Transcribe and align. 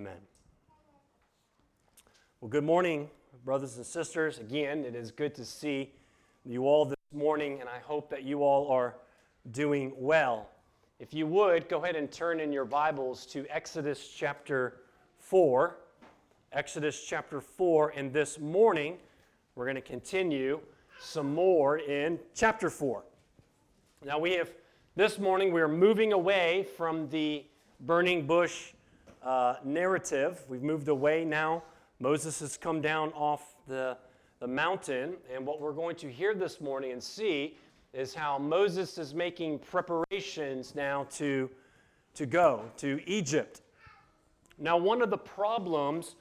Amen. 0.00 0.16
Well, 2.40 2.48
good 2.48 2.64
morning, 2.64 3.10
brothers 3.44 3.76
and 3.76 3.84
sisters. 3.84 4.38
Again, 4.38 4.86
it 4.86 4.94
is 4.94 5.10
good 5.10 5.34
to 5.34 5.44
see 5.44 5.92
you 6.46 6.66
all 6.66 6.86
this 6.86 6.96
morning, 7.12 7.60
and 7.60 7.68
I 7.68 7.80
hope 7.80 8.08
that 8.08 8.22
you 8.22 8.42
all 8.42 8.72
are 8.72 8.94
doing 9.50 9.92
well. 9.98 10.48
If 11.00 11.12
you 11.12 11.26
would, 11.26 11.68
go 11.68 11.84
ahead 11.84 11.96
and 11.96 12.10
turn 12.10 12.40
in 12.40 12.50
your 12.50 12.64
Bibles 12.64 13.26
to 13.26 13.44
Exodus 13.50 14.08
chapter 14.08 14.80
4. 15.18 15.76
Exodus 16.54 17.04
chapter 17.06 17.42
4, 17.42 17.92
and 17.94 18.10
this 18.10 18.38
morning 18.38 18.96
we're 19.54 19.66
going 19.66 19.74
to 19.74 19.82
continue 19.82 20.60
some 20.98 21.34
more 21.34 21.76
in 21.76 22.18
chapter 22.34 22.70
4. 22.70 23.04
Now, 24.06 24.18
we 24.18 24.32
have, 24.32 24.50
this 24.96 25.18
morning, 25.18 25.52
we 25.52 25.60
are 25.60 25.68
moving 25.68 26.14
away 26.14 26.66
from 26.78 27.06
the 27.10 27.44
burning 27.80 28.26
bush 28.26 28.72
uh, 29.22 29.54
narrative. 29.64 30.40
We've 30.48 30.62
moved 30.62 30.88
away 30.88 31.24
now. 31.24 31.62
Moses 31.98 32.40
has 32.40 32.56
come 32.56 32.80
down 32.80 33.12
off 33.12 33.54
the, 33.68 33.96
the 34.38 34.46
mountain, 34.46 35.14
and 35.34 35.46
what 35.46 35.60
we're 35.60 35.72
going 35.72 35.96
to 35.96 36.10
hear 36.10 36.34
this 36.34 36.60
morning 36.60 36.92
and 36.92 37.02
see 37.02 37.56
is 37.92 38.14
how 38.14 38.38
Moses 38.38 38.98
is 38.98 39.14
making 39.14 39.58
preparations 39.58 40.74
now 40.74 41.06
to, 41.10 41.50
to 42.14 42.26
go 42.26 42.62
to 42.78 43.00
Egypt. 43.06 43.60
Now, 44.58 44.76
one 44.76 45.02
of 45.02 45.10
the 45.10 45.18
problems 45.18 46.14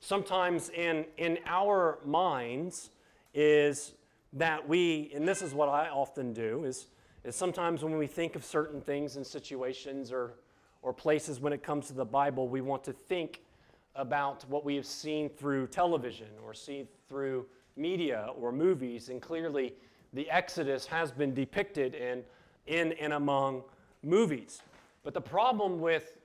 sometimes 0.00 0.68
in, 0.68 1.06
in 1.16 1.38
our 1.46 1.98
minds 2.04 2.90
is 3.32 3.94
that 4.34 4.68
we, 4.68 5.10
and 5.14 5.26
this 5.26 5.42
is 5.42 5.54
what 5.54 5.68
I 5.68 5.88
often 5.88 6.32
do, 6.32 6.64
is, 6.64 6.86
is 7.24 7.34
sometimes 7.34 7.82
when 7.82 7.96
we 7.96 8.06
think 8.06 8.36
of 8.36 8.44
certain 8.44 8.80
things 8.80 9.16
and 9.16 9.26
situations 9.26 10.12
or, 10.12 10.34
or 10.84 10.92
places 10.92 11.40
when 11.40 11.52
it 11.52 11.62
comes 11.62 11.86
to 11.88 11.94
the 11.94 12.04
Bible, 12.04 12.46
we 12.46 12.60
want 12.60 12.84
to 12.84 12.92
think 12.92 13.40
about 13.96 14.44
what 14.48 14.64
we 14.64 14.76
have 14.76 14.84
seen 14.84 15.30
through 15.30 15.66
television 15.66 16.28
or 16.44 16.52
seen 16.52 16.86
through 17.08 17.46
media 17.74 18.28
or 18.38 18.52
movies. 18.52 19.08
And 19.08 19.20
clearly, 19.20 19.72
the 20.12 20.30
Exodus 20.30 20.86
has 20.86 21.10
been 21.10 21.32
depicted 21.32 21.94
in, 21.94 22.22
in 22.66 22.92
and 22.92 23.14
among 23.14 23.62
movies. 24.02 24.60
But 25.02 25.14
the 25.14 25.22
problem 25.22 25.80
with 25.80 26.18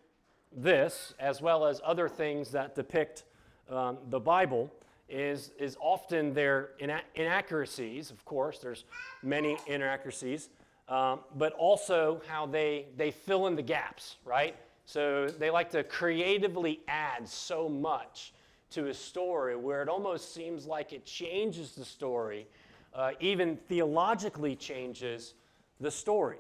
this, 0.51 1.13
as 1.19 1.41
well 1.41 1.65
as 1.65 1.79
other 1.85 2.09
things 2.09 2.51
that 2.51 2.75
depict 2.75 3.23
um, 3.69 3.97
the 4.09 4.19
Bible, 4.19 4.69
is, 5.07 5.51
is 5.57 5.77
often 5.79 6.33
their 6.33 6.71
ina- 6.81 7.03
inaccuracies. 7.15 8.11
Of 8.11 8.25
course, 8.25 8.59
there's 8.59 8.83
many 9.23 9.57
inaccuracies, 9.67 10.49
um, 10.89 11.19
but 11.37 11.53
also 11.53 12.21
how 12.27 12.45
they, 12.45 12.87
they 12.97 13.11
fill 13.11 13.47
in 13.47 13.55
the 13.55 13.61
gaps, 13.61 14.17
right? 14.25 14.55
So 14.85 15.27
they 15.27 15.51
like 15.51 15.69
to 15.71 15.83
creatively 15.83 16.81
add 16.87 17.29
so 17.29 17.69
much 17.69 18.33
to 18.71 18.87
a 18.87 18.93
story 18.93 19.55
where 19.55 19.81
it 19.81 19.89
almost 19.89 20.33
seems 20.33 20.65
like 20.65 20.91
it 20.91 21.05
changes 21.05 21.73
the 21.73 21.85
story, 21.85 22.47
uh, 22.93 23.11
even 23.19 23.55
theologically 23.67 24.55
changes 24.55 25.35
the 25.79 25.91
story. 25.91 26.39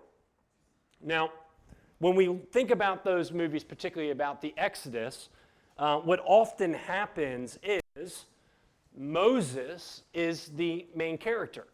Now, 1.01 1.31
when 1.99 2.15
we 2.15 2.39
think 2.51 2.71
about 2.71 3.03
those 3.03 3.31
movies, 3.31 3.63
particularly 3.63 4.11
about 4.11 4.41
the 4.41 4.53
Exodus, 4.57 5.29
uh, 5.77 5.97
what 5.99 6.19
often 6.25 6.73
happens 6.73 7.59
is 7.95 8.25
Moses 8.97 10.03
is 10.13 10.49
the 10.55 10.87
main 10.95 11.17
character. 11.17 11.67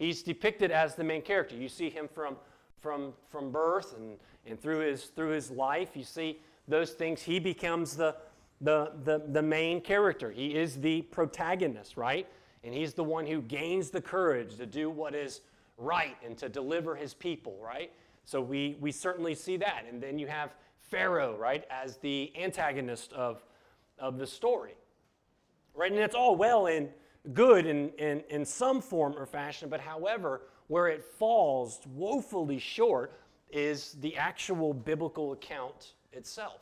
He's 0.00 0.22
depicted 0.22 0.70
as 0.70 0.94
the 0.94 1.04
main 1.04 1.20
character. 1.20 1.54
You 1.54 1.68
see 1.68 1.90
him 1.90 2.08
from, 2.08 2.36
from, 2.80 3.12
from 3.28 3.52
birth 3.52 3.94
and, 3.96 4.16
and 4.46 4.58
through, 4.58 4.80
his, 4.80 5.04
through 5.04 5.28
his 5.28 5.50
life. 5.50 5.90
You 5.94 6.04
see 6.04 6.40
those 6.66 6.92
things. 6.92 7.20
He 7.22 7.38
becomes 7.38 7.96
the, 7.96 8.16
the, 8.62 8.92
the, 9.04 9.22
the 9.28 9.42
main 9.42 9.82
character. 9.82 10.30
He 10.30 10.56
is 10.56 10.80
the 10.80 11.02
protagonist, 11.02 11.98
right? 11.98 12.26
And 12.64 12.72
he's 12.72 12.94
the 12.94 13.04
one 13.04 13.26
who 13.26 13.42
gains 13.42 13.90
the 13.90 14.00
courage 14.00 14.56
to 14.56 14.64
do 14.64 14.88
what 14.88 15.14
is 15.14 15.42
right 15.76 16.16
and 16.24 16.34
to 16.38 16.48
deliver 16.48 16.96
his 16.96 17.12
people, 17.12 17.58
right? 17.62 17.92
So 18.24 18.40
we, 18.40 18.78
we 18.80 18.92
certainly 18.92 19.34
see 19.34 19.58
that. 19.58 19.84
And 19.86 20.02
then 20.02 20.18
you 20.18 20.28
have 20.28 20.54
Pharaoh, 20.80 21.36
right, 21.36 21.64
as 21.70 21.98
the 21.98 22.32
antagonist 22.36 23.12
of, 23.12 23.44
of 23.98 24.16
the 24.16 24.26
story 24.26 24.76
right? 25.74 25.90
And 25.90 26.00
it's 26.00 26.14
all 26.14 26.36
well 26.36 26.66
and 26.66 26.88
good 27.32 27.66
in, 27.66 27.90
in, 27.90 28.22
in 28.30 28.44
some 28.44 28.80
form 28.80 29.14
or 29.16 29.26
fashion, 29.26 29.68
but 29.68 29.80
however, 29.80 30.42
where 30.68 30.88
it 30.88 31.04
falls 31.04 31.80
woefully 31.86 32.58
short 32.58 33.12
is 33.50 33.96
the 34.00 34.16
actual 34.16 34.72
biblical 34.72 35.32
account 35.32 35.94
itself. 36.12 36.60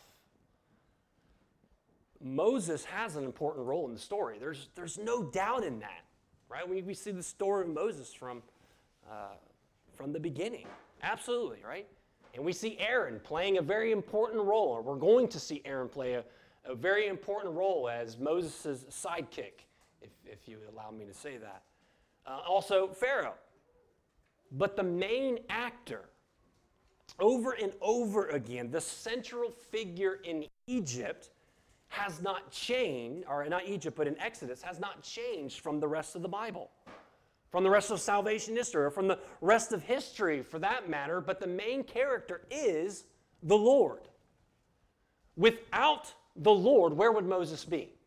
Moses 2.21 2.85
has 2.85 3.17
an 3.17 3.25
important 3.25 3.67
role 3.67 3.87
in 3.87 3.95
the 3.95 4.01
story. 4.01 4.39
There's, 4.41 4.69
there's 4.75 4.99
no 4.99 5.23
doubt 5.23 5.63
in 5.63 5.79
that, 5.81 6.05
right? 6.49 6.69
We, 6.69 6.83
we 6.83 6.95
see 6.95 7.13
the 7.13 7.23
story 7.23 7.65
of 7.65 7.73
Moses 7.73 8.13
from, 8.13 8.43
uh, 9.09 9.35
from 9.95 10.13
the 10.13 10.19
beginning. 10.19 10.67
Absolutely, 11.03 11.59
right? 11.65 11.87
And 12.35 12.45
we 12.45 12.53
see 12.53 12.77
Aaron 12.79 13.21
playing 13.23 13.59
a 13.59 13.63
very 13.63 13.93
important 13.93 14.43
role, 14.43 14.69
or 14.69 14.83
we're 14.83 14.97
going 14.97 15.29
to 15.29 15.39
see 15.39 15.63
Aaron 15.65 15.89
play 15.89 16.15
a, 16.15 16.25
a 16.65 16.75
very 16.75 17.07
important 17.07 17.55
role 17.55 17.89
as 17.89 18.19
Moses' 18.19 18.85
sidekick, 18.91 19.65
if, 20.03 20.11
if 20.25 20.49
you 20.49 20.59
allow 20.73 20.91
me 20.91 21.05
to 21.05 21.15
say 21.15 21.37
that. 21.37 21.63
Uh, 22.27 22.41
also, 22.47 22.89
Pharaoh. 22.89 23.35
But 24.53 24.77
the 24.77 24.83
main 24.83 25.39
actor, 25.49 26.09
over 27.21 27.53
and 27.53 27.73
over 27.81 28.29
again, 28.29 28.71
the 28.71 28.81
central 28.81 29.51
figure 29.51 30.21
in 30.25 30.47
Egypt 30.67 31.31
has 31.89 32.21
not 32.21 32.51
changed, 32.51 33.27
or 33.29 33.47
not 33.49 33.67
Egypt, 33.67 33.97
but 33.97 34.07
in 34.07 34.19
Exodus, 34.21 34.63
has 34.63 34.79
not 34.79 35.03
changed 35.03 35.61
from 35.61 35.81
the 35.81 35.89
rest 35.89 36.17
of 36.17 36.23
the 36.23 36.29
Bible, 36.29 36.71
from 37.51 37.65
the 37.65 37.71
rest 37.71 37.91
of 37.91 38.01
salvation 38.01 38.55
history, 38.55 38.85
or 38.85 38.91
from 38.91 39.09
the 39.09 39.19
rest 39.41 39.73
of 39.73 39.83
history 39.83 40.43
for 40.43 40.59
that 40.59 40.89
matter. 40.89 41.21
But 41.21 41.41
the 41.41 41.47
main 41.47 41.83
character 41.83 42.43
is 42.51 43.05
the 43.43 43.57
Lord. 43.57 44.03
Without 45.37 46.13
the 46.37 46.53
Lord, 46.53 46.93
where 46.93 47.13
would 47.13 47.27
Moses 47.27 47.65
be? 47.65 47.98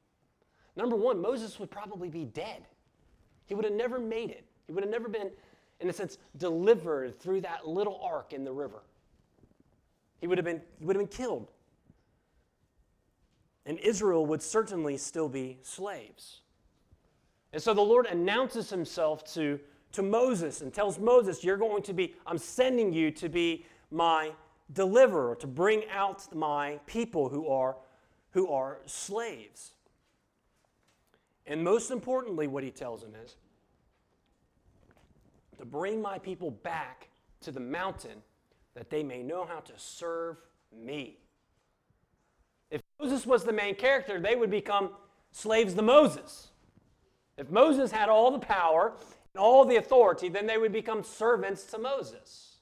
Number 0.75 0.95
one, 0.95 1.21
Moses 1.21 1.59
would 1.59 1.69
probably 1.69 2.09
be 2.09 2.25
dead. 2.25 2.63
He 3.45 3.55
would 3.55 3.65
have 3.65 3.73
never 3.73 3.99
made 3.99 4.29
it. 4.29 4.45
He 4.67 4.73
would 4.73 4.83
have 4.83 4.91
never 4.91 5.09
been, 5.09 5.31
in 5.79 5.89
a 5.89 5.93
sense, 5.93 6.17
delivered 6.37 7.19
through 7.19 7.41
that 7.41 7.67
little 7.67 7.99
ark 8.01 8.33
in 8.33 8.43
the 8.43 8.51
river. 8.51 8.83
He 10.19 10.27
would 10.27 10.37
have 10.37 10.45
been, 10.45 10.61
he 10.79 10.85
would 10.85 10.95
have 10.95 11.09
been 11.09 11.17
killed. 11.17 11.51
And 13.65 13.77
Israel 13.79 14.25
would 14.25 14.41
certainly 14.41 14.97
still 14.97 15.29
be 15.29 15.59
slaves. 15.61 16.41
And 17.53 17.61
so 17.61 17.73
the 17.73 17.81
Lord 17.81 18.05
announces 18.05 18.69
himself 18.69 19.23
to, 19.33 19.59
to 19.91 20.01
Moses 20.01 20.61
and 20.61 20.73
tells 20.73 20.97
Moses, 20.97 21.43
You're 21.43 21.57
going 21.57 21.83
to 21.83 21.93
be, 21.93 22.15
I'm 22.25 22.37
sending 22.37 22.93
you 22.93 23.11
to 23.11 23.29
be 23.29 23.65
my 23.91 24.31
deliverer, 24.73 25.35
to 25.35 25.47
bring 25.47 25.83
out 25.89 26.33
my 26.33 26.79
people 26.85 27.27
who 27.27 27.49
are 27.49 27.75
who 28.31 28.47
are 28.47 28.79
slaves. 28.85 29.73
And 31.51 31.65
most 31.65 31.91
importantly, 31.91 32.47
what 32.47 32.63
he 32.63 32.71
tells 32.71 33.01
them 33.01 33.11
is 33.25 33.35
to 35.57 35.65
bring 35.65 36.01
my 36.01 36.17
people 36.17 36.49
back 36.49 37.09
to 37.41 37.51
the 37.51 37.59
mountain 37.59 38.23
that 38.73 38.89
they 38.89 39.03
may 39.03 39.21
know 39.21 39.43
how 39.43 39.59
to 39.59 39.73
serve 39.75 40.37
me. 40.73 41.17
If 42.69 42.81
Moses 42.97 43.25
was 43.25 43.43
the 43.43 43.51
main 43.51 43.75
character, 43.75 44.17
they 44.17 44.37
would 44.37 44.49
become 44.49 44.91
slaves 45.33 45.73
to 45.73 45.81
Moses. 45.81 46.51
If 47.37 47.49
Moses 47.49 47.91
had 47.91 48.07
all 48.07 48.31
the 48.31 48.39
power 48.39 48.93
and 49.33 49.41
all 49.41 49.65
the 49.65 49.75
authority, 49.75 50.29
then 50.29 50.47
they 50.47 50.57
would 50.57 50.71
become 50.71 51.03
servants 51.03 51.65
to 51.65 51.77
Moses. 51.77 52.59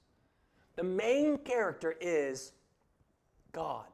The 0.77 0.83
main 0.83 1.37
character 1.37 1.95
is 2.01 2.53
God. 3.51 3.85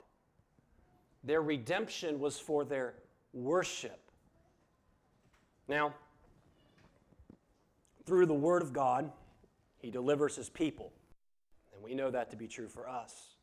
Their 1.26 1.42
redemption 1.42 2.18
was 2.18 2.40
for 2.40 2.64
their 2.64 2.94
worship. 3.34 4.05
Now, 5.68 5.94
through 8.06 8.28
the 8.28 8.34
Word 8.34 8.62
of 8.62 8.74
God, 8.74 9.12
He 9.80 9.90
delivers 9.90 10.36
His 10.36 10.50
people. 10.50 10.92
And 11.74 11.84
we 11.84 11.94
know 11.94 12.12
that 12.12 12.30
to 12.32 12.38
be 12.38 12.48
true 12.48 12.68
for 12.68 12.88
us. 12.88 13.36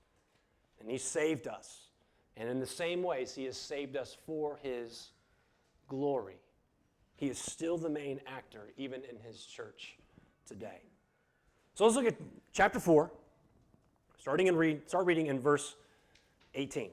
And 0.81 0.89
He 0.91 0.99
saved 0.99 1.49
us. 1.49 1.89
And 2.37 2.49
in 2.49 2.61
the 2.61 2.67
same 2.67 3.03
ways, 3.03 3.35
He 3.35 3.45
has 3.45 3.57
saved 3.57 3.97
us 3.97 4.17
for 4.27 4.59
His 4.63 5.11
glory. 5.89 6.37
He 7.17 7.29
is 7.29 7.39
still 7.39 7.77
the 7.77 7.91
main 7.91 8.21
actor, 8.27 8.73
even 8.77 9.03
in 9.09 9.17
His 9.19 9.45
church 9.45 9.97
today. 10.47 10.83
So 11.75 11.85
let's 11.85 11.97
look 11.97 12.07
at 12.07 12.17
chapter 12.53 12.79
4, 12.79 13.11
starting 14.19 14.49
and 14.49 14.59
read, 14.59 14.89
start 14.89 15.07
reading 15.07 15.27
in 15.27 15.41
verse 15.41 15.75
18. 16.55 16.91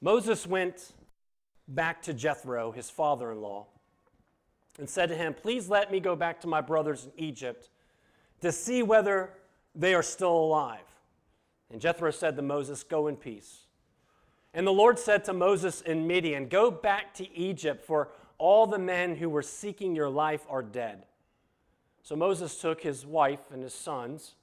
Moses 0.00 0.46
went 0.46 0.92
back 1.68 2.02
to 2.02 2.12
Jethro, 2.12 2.72
his 2.72 2.90
father 2.90 3.32
in 3.32 3.40
law, 3.40 3.66
and 4.78 4.88
said 4.88 5.08
to 5.08 5.16
him, 5.16 5.34
Please 5.34 5.68
let 5.68 5.90
me 5.90 6.00
go 6.00 6.16
back 6.16 6.40
to 6.42 6.46
my 6.46 6.60
brothers 6.60 7.04
in 7.04 7.12
Egypt 7.16 7.68
to 8.40 8.52
see 8.52 8.82
whether 8.82 9.30
they 9.74 9.94
are 9.94 10.02
still 10.02 10.36
alive. 10.36 10.80
And 11.70 11.80
Jethro 11.80 12.10
said 12.10 12.36
to 12.36 12.42
Moses, 12.42 12.82
Go 12.82 13.06
in 13.06 13.16
peace. 13.16 13.62
And 14.52 14.66
the 14.66 14.72
Lord 14.72 14.98
said 14.98 15.24
to 15.24 15.32
Moses 15.32 15.80
in 15.80 16.06
Midian, 16.06 16.48
Go 16.48 16.70
back 16.70 17.14
to 17.14 17.36
Egypt, 17.36 17.84
for 17.84 18.10
all 18.38 18.66
the 18.66 18.78
men 18.78 19.16
who 19.16 19.28
were 19.28 19.42
seeking 19.42 19.96
your 19.96 20.10
life 20.10 20.46
are 20.48 20.62
dead. 20.62 21.06
So 22.02 22.14
Moses 22.14 22.60
took 22.60 22.82
his 22.82 23.06
wife 23.06 23.40
and 23.52 23.62
his 23.62 23.74
sons, 23.74 24.34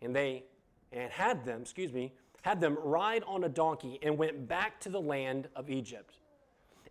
and 0.00 0.14
they 0.14 0.44
and 0.92 1.10
had 1.12 1.44
them, 1.44 1.62
excuse 1.62 1.92
me, 1.92 2.12
had 2.42 2.60
them 2.60 2.78
ride 2.82 3.22
on 3.26 3.44
a 3.44 3.48
donkey 3.48 3.98
and 4.02 4.16
went 4.16 4.48
back 4.48 4.80
to 4.80 4.88
the 4.88 5.00
land 5.00 5.48
of 5.54 5.70
Egypt. 5.70 6.16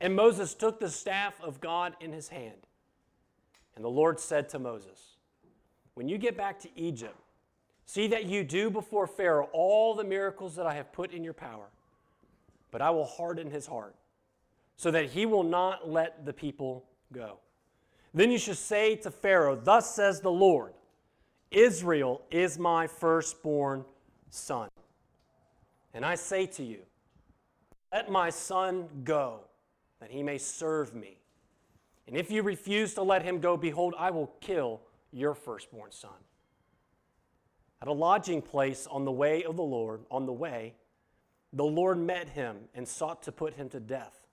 And 0.01 0.15
Moses 0.15 0.53
took 0.53 0.79
the 0.79 0.89
staff 0.89 1.39
of 1.41 1.59
God 1.59 1.95
in 1.99 2.13
his 2.13 2.29
hand. 2.29 2.67
And 3.75 3.83
the 3.83 3.89
Lord 3.89 4.19
said 4.19 4.49
to 4.49 4.59
Moses, 4.59 5.17
When 5.93 6.07
you 6.07 6.17
get 6.17 6.37
back 6.37 6.59
to 6.59 6.69
Egypt, 6.75 7.17
see 7.85 8.07
that 8.07 8.25
you 8.25 8.43
do 8.43 8.69
before 8.69 9.07
Pharaoh 9.07 9.49
all 9.51 9.95
the 9.95 10.03
miracles 10.03 10.55
that 10.55 10.65
I 10.65 10.73
have 10.75 10.91
put 10.91 11.11
in 11.11 11.23
your 11.23 11.33
power 11.33 11.69
but 12.71 12.81
I 12.81 12.89
will 12.91 13.05
harden 13.05 13.49
his 13.49 13.65
heart, 13.65 13.95
so 14.77 14.91
that 14.91 15.05
he 15.05 15.25
will 15.25 15.43
not 15.43 15.89
let 15.89 16.25
the 16.25 16.33
people 16.33 16.85
go. 17.11 17.39
Then 18.13 18.31
you 18.31 18.37
should 18.37 18.57
say 18.57 18.95
to 18.97 19.11
Pharaoh, 19.11 19.55
Thus 19.55 19.93
says 19.95 20.21
the 20.21 20.31
Lord, 20.31 20.73
Israel 21.51 22.21
is 22.31 22.57
my 22.57 22.87
firstborn 22.87 23.85
son. 24.29 24.69
And 25.94 26.06
I 26.06 26.15
say 26.15 26.45
to 26.47 26.63
you, 26.63 26.80
Let 27.91 28.09
my 28.12 28.30
son 28.30 28.88
go, 29.03 29.41
that 30.00 30.12
he 30.12 30.24
may 30.24 30.38
serve 30.38 30.94
me. 30.94 31.18
And 32.07 32.18
if 32.18 32.31
you 32.31 32.41
refuse 32.41 32.94
to 32.95 33.03
let 33.03 33.24
him 33.24 33.39
go, 33.39 33.56
behold, 33.56 33.94
I 33.97 34.12
will 34.12 34.31
kill 34.41 34.81
your 35.12 35.36
firstborn 35.36 35.91
son. 35.91 36.12
At 37.81 37.88
a 37.88 37.94
lodging 37.94 38.41
place 38.41 38.88
on 38.89 39.06
the 39.06 39.12
way 39.12 39.44
of 39.44 39.56
the 39.56 39.63
Lord, 39.63 40.01
on 40.09 40.25
the 40.25 40.33
way, 40.33 40.74
the 41.53 41.63
Lord 41.63 41.97
met 41.97 42.30
him 42.30 42.57
and 42.75 42.88
sought 42.88 43.24
to 43.24 43.31
put 43.31 43.53
him 43.53 43.69
to 43.69 43.80
death. 43.80 44.27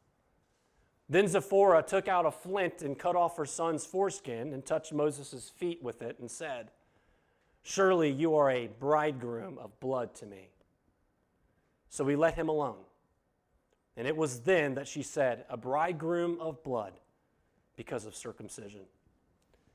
Then 1.08 1.28
Zipporah 1.28 1.82
took 1.82 2.08
out 2.08 2.26
a 2.26 2.30
flint 2.30 2.82
and 2.82 2.98
cut 2.98 3.14
off 3.14 3.36
her 3.36 3.46
son's 3.46 3.86
foreskin 3.86 4.52
and 4.52 4.64
touched 4.64 4.92
Moses' 4.92 5.48
feet 5.48 5.82
with 5.82 6.02
it 6.02 6.18
and 6.18 6.30
said, 6.30 6.70
Surely 7.62 8.10
you 8.10 8.34
are 8.34 8.50
a 8.50 8.68
bridegroom 8.68 9.58
of 9.58 9.78
blood 9.80 10.14
to 10.16 10.26
me. 10.26 10.48
So 11.96 12.04
we 12.04 12.14
let 12.14 12.34
him 12.34 12.50
alone. 12.50 12.76
And 13.96 14.06
it 14.06 14.14
was 14.14 14.40
then 14.40 14.74
that 14.74 14.86
she 14.86 15.02
said, 15.02 15.46
A 15.48 15.56
bridegroom 15.56 16.38
of 16.42 16.62
blood 16.62 16.92
because 17.74 18.04
of 18.04 18.14
circumcision. 18.14 18.82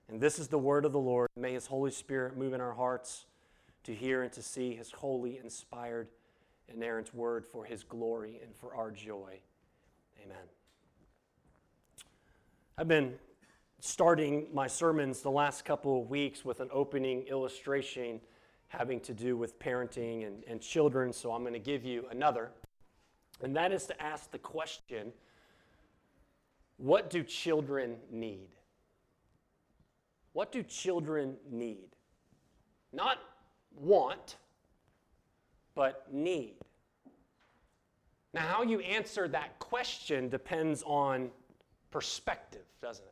And 0.08 0.22
this 0.22 0.38
is 0.38 0.48
the 0.48 0.60
word 0.60 0.86
of 0.86 0.92
the 0.92 1.00
Lord. 1.00 1.30
May 1.36 1.54
his 1.54 1.66
Holy 1.66 1.90
Spirit 1.90 2.38
move 2.38 2.54
in 2.54 2.62
our 2.62 2.74
hearts 2.74 3.26
to 3.86 3.96
hear 3.96 4.22
and 4.22 4.32
to 4.34 4.44
see 4.44 4.76
his 4.76 4.92
holy, 4.92 5.40
inspired, 5.40 6.10
inerrant 6.68 7.12
word 7.16 7.44
for 7.44 7.66
his 7.66 7.82
glory 7.82 8.40
and 8.44 8.56
for 8.56 8.76
our 8.76 8.92
joy. 8.92 9.40
Amen. 10.24 10.46
I've 12.78 12.88
been 12.88 13.16
starting 13.80 14.46
my 14.54 14.68
sermons 14.68 15.22
the 15.22 15.32
last 15.32 15.66
couple 15.66 16.00
of 16.00 16.12
weeks 16.12 16.46
with 16.46 16.60
an 16.60 16.70
opening 16.72 17.24
illustration 17.24 18.22
having 18.72 19.02
to 19.02 19.14
do 19.14 19.36
with 19.36 19.60
parenting 19.60 20.26
and, 20.26 20.44
and 20.48 20.62
children, 20.62 21.12
so 21.12 21.34
I'm 21.34 21.42
going 21.42 21.54
to 21.54 21.60
give 21.60 21.84
you 21.84 22.06
another. 22.10 22.52
And 23.42 23.54
that 23.56 23.74
is 23.74 23.86
to 23.88 24.02
ask 24.02 24.32
the 24.32 24.40
question 24.40 25.12
what 26.78 27.10
do 27.10 27.22
children 27.22 27.98
need? 28.10 28.48
What 30.34 30.52
do 30.52 30.64
children 30.64 31.36
need? 31.52 31.90
Not 32.94 33.20
want, 33.76 34.38
but 35.76 36.08
need. 36.12 36.56
Now, 38.34 38.42
how 38.42 38.64
you 38.64 38.80
answer 38.80 39.28
that 39.28 39.60
question 39.60 40.30
depends 40.30 40.82
on 40.86 41.30
perspective, 41.92 42.66
doesn't 42.82 43.06
it? 43.06 43.12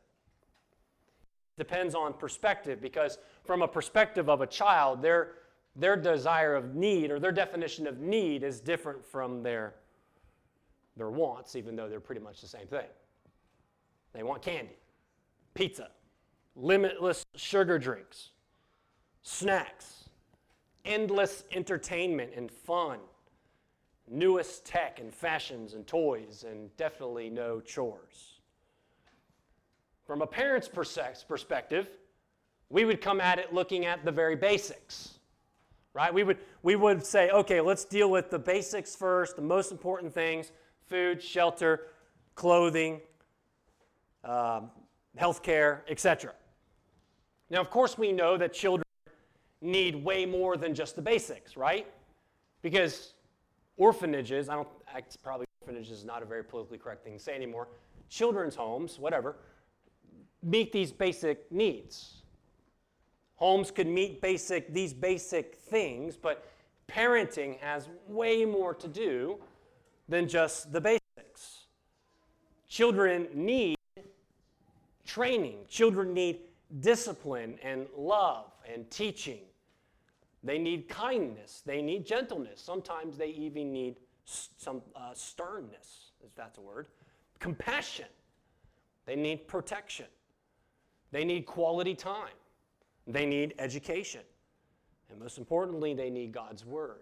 Depends 1.58 1.94
on 1.94 2.14
perspective 2.14 2.80
because, 2.80 3.18
from 3.44 3.60
a 3.60 3.68
perspective 3.68 4.30
of 4.30 4.40
a 4.40 4.46
child, 4.46 5.02
their, 5.02 5.32
their 5.76 5.96
desire 5.96 6.54
of 6.54 6.74
need 6.74 7.10
or 7.10 7.18
their 7.18 7.32
definition 7.32 7.86
of 7.86 7.98
need 8.00 8.42
is 8.42 8.60
different 8.60 9.04
from 9.04 9.42
their, 9.42 9.74
their 10.96 11.10
wants, 11.10 11.56
even 11.56 11.76
though 11.76 11.88
they're 11.88 12.00
pretty 12.00 12.20
much 12.20 12.40
the 12.40 12.48
same 12.48 12.66
thing. 12.66 12.86
They 14.12 14.22
want 14.22 14.42
candy, 14.42 14.76
pizza, 15.54 15.88
limitless 16.56 17.24
sugar 17.36 17.78
drinks, 17.78 18.30
snacks, 19.22 20.08
endless 20.84 21.44
entertainment 21.52 22.32
and 22.36 22.50
fun, 22.50 22.98
newest 24.08 24.64
tech 24.66 24.98
and 24.98 25.14
fashions 25.14 25.74
and 25.74 25.86
toys, 25.86 26.44
and 26.48 26.76
definitely 26.76 27.30
no 27.30 27.60
chores. 27.60 28.40
From 30.04 30.22
a 30.22 30.26
parent's 30.26 30.68
perspective, 30.68 31.88
we 32.68 32.84
would 32.84 33.00
come 33.00 33.20
at 33.20 33.38
it 33.38 33.54
looking 33.54 33.86
at 33.86 34.04
the 34.04 34.10
very 34.10 34.34
basics, 34.34 35.19
right? 35.94 36.12
We 36.12 36.22
would, 36.22 36.38
we 36.62 36.76
would 36.76 37.04
say, 37.04 37.30
okay, 37.30 37.60
let's 37.60 37.84
deal 37.84 38.10
with 38.10 38.30
the 38.30 38.38
basics 38.38 38.94
first, 38.94 39.36
the 39.36 39.42
most 39.42 39.72
important 39.72 40.12
things 40.12 40.52
food, 40.86 41.22
shelter, 41.22 41.86
clothing, 42.34 43.00
um, 44.24 44.70
health 45.16 45.42
care, 45.42 45.84
etc. 45.88 46.32
Now, 47.48 47.60
of 47.60 47.70
course, 47.70 47.96
we 47.96 48.10
know 48.10 48.36
that 48.36 48.52
children 48.52 48.84
need 49.60 49.94
way 49.94 50.26
more 50.26 50.56
than 50.56 50.74
just 50.74 50.96
the 50.96 51.02
basics, 51.02 51.56
right? 51.56 51.86
Because 52.62 53.14
orphanages, 53.76 54.48
I 54.48 54.54
don't, 54.54 54.68
it's 54.96 55.16
probably 55.16 55.46
orphanages 55.60 55.98
is 55.98 56.04
not 56.04 56.22
a 56.22 56.26
very 56.26 56.42
politically 56.42 56.78
correct 56.78 57.04
thing 57.04 57.14
to 57.14 57.18
say 57.18 57.34
anymore, 57.34 57.68
children's 58.08 58.56
homes, 58.56 58.98
whatever, 58.98 59.36
meet 60.42 60.72
these 60.72 60.92
basic 60.92 61.50
needs. 61.52 62.19
Homes 63.40 63.70
could 63.70 63.86
meet 63.86 64.20
basic, 64.20 64.72
these 64.72 64.92
basic 64.92 65.56
things, 65.56 66.16
but 66.16 66.46
parenting 66.88 67.58
has 67.60 67.88
way 68.06 68.44
more 68.44 68.74
to 68.74 68.86
do 68.86 69.38
than 70.08 70.28
just 70.28 70.72
the 70.72 70.80
basics. 70.80 71.64
Children 72.68 73.28
need 73.34 73.76
training, 75.06 75.60
children 75.68 76.12
need 76.12 76.40
discipline 76.80 77.58
and 77.62 77.86
love 77.96 78.52
and 78.72 78.88
teaching. 78.90 79.40
They 80.44 80.58
need 80.58 80.88
kindness. 80.88 81.62
They 81.64 81.82
need 81.82 82.06
gentleness. 82.06 82.60
Sometimes 82.60 83.16
they 83.16 83.28
even 83.28 83.72
need 83.72 83.96
some 84.24 84.82
uh, 84.94 85.12
sternness, 85.14 86.12
if 86.24 86.34
that's 86.34 86.58
a 86.58 86.60
word. 86.60 86.86
Compassion. 87.38 88.06
They 89.06 89.16
need 89.16 89.48
protection. 89.48 90.06
They 91.10 91.24
need 91.24 91.46
quality 91.46 91.94
time. 91.94 92.28
They 93.12 93.26
need 93.26 93.54
education. 93.58 94.22
And 95.10 95.18
most 95.18 95.38
importantly, 95.38 95.94
they 95.94 96.10
need 96.10 96.32
God's 96.32 96.64
word 96.64 97.00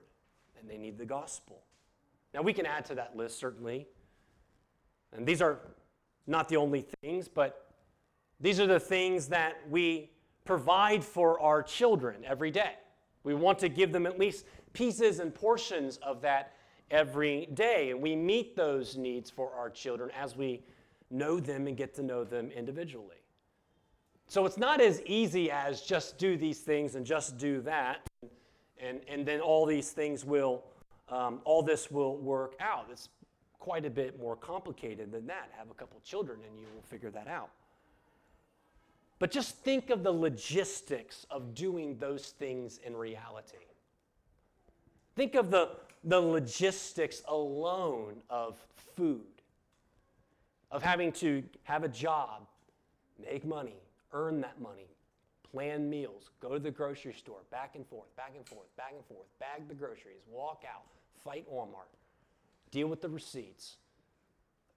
and 0.58 0.68
they 0.68 0.78
need 0.78 0.98
the 0.98 1.04
gospel. 1.04 1.62
Now, 2.34 2.42
we 2.42 2.52
can 2.52 2.66
add 2.66 2.84
to 2.86 2.94
that 2.96 3.16
list, 3.16 3.38
certainly. 3.38 3.86
And 5.12 5.26
these 5.26 5.40
are 5.40 5.60
not 6.26 6.48
the 6.48 6.56
only 6.56 6.86
things, 7.02 7.28
but 7.28 7.72
these 8.40 8.60
are 8.60 8.66
the 8.66 8.80
things 8.80 9.28
that 9.28 9.56
we 9.68 10.10
provide 10.44 11.02
for 11.02 11.40
our 11.40 11.62
children 11.62 12.24
every 12.24 12.50
day. 12.50 12.74
We 13.24 13.34
want 13.34 13.58
to 13.60 13.68
give 13.68 13.92
them 13.92 14.06
at 14.06 14.18
least 14.18 14.44
pieces 14.72 15.18
and 15.18 15.34
portions 15.34 15.96
of 15.98 16.20
that 16.22 16.54
every 16.90 17.46
day. 17.54 17.90
And 17.90 18.00
we 18.00 18.14
meet 18.16 18.56
those 18.56 18.96
needs 18.96 19.30
for 19.30 19.52
our 19.54 19.70
children 19.70 20.10
as 20.18 20.36
we 20.36 20.62
know 21.10 21.40
them 21.40 21.66
and 21.66 21.76
get 21.76 21.94
to 21.94 22.02
know 22.02 22.24
them 22.24 22.50
individually. 22.50 23.17
So 24.28 24.44
it's 24.44 24.58
not 24.58 24.82
as 24.82 25.00
easy 25.06 25.50
as 25.50 25.80
just 25.80 26.18
do 26.18 26.36
these 26.36 26.60
things 26.60 26.94
and 26.96 27.06
just 27.06 27.38
do 27.38 27.62
that, 27.62 28.06
and, 28.78 29.00
and 29.08 29.24
then 29.24 29.40
all 29.40 29.64
these 29.64 29.90
things 29.90 30.22
will, 30.22 30.62
um, 31.08 31.40
all 31.44 31.62
this 31.62 31.90
will 31.90 32.18
work 32.18 32.54
out. 32.60 32.86
It's 32.92 33.08
quite 33.58 33.86
a 33.86 33.90
bit 33.90 34.20
more 34.20 34.36
complicated 34.36 35.10
than 35.10 35.26
that. 35.28 35.50
Have 35.56 35.70
a 35.70 35.74
couple 35.74 35.98
children 36.04 36.40
and 36.46 36.58
you 36.58 36.66
will 36.74 36.82
figure 36.82 37.10
that 37.10 37.26
out. 37.26 37.48
But 39.18 39.30
just 39.30 39.56
think 39.56 39.90
of 39.90 40.02
the 40.02 40.12
logistics 40.12 41.26
of 41.30 41.54
doing 41.54 41.96
those 41.98 42.28
things 42.28 42.78
in 42.84 42.96
reality. 42.96 43.56
Think 45.16 45.34
of 45.34 45.50
the, 45.50 45.70
the 46.04 46.20
logistics 46.20 47.22
alone 47.26 48.16
of 48.30 48.56
food, 48.94 49.24
of 50.70 50.82
having 50.82 51.10
to 51.12 51.42
have 51.64 51.82
a 51.82 51.88
job, 51.88 52.46
make 53.20 53.44
money, 53.44 53.80
earn 54.12 54.40
that 54.40 54.60
money, 54.60 54.88
plan 55.50 55.88
meals, 55.88 56.30
go 56.40 56.54
to 56.54 56.58
the 56.58 56.70
grocery 56.70 57.12
store, 57.12 57.40
back 57.50 57.74
and 57.74 57.86
forth, 57.86 58.14
back 58.16 58.32
and 58.36 58.46
forth, 58.46 58.74
back 58.76 58.92
and 58.94 59.04
forth, 59.04 59.26
bag 59.38 59.68
the 59.68 59.74
groceries, 59.74 60.22
walk 60.30 60.64
out, 60.68 60.84
fight 61.24 61.46
Walmart, 61.52 61.94
deal 62.70 62.88
with 62.88 63.00
the 63.00 63.08
receipts. 63.08 63.76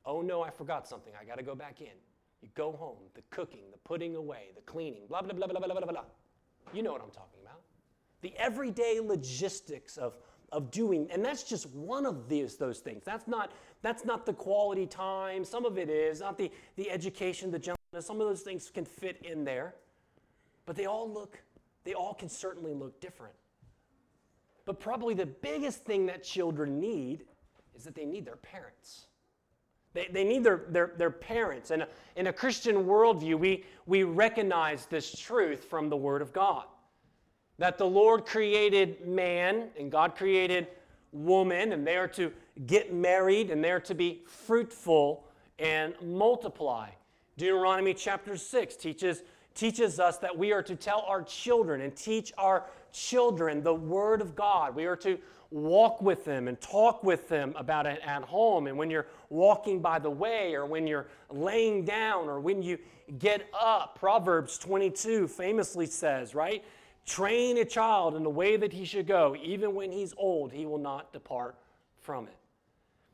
Oh 0.06 0.22
no, 0.22 0.42
I 0.42 0.50
forgot 0.50 0.88
something. 0.88 1.14
I 1.20 1.26
got 1.26 1.38
to 1.38 1.44
go 1.44 1.56
back 1.56 1.82
in. 1.82 1.94
You 2.42 2.50
go 2.56 2.72
home, 2.72 2.98
the 3.14 3.22
cooking, 3.30 3.66
the 3.72 3.78
putting 3.80 4.16
away, 4.16 4.50
the 4.56 4.62
cleaning, 4.62 5.04
blah, 5.08 5.22
blah, 5.22 5.34
blah, 5.34 5.48
blah, 5.48 5.60
blah, 5.60 5.68
blah, 5.68 5.86
blah. 5.86 6.04
You 6.74 6.82
know 6.82 6.92
what 6.92 7.02
I'm 7.02 7.12
talking 7.12 7.40
about. 7.42 7.62
The 8.22 8.34
everyday 8.38 9.00
logistics 9.00 9.98
of, 9.98 10.18
of 10.52 10.72
doing 10.72 11.08
and 11.12 11.24
that's 11.24 11.44
just 11.44 11.70
one 11.70 12.06
of 12.06 12.28
these 12.28 12.58
those 12.58 12.80
things 12.80 13.04
that's 13.06 13.26
not 13.26 13.54
that's 13.82 14.04
not 14.04 14.26
the 14.26 14.34
quality 14.34 14.86
time 14.86 15.46
some 15.46 15.64
of 15.66 15.78
it 15.78 15.90
is 15.90 16.20
not 16.20 16.38
the 16.38 16.52
the 16.76 16.92
education 16.92 17.50
the 17.52 17.60
gentleness 17.92 18.08
some 18.08 18.22
of 18.22 18.28
those 18.28 18.42
things 18.42 18.72
can 18.74 18.86
fit 18.86 19.22
in 19.24 19.44
there 19.44 19.76
but 20.66 20.76
they 20.76 20.86
all 20.86 21.12
look 21.12 21.40
they 21.84 21.94
all 21.94 22.14
can 22.14 22.30
certainly 22.30 22.74
look 22.74 23.00
different 23.02 23.34
but 24.66 24.80
probably 24.80 25.14
the 25.14 25.26
biggest 25.26 25.84
thing 25.84 26.06
that 26.06 26.24
children 26.24 26.80
need 26.80 27.26
is 27.76 27.84
that 27.84 27.96
they 27.96 28.06
need 28.06 28.26
their 28.26 28.38
parents 28.38 29.08
they, 29.94 30.08
they 30.10 30.24
need 30.24 30.46
their, 30.46 30.62
their, 30.70 30.94
their 30.98 31.12
parents. 31.12 31.70
And 31.70 31.86
in 32.16 32.28
a 32.28 32.32
Christian 32.32 32.86
worldview, 32.86 33.38
we, 33.38 33.66
we 33.86 34.04
recognize 34.04 34.86
this 34.86 35.20
truth 35.20 35.66
from 35.66 35.90
the 35.90 35.98
Word 35.98 36.22
of 36.22 36.32
God 36.32 36.64
that 37.58 37.78
the 37.78 37.86
Lord 37.86 38.26
created 38.26 39.06
man 39.06 39.68
and 39.78 39.92
God 39.92 40.16
created 40.16 40.68
woman, 41.12 41.74
and 41.74 41.86
they 41.86 41.98
are 41.98 42.08
to 42.08 42.32
get 42.68 42.94
married 42.94 43.52
and 43.52 43.62
they 43.62 43.70
are 43.70 43.82
to 43.82 43.94
be 43.94 44.22
fruitful 44.26 45.26
and 45.60 45.94
multiply. 46.02 46.88
Deuteronomy 47.42 47.96
chapter 47.96 48.38
6 48.38 48.76
teaches, 48.76 49.24
teaches 49.56 50.00
us 50.00 50.20
that 50.20 50.38
we 50.38 50.52
are 50.52 50.62
to 50.62 50.76
tell 50.76 51.04
our 51.08 51.24
children 51.24 51.82
and 51.82 51.96
teach 51.96 52.32
our 52.38 52.66
children 52.94 53.64
the 53.64 53.74
Word 53.74 54.22
of 54.22 54.36
God. 54.36 54.76
We 54.76 54.86
are 54.86 54.96
to 54.98 55.18
walk 55.50 56.04
with 56.04 56.24
them 56.24 56.48
and 56.48 56.62
talk 56.62 57.04
with 57.04 57.28
them 57.30 57.56
about 57.58 57.88
it 57.88 58.00
at 58.06 58.22
home 58.22 58.68
and 58.68 58.78
when 58.78 58.92
you're 58.92 59.08
walking 59.32 59.82
by 59.82 59.98
the 59.98 60.10
way 60.12 60.54
or 60.54 60.68
when 60.68 60.86
you're 60.86 61.08
laying 61.32 61.84
down 61.84 62.30
or 62.30 62.40
when 62.40 62.62
you 62.62 62.78
get 63.18 63.50
up. 63.60 63.98
Proverbs 63.98 64.60
22 64.60 65.28
famously 65.28 65.88
says, 65.88 66.36
right? 66.36 66.64
Train 67.08 67.58
a 67.58 67.66
child 67.66 68.16
in 68.16 68.22
the 68.22 68.30
way 68.30 68.56
that 68.56 68.72
he 68.72 68.86
should 68.86 69.08
go. 69.08 69.36
Even 69.42 69.74
when 69.74 69.92
he's 69.92 70.14
old, 70.16 70.52
he 70.52 70.68
will 70.68 70.78
not 70.78 71.12
depart 71.12 71.56
from 72.02 72.28
it. 72.28 72.36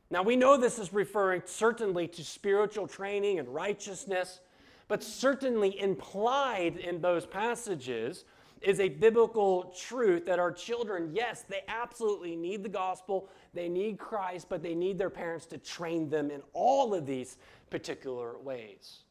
Now, 0.10 0.24
we 0.24 0.36
know 0.36 0.56
this 0.56 0.80
is 0.80 0.94
referring 0.94 1.42
certainly 1.46 2.08
to 2.10 2.24
spiritual 2.24 2.88
training 2.88 3.40
and 3.40 3.48
righteousness, 3.50 4.40
but 4.88 5.04
certainly 5.04 5.80
implied 5.80 6.78
in 6.78 7.02
those 7.02 7.26
passages 7.26 8.24
is 8.62 8.80
a 8.80 8.90
biblical 8.90 9.76
truth 9.78 10.26
that 10.26 10.40
our 10.40 10.52
children, 10.52 11.12
yes, 11.14 11.44
they 11.48 11.62
absolutely 11.68 12.36
need 12.36 12.64
the 12.64 12.70
gospel, 12.70 13.30
they 13.54 13.70
need 13.70 14.00
Christ, 14.00 14.48
but 14.50 14.64
they 14.64 14.74
need 14.74 14.98
their 14.98 15.10
parents 15.10 15.46
to 15.48 15.58
train 15.58 16.10
them 16.10 16.32
in 16.32 16.42
all 16.54 16.94
of 16.94 17.06
these 17.06 17.38
particular 17.70 18.38
ways. 18.40 19.04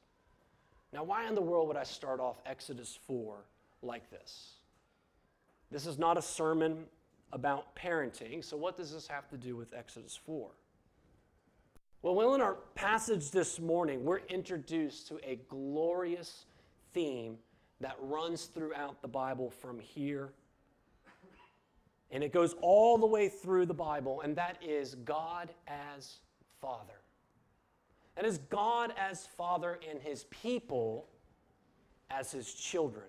Now, 0.93 1.05
why 1.05 1.29
in 1.29 1.35
the 1.35 1.43
world 1.43 1.69
would 1.69 1.76
I 1.76 1.85
start 1.85 2.21
off 2.21 2.41
Exodus 2.47 2.99
4 3.07 3.45
like 3.83 4.11
this? 4.11 4.55
This 5.71 5.87
is 5.87 5.99
not 5.99 6.17
a 6.17 6.23
sermon 6.23 6.87
about 7.33 7.76
parenting, 7.76 8.43
so 8.43 8.57
what 8.57 8.76
does 8.76 8.93
this 8.93 9.07
have 9.07 9.29
to 9.29 9.37
do 9.37 9.57
with 9.57 9.75
Exodus 9.75 10.19
4? 10.25 10.50
Well, 12.03 12.35
in 12.35 12.41
our 12.41 12.55
passage 12.75 13.31
this 13.31 13.59
morning, 13.59 14.05
we're 14.05 14.21
introduced 14.29 15.09
to 15.09 15.19
a 15.29 15.41
glorious 15.49 16.45
theme 16.93 17.38
that 17.81 17.97
runs 18.00 18.45
throughout 18.47 19.03
the 19.03 19.09
Bible 19.09 19.50
from 19.50 19.81
here. 19.81 20.33
And 22.11 22.23
it 22.23 22.33
goes 22.33 22.55
all 22.61 22.99
the 22.99 23.07
way 23.07 23.29
through 23.29 23.67
the 23.67 23.75
Bible, 23.75 24.21
and 24.21 24.37
that 24.37 24.59
is 24.62 24.95
God 24.95 25.50
as 25.67 26.19
Father. 26.61 27.00
That 28.15 28.25
is 28.25 28.38
God 28.50 28.93
as 28.97 29.26
Father 29.26 29.81
and 29.91 30.00
His 30.00 30.25
people 30.25 31.09
as 32.11 32.31
His 32.31 32.53
children. 32.55 33.07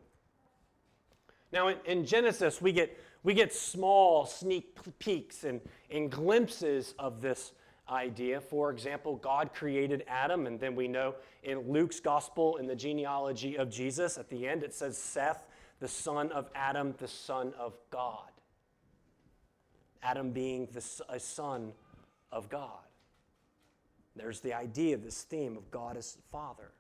Now, 1.52 1.68
in, 1.68 1.78
in 1.86 2.06
Genesis, 2.06 2.62
we 2.62 2.72
get, 2.72 2.98
we 3.24 3.34
get 3.34 3.54
small 3.54 4.26
sneak 4.26 4.78
peeks 4.98 5.44
and, 5.44 5.62
and 5.92 6.10
glimpses 6.10 6.96
of 6.98 7.22
this 7.22 7.52
idea. 7.90 8.42
For 8.42 8.72
example, 8.72 9.16
God 9.18 9.54
created 9.54 10.04
Adam, 10.08 10.48
and 10.48 10.60
then 10.60 10.76
we 10.76 10.88
know 10.88 11.16
in 11.44 11.72
Luke's 11.72 12.00
gospel, 12.00 12.58
in 12.58 12.68
the 12.68 12.76
genealogy 12.76 13.58
of 13.58 13.70
Jesus, 13.70 14.18
at 14.18 14.30
the 14.30 14.48
end 14.48 14.64
it 14.64 14.74
says 14.74 14.98
Seth, 14.98 15.46
the 15.80 15.88
son 15.88 16.32
of 16.32 16.50
Adam, 16.56 16.94
the 16.98 17.08
son 17.08 17.54
of 17.58 17.78
God. 17.92 18.32
Adam 20.04 20.32
being 20.32 20.68
the, 20.74 20.84
a 21.10 21.20
son 21.20 21.72
of 22.32 22.50
God. 22.50 22.80
There's 24.16 24.40
the 24.40 24.54
idea 24.54 24.96
of 24.96 25.04
this 25.04 25.24
theme 25.24 25.58
of 25.58 25.70
God 25.70 25.98
as 25.98 26.18
Father. 26.32 26.72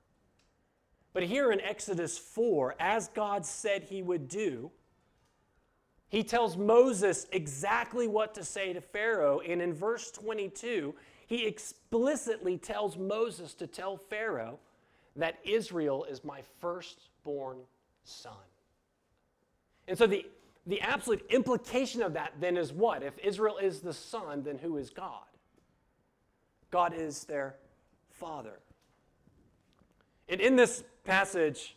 But 1.13 1.23
here 1.23 1.51
in 1.51 1.61
Exodus 1.61 2.17
4, 2.17 2.75
as 2.79 3.07
God 3.09 3.45
said 3.45 3.83
he 3.83 4.01
would 4.01 4.27
do, 4.27 4.71
he 6.09 6.23
tells 6.23 6.55
Moses 6.55 7.27
exactly 7.31 8.07
what 8.07 8.33
to 8.35 8.43
say 8.43 8.73
to 8.73 8.81
Pharaoh. 8.81 9.41
And 9.41 9.61
in 9.61 9.73
verse 9.73 10.09
22, 10.11 10.95
he 11.27 11.45
explicitly 11.45 12.57
tells 12.57 12.97
Moses 12.97 13.53
to 13.55 13.67
tell 13.67 13.97
Pharaoh 13.97 14.59
that 15.17 15.39
Israel 15.43 16.05
is 16.05 16.23
my 16.23 16.41
firstborn 16.61 17.57
son. 18.05 18.33
And 19.87 19.97
so 19.97 20.07
the, 20.07 20.25
the 20.65 20.79
absolute 20.79 21.25
implication 21.29 22.01
of 22.01 22.13
that 22.13 22.33
then 22.39 22.55
is 22.55 22.71
what? 22.71 23.03
If 23.03 23.17
Israel 23.19 23.57
is 23.57 23.81
the 23.81 23.93
son, 23.93 24.43
then 24.43 24.57
who 24.57 24.77
is 24.77 24.89
God? 24.89 25.23
God 26.71 26.93
is 26.93 27.25
their 27.25 27.55
father. 28.11 28.59
And 30.29 30.39
in 30.39 30.55
this 30.55 30.83
passage, 31.03 31.75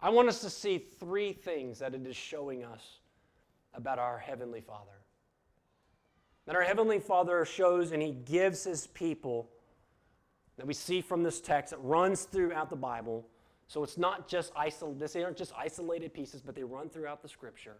I 0.00 0.10
want 0.10 0.28
us 0.28 0.40
to 0.40 0.50
see 0.50 0.78
three 0.78 1.32
things 1.32 1.78
that 1.78 1.94
it 1.94 2.06
is 2.06 2.16
showing 2.16 2.64
us 2.64 3.00
about 3.76 3.98
our 3.98 4.18
Heavenly 4.18 4.60
Father. 4.60 4.92
That 6.46 6.56
our 6.56 6.62
Heavenly 6.62 6.98
Father 6.98 7.44
shows 7.44 7.92
and 7.92 8.02
He 8.02 8.12
gives 8.12 8.64
His 8.64 8.86
people 8.88 9.50
that 10.56 10.66
we 10.66 10.74
see 10.74 11.00
from 11.00 11.22
this 11.22 11.40
text 11.40 11.70
that 11.70 11.78
runs 11.78 12.22
throughout 12.22 12.70
the 12.70 12.76
Bible. 12.76 13.26
So 13.68 13.82
it's 13.82 13.98
not 13.98 14.28
just 14.28 14.52
isolated, 14.56 15.08
they 15.08 15.22
aren't 15.22 15.36
just 15.36 15.52
isolated 15.56 16.14
pieces, 16.14 16.40
but 16.40 16.54
they 16.54 16.64
run 16.64 16.88
throughout 16.88 17.22
the 17.22 17.28
Scripture. 17.28 17.76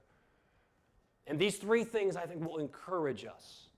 And 1.26 1.38
these 1.38 1.56
three 1.56 1.84
things 1.84 2.16
I 2.16 2.26
think 2.26 2.44
will 2.44 2.58
encourage 2.58 3.24
us 3.24 3.68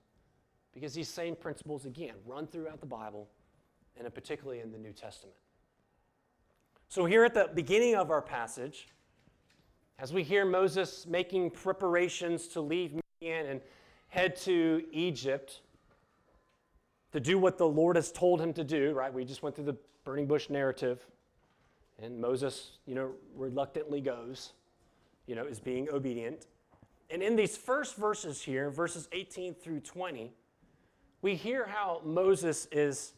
because 0.73 0.93
these 0.93 1.09
same 1.09 1.35
principles, 1.35 1.85
again, 1.85 2.15
run 2.25 2.47
throughout 2.47 2.79
the 2.79 2.85
Bible 2.85 3.27
and 3.97 4.13
particularly 4.13 4.59
in 4.61 4.71
the 4.71 4.77
New 4.77 4.93
Testament. 4.93 5.35
So, 6.87 7.05
here 7.05 7.23
at 7.23 7.33
the 7.33 7.49
beginning 7.53 7.95
of 7.95 8.09
our 8.09 8.21
passage, 8.21 8.87
as 9.99 10.13
we 10.13 10.23
hear 10.23 10.45
Moses 10.45 11.05
making 11.05 11.51
preparations 11.51 12.47
to 12.49 12.61
leave 12.61 12.93
Midian 13.21 13.47
and 13.47 13.61
head 14.07 14.35
to 14.37 14.83
Egypt 14.91 15.61
to 17.11 17.19
do 17.19 17.37
what 17.37 17.57
the 17.57 17.67
Lord 17.67 17.97
has 17.97 18.11
told 18.11 18.39
him 18.39 18.53
to 18.53 18.63
do, 18.63 18.93
right? 18.93 19.13
We 19.13 19.25
just 19.25 19.43
went 19.43 19.55
through 19.55 19.65
the 19.65 19.77
burning 20.05 20.25
bush 20.25 20.49
narrative. 20.49 21.05
And 22.01 22.21
Moses, 22.21 22.77
you 22.85 22.95
know, 22.95 23.11
reluctantly 23.35 23.99
goes, 23.99 24.53
you 25.25 25.35
know, 25.35 25.43
is 25.43 25.59
being 25.59 25.89
obedient. 25.89 26.45
And 27.09 27.21
in 27.21 27.35
these 27.35 27.57
first 27.57 27.97
verses 27.97 28.41
here, 28.41 28.69
verses 28.69 29.09
18 29.11 29.55
through 29.55 29.81
20, 29.81 30.31
we 31.21 31.35
hear 31.35 31.65
how 31.65 32.01
Moses 32.05 32.67
is 32.71 33.13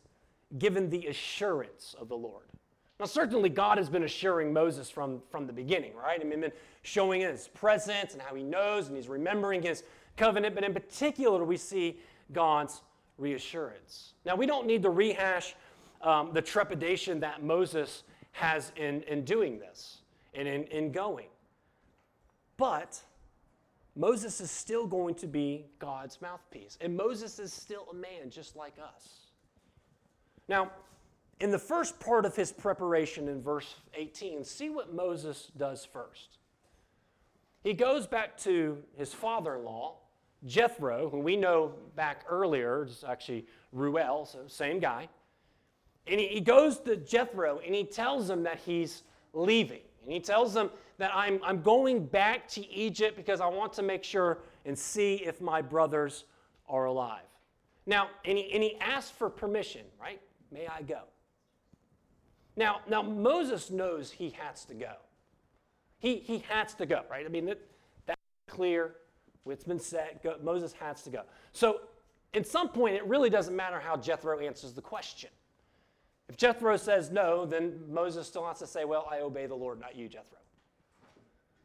given 0.58 0.90
the 0.90 1.08
assurance 1.08 1.96
of 2.00 2.10
the 2.10 2.18
Lord. 2.18 2.50
Now, 3.01 3.08
certainly, 3.08 3.50
God 3.50 3.79
has 3.79 3.89
been 3.89 4.03
assuring 4.03 4.53
Moses 4.53 4.88
from, 4.88 5.24
from 5.31 5.48
the 5.48 5.53
beginning, 5.53 5.96
right? 5.96 6.22
I 6.22 6.24
mean, 6.24 6.41
been 6.41 6.51
showing 6.84 7.22
his 7.22 7.48
presence 7.48 8.13
and 8.13 8.22
how 8.22 8.36
he 8.36 8.43
knows 8.43 8.89
and 8.89 8.96
he's 8.96 9.08
remembering 9.08 9.63
his 9.63 9.84
covenant, 10.17 10.53
but 10.53 10.63
in 10.63 10.72
particular, 10.72 11.43
we 11.43 11.58
see 11.58 11.98
God's 12.31 12.84
reassurance. 13.17 14.13
Now, 14.24 14.36
we 14.36 14.46
don't 14.46 14.67
need 14.67 14.84
to 14.84 14.91
rehash 14.91 15.55
um, 16.03 16.29
the 16.31 16.43
trepidation 16.43 17.20
that 17.22 17.41
Moses 17.41 18.03
has 18.34 18.72
in, 18.75 19.01
in 19.08 19.25
doing 19.25 19.58
this 19.58 20.01
and 20.36 20.48
in, 20.48 20.65
in 20.65 20.91
going. 20.91 21.29
But 22.58 23.01
Moses 23.96 24.39
is 24.41 24.51
still 24.51 24.86
going 24.86 25.15
to 25.15 25.25
be 25.25 25.65
God's 25.79 26.22
mouthpiece, 26.22 26.77
and 26.81 26.96
Moses 26.96 27.39
is 27.39 27.51
still 27.51 27.88
a 27.89 27.96
man 27.96 28.29
just 28.29 28.55
like 28.55 28.75
us. 28.77 29.22
Now, 30.48 30.70
in 31.41 31.50
the 31.50 31.60
first 31.60 32.00
part 32.00 32.25
of 32.25 32.36
his 32.36 32.51
preparation 32.51 33.27
in 33.27 33.41
verse 33.41 33.75
18, 33.95 34.43
see 34.43 34.69
what 34.69 34.93
Moses 34.93 35.51
does 35.57 35.83
first. 35.83 36.38
He 37.63 37.74
goes 37.74 38.05
back 38.05 38.38
to 38.39 38.77
his 38.95 39.13
father 39.13 39.55
in 39.55 39.65
law, 39.65 39.98
Jethro, 40.45 41.10
who 41.10 41.19
we 41.19 41.36
know 41.36 41.74
back 41.95 42.25
earlier, 42.29 42.86
is 42.86 43.03
actually 43.07 43.48
Reuel, 43.71 44.25
so 44.25 44.39
same 44.48 44.79
guy. 44.79 45.10
And 46.07 46.19
he, 46.19 46.27
he 46.27 46.41
goes 46.41 46.79
to 46.81 46.95
Jethro 46.95 47.60
and 47.65 47.74
he 47.74 47.83
tells 47.83 48.29
him 48.29 48.43
that 48.43 48.60
he's 48.60 49.03
leaving. 49.33 49.81
And 50.03 50.12
he 50.12 50.19
tells 50.19 50.55
him 50.55 50.69
that 50.98 51.12
I'm, 51.13 51.39
I'm 51.43 51.62
going 51.62 52.05
back 52.05 52.48
to 52.50 52.67
Egypt 52.71 53.15
because 53.15 53.41
I 53.41 53.48
want 53.48 53.74
to 53.74 53.83
make 53.83 54.03
sure 54.03 54.39
and 54.65 54.77
see 54.77 55.15
if 55.15 55.41
my 55.41 55.62
brothers 55.62 56.25
are 56.67 56.86
alive. 56.86 57.21
Now, 57.88 58.10
and 58.25 58.38
he, 58.38 58.51
and 58.53 58.62
he 58.62 58.77
asks 58.79 59.12
for 59.12 59.29
permission, 59.29 59.81
right? 60.00 60.21
May 60.51 60.67
I 60.67 60.81
go? 60.83 61.01
Now, 62.55 62.81
now 62.89 63.01
Moses 63.01 63.70
knows 63.70 64.12
he 64.12 64.31
has 64.31 64.65
to 64.65 64.74
go. 64.74 64.93
He, 66.00 66.17
he 66.17 66.39
has 66.50 66.74
to 66.75 66.86
go, 66.86 67.03
right? 67.10 67.25
I 67.25 67.29
mean, 67.29 67.46
that, 67.46 67.60
that's 68.05 68.20
clear 68.48 68.96
It's 69.48 69.63
been 69.63 69.79
said, 69.79 70.20
go, 70.24 70.36
Moses 70.43 70.74
has 70.74 71.03
to 71.03 71.10
go. 71.10 71.22
So, 71.53 71.81
at 72.34 72.48
some 72.48 72.70
point, 72.70 72.96
it 72.96 73.05
really 73.05 73.29
doesn't 73.29 73.55
matter 73.55 73.79
how 73.79 73.98
Jethro 73.98 74.39
answers 74.39 74.74
the 74.74 74.81
question. 74.81 75.29
If 76.29 76.38
Jethro 76.38 76.77
says 76.77 77.12
no, 77.12 77.46
then 77.46 77.79
Moses 77.89 78.25
still 78.25 78.46
has 78.48 78.60
to 78.60 78.67
say, 78.67 78.86
Well, 78.86 79.05
I 79.12 79.20
obey 79.20 79.48
the 79.48 79.55
Lord, 79.55 79.81
not 79.81 79.98
you, 79.98 80.08
Jethro. 80.08 80.38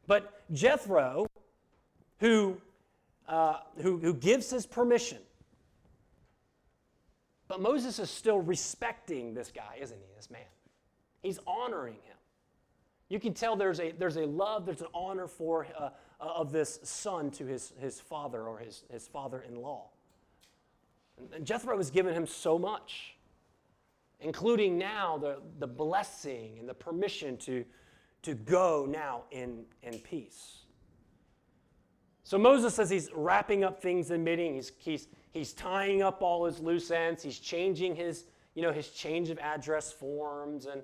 But 0.09 0.43
Jethro, 0.53 1.29
who, 2.19 2.61
uh, 3.29 3.59
who, 3.81 3.99
who 3.99 4.13
gives 4.13 4.51
his 4.51 4.67
permission, 4.67 5.19
but 7.49 7.61
Moses 7.61 8.01
is 8.01 8.11
still 8.11 8.41
respecting 8.41 9.35
this 9.35 9.53
guy, 9.55 9.79
isn't 9.81 9.97
he, 9.97 10.07
this 10.17 10.31
man? 10.31 10.43
He's 11.23 11.39
honoring 11.47 11.95
him. 11.95 12.17
You 13.09 13.21
can 13.21 13.35
tell 13.35 13.57
there's 13.57 13.81
a, 13.81 13.93
there's 13.93 14.17
a 14.17 14.27
love, 14.27 14.67
there's 14.67 14.81
an 14.81 14.89
honor 14.95 15.29
for, 15.29 15.67
uh, 15.79 15.91
uh 16.21 16.25
of 16.25 16.51
this 16.53 16.81
son 16.83 17.31
to 17.33 17.47
his, 17.47 17.73
his 17.79 18.01
father 18.01 18.43
or 18.43 18.59
his, 18.59 18.85
his 18.91 19.07
father 19.07 19.45
in 19.49 19.57
law. 19.57 19.91
And 21.33 21.45
Jethro 21.47 21.77
has 21.77 21.91
given 21.91 22.15
him 22.15 22.27
so 22.27 22.59
much, 22.59 23.17
including 24.21 24.77
now 24.77 25.19
the, 25.19 25.39
the 25.59 25.67
blessing 25.67 26.57
and 26.59 26.69
the 26.69 26.75
permission 26.75 27.37
to, 27.39 27.65
to 28.23 28.35
go 28.35 28.87
now 28.89 29.23
in, 29.31 29.65
in 29.83 29.99
peace. 30.01 30.65
So 32.25 32.39
Moses, 32.39 32.75
says 32.75 32.91
he's 32.91 33.09
wrapping 33.15 33.63
up 33.63 33.81
things 33.81 34.11
in 34.11 34.25
Midian, 34.25 34.55
he's, 34.55 34.73
he's, 34.79 35.07
he's 35.31 35.53
tying 35.53 36.03
up 36.03 36.23
all 36.23 36.45
his 36.45 36.59
loose 36.59 36.91
ends, 36.91 37.23
he's 37.23 37.39
changing 37.39 37.95
his, 37.95 38.25
you 38.57 38.63
know, 38.63 38.73
his 38.73 38.89
change 38.89 39.31
of 39.31 39.39
address 39.39 39.93
forms 39.93 40.67
and 40.67 40.83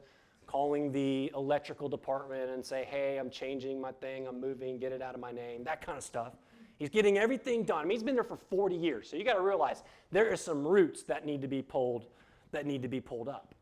calling 0.52 0.92
the 0.92 1.32
electrical 1.34 1.88
department 1.88 2.50
and 2.50 2.62
say, 2.62 2.86
hey, 2.90 3.16
I'm 3.16 3.30
changing 3.30 3.80
my 3.80 3.90
thing, 3.90 4.26
I'm 4.26 4.38
moving, 4.38 4.78
get 4.78 4.92
it 4.92 5.00
out 5.00 5.14
of 5.14 5.20
my 5.20 5.32
name, 5.32 5.64
that 5.64 5.80
kind 5.80 5.96
of 5.96 6.04
stuff. 6.04 6.34
He's 6.78 6.90
getting 6.90 7.16
everything 7.16 7.64
done. 7.64 7.78
I 7.78 7.82
mean, 7.84 7.92
he's 7.92 8.02
been 8.02 8.14
there 8.14 8.22
for 8.22 8.36
40 8.36 8.76
years. 8.76 9.08
So 9.08 9.16
you 9.16 9.24
got 9.24 9.36
to 9.36 9.40
realize 9.40 9.82
there 10.10 10.30
are 10.30 10.36
some 10.36 10.66
roots 10.66 11.04
that 11.04 11.24
need 11.24 11.40
to 11.40 11.48
be 11.48 11.62
pulled 11.62 12.04
that 12.50 12.66
need 12.66 12.82
to 12.82 12.88
be 12.88 13.00
pulled 13.00 13.30
up. 13.30 13.54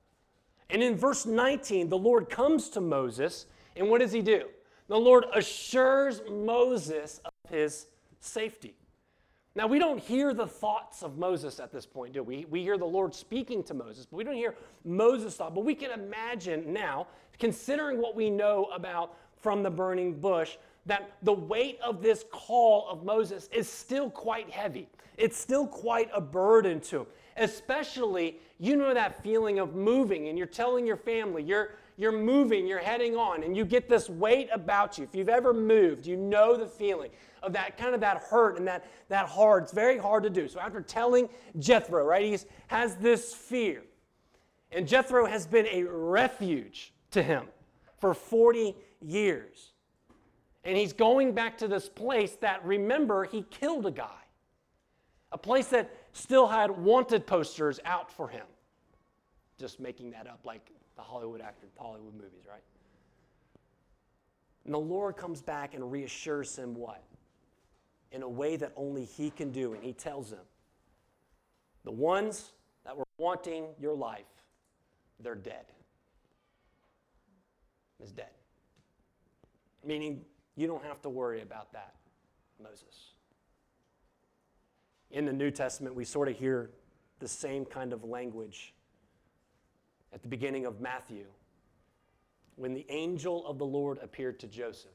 And 0.68 0.82
in 0.82 0.96
verse 0.96 1.26
19, 1.26 1.88
the 1.88 1.98
Lord 1.98 2.28
comes 2.28 2.68
to 2.70 2.80
Moses, 2.80 3.46
and 3.76 3.88
what 3.88 4.00
does 4.00 4.10
he 4.10 4.20
do? 4.20 4.48
The 4.88 4.98
Lord 4.98 5.26
assures 5.32 6.22
Moses 6.28 7.20
of 7.24 7.32
his 7.48 7.86
safety. 8.18 8.74
Now, 9.56 9.66
we 9.66 9.80
don't 9.80 9.98
hear 9.98 10.32
the 10.32 10.46
thoughts 10.46 11.02
of 11.02 11.18
Moses 11.18 11.58
at 11.58 11.72
this 11.72 11.84
point, 11.84 12.12
do 12.12 12.22
we? 12.22 12.46
We 12.48 12.62
hear 12.62 12.78
the 12.78 12.84
Lord 12.84 13.12
speaking 13.12 13.64
to 13.64 13.74
Moses, 13.74 14.06
but 14.06 14.16
we 14.16 14.24
don't 14.24 14.36
hear 14.36 14.54
Moses' 14.84 15.34
thought. 15.34 15.56
But 15.56 15.64
we 15.64 15.74
can 15.74 15.90
imagine 15.90 16.72
now, 16.72 17.08
considering 17.38 18.00
what 18.00 18.14
we 18.14 18.30
know 18.30 18.66
about 18.72 19.16
from 19.40 19.64
the 19.64 19.70
burning 19.70 20.20
bush, 20.20 20.56
that 20.86 21.16
the 21.22 21.32
weight 21.32 21.80
of 21.82 22.00
this 22.00 22.24
call 22.30 22.88
of 22.88 23.04
Moses 23.04 23.48
is 23.52 23.68
still 23.68 24.08
quite 24.08 24.48
heavy. 24.50 24.88
It's 25.18 25.36
still 25.36 25.66
quite 25.66 26.10
a 26.14 26.20
burden 26.20 26.80
to 26.82 27.00
him. 27.00 27.06
Especially, 27.36 28.38
you 28.58 28.76
know 28.76 28.94
that 28.94 29.20
feeling 29.22 29.58
of 29.58 29.74
moving 29.74 30.28
and 30.28 30.38
you're 30.38 30.46
telling 30.46 30.86
your 30.86 30.96
family, 30.96 31.42
you're, 31.42 31.74
you're 31.96 32.12
moving, 32.12 32.68
you're 32.68 32.78
heading 32.78 33.16
on, 33.16 33.42
and 33.42 33.56
you 33.56 33.64
get 33.64 33.88
this 33.88 34.08
weight 34.08 34.48
about 34.52 34.96
you. 34.96 35.04
If 35.04 35.14
you've 35.14 35.28
ever 35.28 35.52
moved, 35.52 36.06
you 36.06 36.16
know 36.16 36.56
the 36.56 36.66
feeling 36.66 37.10
of 37.42 37.52
that 37.52 37.76
kind 37.76 37.94
of 37.94 38.00
that 38.00 38.24
hurt 38.24 38.58
and 38.58 38.66
that, 38.66 38.86
that 39.08 39.26
hard. 39.26 39.64
It's 39.64 39.72
very 39.72 39.98
hard 39.98 40.22
to 40.24 40.30
do. 40.30 40.48
So 40.48 40.60
after 40.60 40.80
telling 40.80 41.28
Jethro, 41.58 42.04
right, 42.04 42.24
he 42.24 42.38
has 42.68 42.96
this 42.96 43.34
fear. 43.34 43.82
And 44.72 44.86
Jethro 44.86 45.26
has 45.26 45.46
been 45.46 45.66
a 45.66 45.84
refuge 45.84 46.92
to 47.10 47.22
him 47.22 47.46
for 47.98 48.14
40 48.14 48.76
years. 49.00 49.72
And 50.64 50.76
he's 50.76 50.92
going 50.92 51.32
back 51.32 51.58
to 51.58 51.68
this 51.68 51.88
place 51.88 52.32
that, 52.40 52.64
remember, 52.64 53.24
he 53.24 53.42
killed 53.50 53.86
a 53.86 53.90
guy. 53.90 54.06
A 55.32 55.38
place 55.38 55.68
that 55.68 55.90
still 56.12 56.46
had 56.46 56.70
wanted 56.70 57.26
posters 57.26 57.80
out 57.84 58.12
for 58.12 58.28
him. 58.28 58.46
Just 59.58 59.80
making 59.80 60.10
that 60.10 60.26
up 60.26 60.40
like 60.44 60.70
the 60.96 61.02
Hollywood 61.02 61.40
actor, 61.40 61.66
Hollywood 61.78 62.14
movies, 62.14 62.44
right? 62.48 62.62
And 64.64 64.74
the 64.74 64.78
Lord 64.78 65.16
comes 65.16 65.40
back 65.40 65.74
and 65.74 65.90
reassures 65.90 66.56
him 66.56 66.74
what? 66.74 67.02
In 68.12 68.22
a 68.22 68.28
way 68.28 68.56
that 68.56 68.72
only 68.76 69.04
he 69.04 69.30
can 69.30 69.52
do. 69.52 69.74
And 69.74 69.82
he 69.82 69.92
tells 69.92 70.30
them, 70.30 70.44
the 71.84 71.92
ones 71.92 72.52
that 72.84 72.96
were 72.96 73.06
wanting 73.18 73.66
your 73.78 73.94
life, 73.94 74.26
they're 75.20 75.34
dead. 75.34 75.66
Is 78.02 78.12
dead. 78.12 78.30
Meaning 79.84 80.24
you 80.56 80.66
don't 80.66 80.84
have 80.84 81.00
to 81.02 81.08
worry 81.08 81.42
about 81.42 81.72
that, 81.72 81.94
Moses. 82.62 83.14
In 85.10 85.26
the 85.26 85.32
New 85.32 85.50
Testament, 85.50 85.94
we 85.94 86.04
sort 86.04 86.28
of 86.28 86.36
hear 86.36 86.70
the 87.18 87.28
same 87.28 87.64
kind 87.64 87.92
of 87.92 88.04
language 88.04 88.74
at 90.12 90.22
the 90.22 90.28
beginning 90.28 90.66
of 90.66 90.80
Matthew 90.80 91.26
when 92.56 92.74
the 92.74 92.86
angel 92.88 93.46
of 93.46 93.58
the 93.58 93.66
Lord 93.66 93.98
appeared 94.02 94.38
to 94.40 94.46
Joseph. 94.46 94.90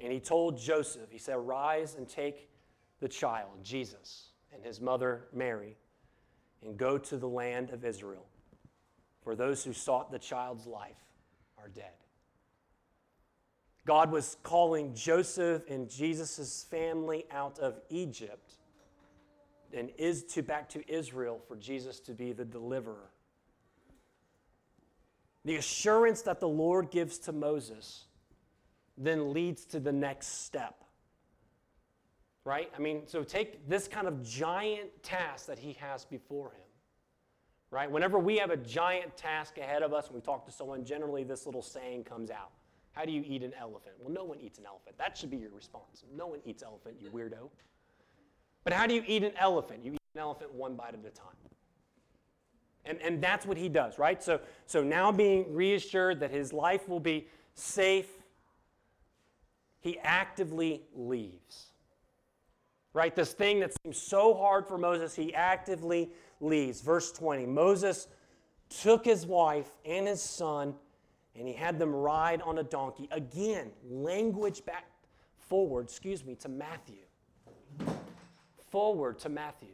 And 0.00 0.12
he 0.12 0.20
told 0.20 0.58
Joseph, 0.58 1.10
he 1.10 1.18
said, 1.18 1.36
Rise 1.36 1.94
and 1.94 2.08
take 2.08 2.48
the 3.00 3.08
child, 3.08 3.50
Jesus, 3.62 4.30
and 4.52 4.64
his 4.64 4.80
mother, 4.80 5.26
Mary, 5.32 5.76
and 6.62 6.76
go 6.76 6.98
to 6.98 7.16
the 7.16 7.28
land 7.28 7.70
of 7.70 7.84
Israel, 7.84 8.26
for 9.22 9.34
those 9.34 9.64
who 9.64 9.72
sought 9.72 10.10
the 10.10 10.18
child's 10.18 10.66
life 10.66 10.96
are 11.58 11.68
dead. 11.68 11.92
God 13.86 14.12
was 14.12 14.36
calling 14.42 14.94
Joseph 14.94 15.62
and 15.68 15.88
Jesus' 15.88 16.66
family 16.68 17.24
out 17.30 17.58
of 17.58 17.80
Egypt 17.88 18.52
and 19.72 19.90
is 19.96 20.24
to 20.24 20.42
back 20.42 20.68
to 20.70 20.92
Israel 20.92 21.40
for 21.48 21.56
Jesus 21.56 22.00
to 22.00 22.12
be 22.12 22.32
the 22.32 22.44
deliverer. 22.44 23.10
The 25.44 25.56
assurance 25.56 26.22
that 26.22 26.40
the 26.40 26.48
Lord 26.48 26.90
gives 26.90 27.18
to 27.20 27.32
Moses 27.32 28.04
then 28.98 29.32
leads 29.32 29.64
to 29.66 29.80
the 29.80 29.92
next 29.92 30.44
step. 30.44 30.84
Right? 32.44 32.70
I 32.76 32.80
mean, 32.80 33.02
so 33.06 33.22
take 33.22 33.68
this 33.68 33.88
kind 33.88 34.06
of 34.06 34.22
giant 34.22 34.90
task 35.02 35.46
that 35.46 35.58
he 35.58 35.74
has 35.74 36.04
before 36.04 36.48
him. 36.48 36.62
Right? 37.70 37.90
Whenever 37.90 38.18
we 38.18 38.38
have 38.38 38.50
a 38.50 38.56
giant 38.56 39.16
task 39.16 39.58
ahead 39.58 39.82
of 39.82 39.92
us 39.92 40.06
and 40.06 40.14
we 40.14 40.22
talk 40.22 40.46
to 40.46 40.52
someone, 40.52 40.84
generally 40.84 41.24
this 41.24 41.44
little 41.44 41.62
saying 41.62 42.04
comes 42.04 42.30
out 42.30 42.50
how 42.98 43.04
do 43.04 43.12
you 43.12 43.22
eat 43.24 43.44
an 43.44 43.52
elephant? 43.56 43.94
Well, 44.00 44.12
no 44.12 44.24
one 44.24 44.40
eats 44.40 44.58
an 44.58 44.66
elephant. 44.66 44.98
That 44.98 45.16
should 45.16 45.30
be 45.30 45.36
your 45.36 45.52
response. 45.52 46.02
No 46.16 46.26
one 46.26 46.40
eats 46.44 46.64
elephant, 46.64 46.96
you 47.00 47.10
weirdo. 47.10 47.48
But 48.64 48.72
how 48.72 48.88
do 48.88 48.94
you 48.94 49.04
eat 49.06 49.22
an 49.22 49.30
elephant? 49.38 49.84
You 49.84 49.92
eat 49.92 50.00
an 50.14 50.20
elephant 50.20 50.52
one 50.52 50.74
bite 50.74 50.94
at 50.94 51.00
a 51.06 51.10
time. 51.10 51.28
And, 52.84 53.00
and 53.00 53.22
that's 53.22 53.46
what 53.46 53.56
he 53.56 53.68
does, 53.68 54.00
right? 54.00 54.20
So, 54.20 54.40
so 54.66 54.82
now 54.82 55.12
being 55.12 55.54
reassured 55.54 56.18
that 56.18 56.32
his 56.32 56.52
life 56.52 56.88
will 56.88 56.98
be 56.98 57.28
safe, 57.54 58.08
he 59.80 59.98
actively 60.02 60.82
leaves. 60.94 61.72
Right? 62.92 63.14
This 63.14 63.32
thing 63.32 63.60
that 63.60 63.72
seems 63.82 64.00
so 64.00 64.34
hard 64.34 64.66
for 64.66 64.78
Moses, 64.78 65.14
he 65.14 65.34
actively 65.34 66.10
leaves. 66.40 66.80
Verse 66.80 67.12
20 67.12 67.46
Moses 67.46 68.08
took 68.68 69.04
his 69.04 69.26
wife 69.26 69.70
and 69.84 70.06
his 70.06 70.22
son 70.22 70.74
and 71.34 71.46
he 71.46 71.54
had 71.54 71.78
them 71.78 71.94
ride 71.94 72.42
on 72.42 72.58
a 72.58 72.62
donkey. 72.62 73.08
Again, 73.12 73.70
language 73.88 74.64
back 74.64 74.86
forward, 75.38 75.84
excuse 75.84 76.24
me, 76.24 76.34
to 76.36 76.48
Matthew. 76.48 76.96
Forward 78.70 79.18
to 79.20 79.28
Matthew. 79.28 79.68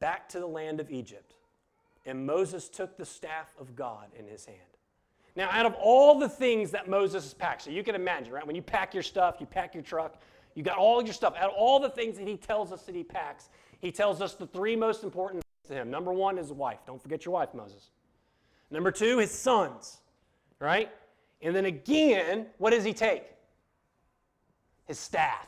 Back 0.00 0.28
to 0.30 0.40
the 0.40 0.46
land 0.46 0.80
of 0.80 0.90
Egypt. 0.90 1.34
And 2.04 2.26
Moses 2.26 2.68
took 2.68 2.96
the 2.96 3.06
staff 3.06 3.54
of 3.58 3.74
God 3.74 4.08
in 4.18 4.26
his 4.26 4.44
hand. 4.44 4.58
Now, 5.36 5.50
out 5.52 5.66
of 5.66 5.74
all 5.74 6.18
the 6.18 6.28
things 6.28 6.70
that 6.70 6.88
Moses 6.88 7.24
has 7.24 7.34
packed, 7.34 7.62
so 7.62 7.70
you 7.70 7.84
can 7.84 7.94
imagine, 7.94 8.32
right? 8.32 8.46
When 8.46 8.56
you 8.56 8.62
pack 8.62 8.94
your 8.94 9.02
stuff, 9.02 9.36
you 9.38 9.46
pack 9.46 9.74
your 9.74 9.82
truck, 9.82 10.18
you 10.54 10.62
got 10.62 10.78
all 10.78 11.04
your 11.04 11.12
stuff. 11.12 11.34
Out 11.36 11.50
of 11.50 11.56
all 11.56 11.78
the 11.78 11.90
things 11.90 12.16
that 12.16 12.26
he 12.26 12.38
tells 12.38 12.72
us 12.72 12.82
that 12.84 12.94
he 12.94 13.04
packs, 13.04 13.50
he 13.78 13.92
tells 13.92 14.22
us 14.22 14.34
the 14.34 14.46
three 14.46 14.74
most 14.74 15.04
important 15.04 15.44
things 15.44 15.68
to 15.68 15.74
him. 15.74 15.90
Number 15.90 16.12
one 16.12 16.38
is 16.38 16.50
wife. 16.50 16.78
Don't 16.86 17.00
forget 17.00 17.26
your 17.26 17.34
wife, 17.34 17.52
Moses. 17.52 17.90
Number 18.70 18.90
two, 18.90 19.18
his 19.18 19.30
sons, 19.30 19.98
right? 20.58 20.90
And 21.42 21.54
then 21.54 21.66
again, 21.66 22.46
what 22.56 22.70
does 22.70 22.82
he 22.82 22.94
take? 22.94 23.24
His 24.86 24.98
staff. 24.98 25.46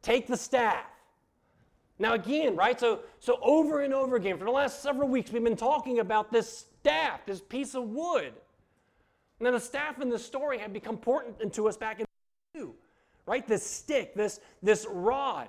Take 0.00 0.28
the 0.28 0.36
staff. 0.36 0.86
Now 1.98 2.14
again, 2.14 2.54
right? 2.54 2.78
So 2.78 3.00
so 3.18 3.38
over 3.42 3.80
and 3.82 3.92
over 3.92 4.16
again 4.16 4.38
for 4.38 4.44
the 4.44 4.50
last 4.50 4.82
several 4.82 5.08
weeks 5.08 5.32
we've 5.32 5.42
been 5.42 5.56
talking 5.56 5.98
about 5.98 6.30
this 6.30 6.66
staff, 6.80 7.24
this 7.26 7.40
piece 7.40 7.74
of 7.74 7.84
wood. 7.84 8.34
Now 9.40 9.50
the 9.50 9.60
staff 9.60 10.00
in 10.00 10.08
the 10.08 10.18
story 10.18 10.58
had 10.58 10.72
become 10.72 10.94
important 10.94 11.52
to 11.54 11.68
us 11.68 11.76
back 11.76 12.00
in 12.00 12.06
two, 12.54 12.74
right? 13.26 13.46
This 13.46 13.64
stick, 13.64 14.14
this 14.14 14.40
this 14.62 14.86
rod 14.88 15.48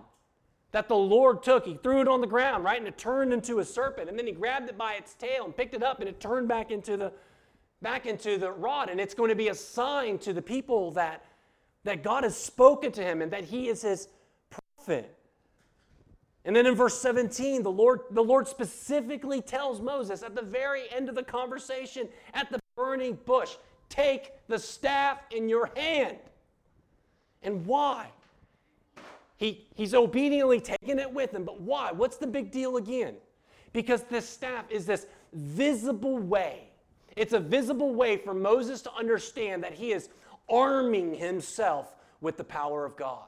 that 0.72 0.90
the 0.90 0.96
Lord 0.96 1.44
took. 1.44 1.66
He 1.66 1.80
threw 1.82 2.02
it 2.02 2.08
on 2.08 2.20
the 2.20 2.28
ground, 2.28 2.64
right? 2.64 2.78
And 2.78 2.88
it 2.88 2.98
turned 2.98 3.32
into 3.32 3.60
a 3.60 3.66
serpent. 3.66 4.10
And 4.10 4.20
then 4.20 4.28
he 4.28 4.34
grabbed 4.34 4.68
it 4.70 4.78
by 4.78 4.96
its 4.96 5.14
tail 5.14 5.46
and 5.46 5.56
picked 5.56 5.74
it 5.74 5.84
up 5.84 6.00
and 6.00 6.10
it 6.10 6.20
turned 6.20 6.48
back 6.48 6.72
into 6.72 6.98
the 6.98 7.14
back 7.82 8.06
into 8.06 8.38
the 8.38 8.52
rod. 8.52 8.90
And 8.90 9.00
it's 9.00 9.14
going 9.14 9.30
to 9.30 9.36
be 9.36 9.50
a 9.50 9.56
sign 9.56 10.18
to 10.20 10.34
the 10.34 10.42
people 10.42 10.92
that 10.92 11.24
that 11.86 12.04
God 12.04 12.24
has 12.24 12.36
spoken 12.36 12.92
to 12.94 13.04
him 13.04 13.22
and 13.22 13.32
that 13.32 13.46
he 13.46 13.70
is 13.70 13.84
his 13.84 14.10
prophet. 14.50 15.16
And 16.44 16.56
then 16.56 16.68
in 16.68 16.76
verse 16.76 17.00
17, 17.00 17.64
the 17.64 17.72
Lord, 17.72 18.02
the 18.12 18.24
Lord 18.24 18.48
specifically 18.48 19.42
tells 19.42 19.82
Moses 19.82 20.22
at 20.22 20.36
the 20.36 20.42
very 20.44 20.84
end 20.92 21.10
of 21.10 21.16
the 21.16 21.24
conversation 21.24 22.08
at 22.34 22.52
the 22.52 22.60
burning 22.76 23.18
bush, 23.26 23.56
take 23.90 24.32
the 24.48 24.60
staff 24.60 25.20
in 25.32 25.50
your 25.50 25.72
hand. 25.76 26.18
And 27.42 27.66
why? 27.66 28.10
He, 29.38 29.68
he's 29.76 29.94
obediently 29.94 30.60
taking 30.60 31.00
it 31.00 31.12
with 31.12 31.32
him, 31.34 31.44
but 31.44 31.62
why? 31.62 31.92
What's 31.92 32.18
the 32.18 32.28
big 32.28 32.52
deal 32.52 32.78
again? 32.78 33.16
Because 33.74 34.04
this 34.04 34.28
staff 34.28 34.66
is 34.70 34.86
this 34.86 35.08
visible 35.34 36.18
way. 36.18 36.70
It's 37.16 37.34
a 37.34 37.40
visible 37.40 37.94
way 37.94 38.18
for 38.18 38.34
Moses 38.34 38.82
to 38.84 38.94
understand 38.94 39.64
that 39.64 39.74
he 39.74 39.92
is 39.92 40.10
arming 40.50 41.14
himself 41.14 41.96
with 42.22 42.38
the 42.38 42.44
power 42.44 42.86
of 42.86 42.96
God. 42.96 43.28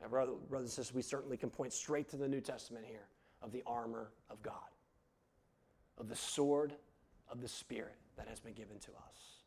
Now, 0.00 0.08
brother, 0.08 0.32
and 0.52 0.68
sisters, 0.68 0.94
we 0.94 1.02
certainly 1.02 1.36
can 1.36 1.50
point 1.50 1.72
straight 1.72 2.08
to 2.10 2.16
the 2.16 2.28
New 2.28 2.40
Testament 2.40 2.84
here 2.86 3.06
of 3.42 3.52
the 3.52 3.62
armor 3.66 4.10
of 4.28 4.42
God, 4.42 4.54
of 5.98 6.08
the 6.08 6.16
sword 6.16 6.74
of 7.30 7.40
the 7.40 7.48
Spirit 7.48 7.96
that 8.16 8.28
has 8.28 8.40
been 8.40 8.54
given 8.54 8.78
to 8.80 8.90
us. 8.90 9.42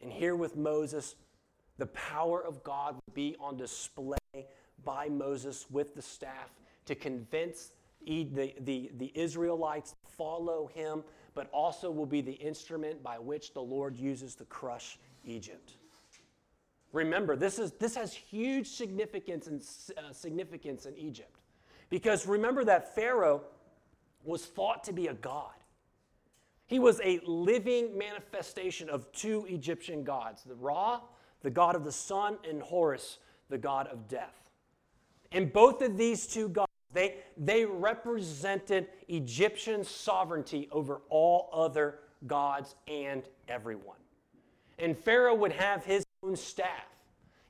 And 0.00 0.12
here 0.12 0.34
with 0.34 0.56
Moses, 0.56 1.14
the 1.78 1.86
power 1.86 2.44
of 2.44 2.62
God 2.62 2.94
will 2.94 3.14
be 3.14 3.36
on 3.40 3.56
display 3.56 4.16
by 4.84 5.08
Moses 5.08 5.66
with 5.70 5.94
the 5.94 6.02
staff 6.02 6.50
to 6.86 6.94
convince 6.94 7.72
the, 8.04 8.54
the, 8.60 8.90
the 8.98 9.12
Israelites 9.14 9.92
to 9.92 10.12
follow 10.16 10.70
him, 10.74 11.04
but 11.34 11.48
also 11.52 11.90
will 11.90 12.06
be 12.06 12.20
the 12.20 12.32
instrument 12.32 13.02
by 13.02 13.18
which 13.18 13.54
the 13.54 13.62
Lord 13.62 13.96
uses 13.96 14.34
to 14.36 14.44
crush 14.44 14.98
Egypt. 15.24 15.74
Remember, 16.92 17.36
this, 17.36 17.58
is, 17.58 17.72
this 17.72 17.94
has 17.94 18.12
huge 18.12 18.66
significance, 18.66 19.46
and, 19.46 19.62
uh, 19.96 20.12
significance 20.12 20.84
in 20.84 20.96
Egypt. 20.98 21.40
Because 21.88 22.26
remember 22.26 22.64
that 22.64 22.94
Pharaoh 22.94 23.42
was 24.24 24.44
thought 24.44 24.84
to 24.84 24.92
be 24.92 25.06
a 25.06 25.14
god. 25.14 25.52
He 26.66 26.78
was 26.78 27.00
a 27.04 27.20
living 27.26 27.96
manifestation 27.96 28.88
of 28.88 29.10
two 29.12 29.46
Egyptian 29.48 30.04
gods 30.04 30.42
the 30.44 30.54
Ra, 30.54 31.00
the 31.42 31.50
god 31.50 31.76
of 31.76 31.84
the 31.84 31.92
sun, 31.92 32.38
and 32.48 32.62
Horus, 32.62 33.18
the 33.48 33.58
god 33.58 33.88
of 33.88 34.08
death. 34.08 34.50
And 35.32 35.52
both 35.52 35.82
of 35.82 35.96
these 35.96 36.26
two 36.26 36.48
gods, 36.48 36.70
they, 36.92 37.16
they 37.36 37.64
represented 37.64 38.88
Egyptian 39.08 39.82
sovereignty 39.84 40.68
over 40.70 41.00
all 41.08 41.48
other 41.52 42.00
gods 42.26 42.76
and 42.86 43.22
everyone. 43.48 43.96
And 44.78 44.96
Pharaoh 44.96 45.34
would 45.34 45.52
have 45.52 45.84
his 45.84 46.04
own 46.22 46.36
staff. 46.36 46.86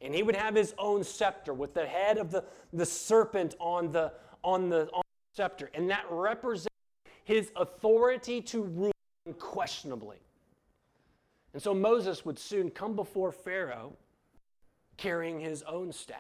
And 0.01 0.14
he 0.14 0.22
would 0.22 0.37
have 0.37 0.55
his 0.55 0.75
own 0.79 1.05
scepter 1.05 1.55
with 1.55 1.75
the 1.75 1.87
head 1.87 2.18
of 2.18 2.31
the, 2.31 2.44
the 2.72 2.85
serpent 2.85 3.55
on 3.61 3.92
the, 3.92 4.12
on, 4.42 4.68
the, 4.68 4.88
on 4.92 5.03
the 5.05 5.37
scepter. 5.37 5.70
And 5.75 5.88
that 5.90 6.05
represents 6.11 6.68
his 7.25 7.53
authority 7.55 8.40
to 8.42 8.62
rule 8.62 8.91
unquestionably. 9.26 10.18
And 11.52 11.62
so 11.62 11.74
Moses 11.74 12.24
would 12.24 12.38
soon 12.38 12.70
come 12.70 12.96
before 12.96 13.30
Pharaoh 13.32 13.92
carrying 14.96 15.40
his 15.40 15.62
own 15.62 15.92
staff, 15.92 16.18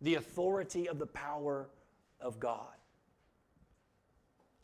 the 0.00 0.16
authority 0.16 0.88
of 0.88 0.98
the 0.98 1.06
power 1.06 1.68
of 2.20 2.38
God. 2.40 2.66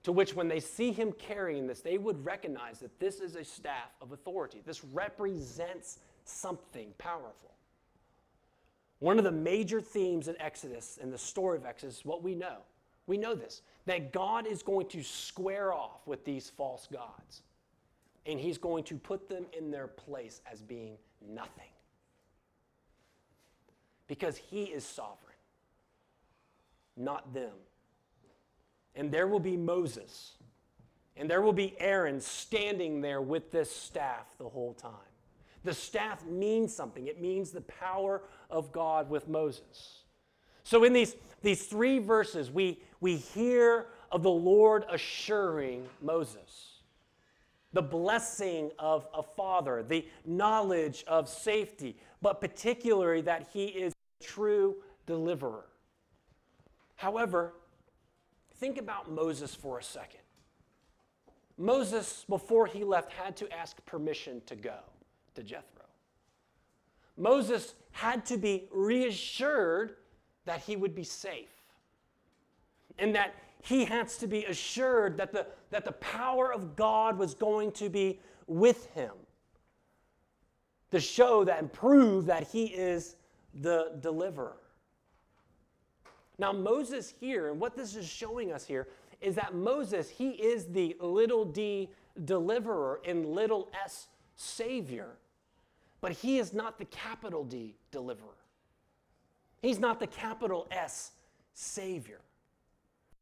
To 0.05 0.13
which, 0.13 0.35
when 0.35 0.49
they 0.49 0.61
see 0.61 0.93
him 0.93 1.13
carrying 1.13 1.67
this, 1.67 1.81
they 1.81 1.99
would 1.99 2.25
recognize 2.25 2.79
that 2.81 2.99
this 2.99 3.21
is 3.21 3.37
a 3.37 3.45
staff 3.45 3.91
of 4.01 4.13
authority. 4.13 4.63
This 4.65 4.85
represents 4.85 5.99
something 6.25 6.93
powerful. 6.99 7.53
One 9.01 9.19
of 9.19 9.25
the 9.25 9.33
major 9.33 9.81
themes 9.81 10.29
in 10.29 10.41
Exodus, 10.41 10.99
in 11.01 11.11
the 11.11 11.19
story 11.19 11.59
of 11.59 11.67
Exodus, 11.67 12.05
what 12.05 12.23
we 12.23 12.35
know. 12.35 12.59
We 13.09 13.17
know 13.17 13.35
this 13.35 13.63
that 13.87 14.13
God 14.13 14.47
is 14.47 14.63
going 14.63 14.87
to 14.89 15.03
square 15.03 15.73
off 15.73 16.07
with 16.07 16.25
these 16.25 16.51
false 16.51 16.87
gods, 16.93 17.43
and 18.27 18.39
He's 18.39 18.59
going 18.59 18.85
to 18.85 18.97
put 18.97 19.29
them 19.29 19.47
in 19.57 19.73
their 19.73 19.89
place 19.89 20.43
as 20.51 20.61
being 20.63 20.99
nothing. 21.27 21.73
Because 24.07 24.37
He 24.37 24.65
is 24.65 24.85
sovereign, 24.85 25.17
not 26.97 27.33
them. 27.33 27.55
And 28.95 29.11
there 29.11 29.27
will 29.27 29.41
be 29.41 29.57
Moses, 29.57 30.33
and 31.17 31.31
there 31.31 31.41
will 31.41 31.53
be 31.55 31.75
Aaron 31.81 32.21
standing 32.21 33.01
there 33.01 33.23
with 33.23 33.51
this 33.51 33.75
staff 33.75 34.27
the 34.37 34.49
whole 34.49 34.75
time. 34.75 34.93
The 35.65 35.73
staff 35.73 36.27
means 36.27 36.75
something, 36.75 37.07
it 37.07 37.23
means 37.23 37.53
the 37.53 37.63
power 37.63 38.23
of 38.51 38.71
God 38.71 39.09
with 39.09 39.29
Moses. 39.29 40.03
So, 40.69 40.85
in 40.85 40.93
these, 40.93 41.17
these 41.41 41.65
three 41.65 41.99
verses, 41.99 42.51
we, 42.51 42.79
we 43.01 43.17
hear 43.17 43.87
of 44.13 44.23
the 44.23 44.31
Lord 44.31 44.85
assuring 44.91 45.87
Moses 46.03 46.83
the 47.73 47.81
blessing 47.81 48.71
of 48.79 49.07
a 49.15 49.23
father, 49.23 49.83
the 49.83 50.07
knowledge 50.27 51.05
of 51.07 51.27
safety, 51.27 51.97
but 52.21 52.43
particularly 52.43 53.23
that 53.23 53.49
he 53.51 53.65
is 53.65 53.95
a 53.95 54.25
true 54.25 54.77
deliverer. 55.07 55.65
However, 56.97 57.55
think 58.57 58.77
about 58.77 59.11
Moses 59.11 59.55
for 59.55 59.79
a 59.79 59.83
second. 59.83 60.21
Moses, 61.57 62.27
before 62.29 62.67
he 62.67 62.85
left, 62.85 63.11
had 63.11 63.39
to 63.39 63.51
ask 63.55 63.83
permission 63.87 64.43
to 64.45 64.55
go 64.55 64.77
to 65.35 65.43
Jethro. 65.43 65.87
Moses 67.17 67.73
had 67.93 68.27
to 68.27 68.37
be 68.37 68.69
reassured 68.71 69.95
that 70.49 70.63
he 70.63 70.77
would 70.77 70.95
be 70.95 71.05
safe 71.05 71.53
and 72.99 73.15
that 73.15 73.35
he 73.61 73.85
has 73.85 74.17
to 74.17 74.27
be 74.27 74.47
assured 74.47 75.19
that 75.19 75.31
the, 75.31 75.47
that 75.69 75.85
the 75.85 75.93
power 75.93 76.51
of 76.51 76.75
God 76.75 77.19
was 77.19 77.35
going 77.35 77.71
to 77.73 77.91
be 77.91 78.19
with 78.47 78.87
him 78.95 79.13
to 80.91 80.99
show 80.99 81.45
that 81.45 81.59
and 81.59 81.71
prove 81.71 82.25
that 82.25 82.49
he 82.49 82.65
is 82.65 83.17
the 83.61 83.93
deliverer. 84.01 84.57
Now, 86.39 86.53
Moses 86.53 87.13
here, 87.21 87.51
and 87.51 87.61
what 87.61 87.77
this 87.77 87.95
is 87.95 88.09
showing 88.09 88.51
us 88.51 88.65
here, 88.65 88.89
is 89.21 89.35
that 89.35 89.55
Moses, 89.55 90.09
he 90.09 90.31
is 90.31 90.65
the 90.65 90.97
little 90.99 91.45
d 91.45 91.91
deliverer 92.25 93.03
and 93.05 93.27
little 93.27 93.69
s 93.85 94.09
savior, 94.35 95.19
but 96.01 96.13
he 96.13 96.39
is 96.39 96.55
not 96.55 96.79
the 96.79 96.87
capital 96.87 97.45
D 97.45 97.75
deliverer. 97.91 98.38
He's 99.63 99.79
not 99.79 100.01
the 100.01 100.07
capital 100.07 100.67
S 100.71 101.13
savior. 101.53 102.21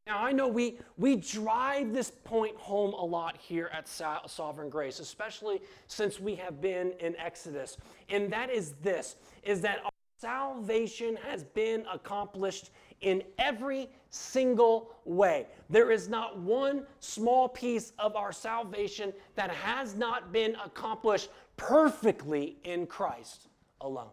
Now, 0.05 0.23
I 0.23 0.31
know 0.31 0.47
we, 0.47 0.79
we 0.95 1.17
drive 1.17 1.93
this 1.93 2.11
point 2.23 2.55
home 2.55 2.93
a 2.93 3.03
lot 3.03 3.35
here 3.37 3.69
at 3.73 3.89
Sovereign 3.89 4.69
Grace, 4.69 4.99
especially 4.99 5.61
since 5.87 6.17
we 6.17 6.33
have 6.35 6.61
been 6.61 6.93
in 6.99 7.13
Exodus. 7.17 7.75
And 8.09 8.31
that 8.31 8.49
is 8.49 8.71
this, 8.81 9.17
is 9.43 9.59
that 9.61 9.81
our 9.83 9.91
salvation 10.19 11.17
has 11.27 11.43
been 11.43 11.85
accomplished 11.91 12.69
in 13.01 13.21
every 13.37 13.89
single 14.09 14.95
way. 15.03 15.47
There 15.69 15.91
is 15.91 16.07
not 16.07 16.39
one 16.39 16.85
small 17.01 17.49
piece 17.49 17.91
of 17.99 18.15
our 18.15 18.31
salvation 18.31 19.11
that 19.35 19.51
has 19.51 19.93
not 19.93 20.31
been 20.31 20.55
accomplished 20.63 21.29
perfectly 21.57 22.55
in 22.63 22.87
Christ 22.87 23.49
alone. 23.81 24.09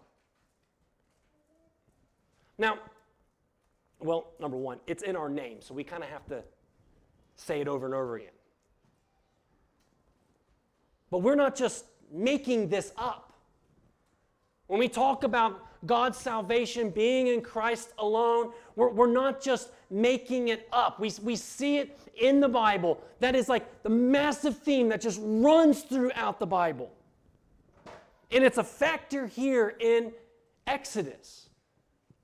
Now, 2.59 2.79
well, 4.01 4.33
number 4.39 4.57
one, 4.57 4.79
it's 4.87 5.03
in 5.03 5.17
our 5.17 5.29
name, 5.29 5.59
so 5.61 5.75
we 5.75 5.85
kind 5.85 6.03
of 6.03 6.09
have 6.11 6.27
to 6.27 6.43
say 7.37 7.61
it 7.61 7.69
over 7.69 7.87
and 7.87 7.95
over 7.95 8.17
again. 8.17 8.29
But 11.11 11.19
we're 11.19 11.35
not 11.35 11.57
just 11.57 11.87
making 12.13 12.69
this 12.69 12.93
up. 12.97 13.33
When 14.67 14.79
we 14.79 14.89
talk 14.89 15.25
about 15.25 15.61
God's 15.87 16.19
salvation 16.19 16.91
being 16.91 17.27
in 17.27 17.41
Christ 17.43 17.93
alone, 17.99 18.53
we're, 18.77 18.91
we're 18.91 19.13
not 19.13 19.43
just 19.43 19.71
making 19.91 20.49
it 20.49 20.69
up. 20.73 20.99
We, 20.99 21.13
we 21.23 21.37
see 21.37 21.79
it 21.79 21.99
in 22.21 22.41
the 22.41 22.49
Bible. 22.49 23.01
That 23.21 23.35
is 23.35 23.49
like 23.49 23.83
the 23.83 23.91
massive 23.91 24.59
theme 24.59 24.89
that 24.89 25.01
just 25.01 25.21
runs 25.23 25.83
throughout 25.83 26.41
the 26.41 26.47
Bible. 26.47 26.91
And 28.31 28.43
it's 28.43 28.59
a 28.59 28.65
factor 28.65 29.27
here 29.27 29.77
in 29.79 30.13
Exodus. 30.67 31.44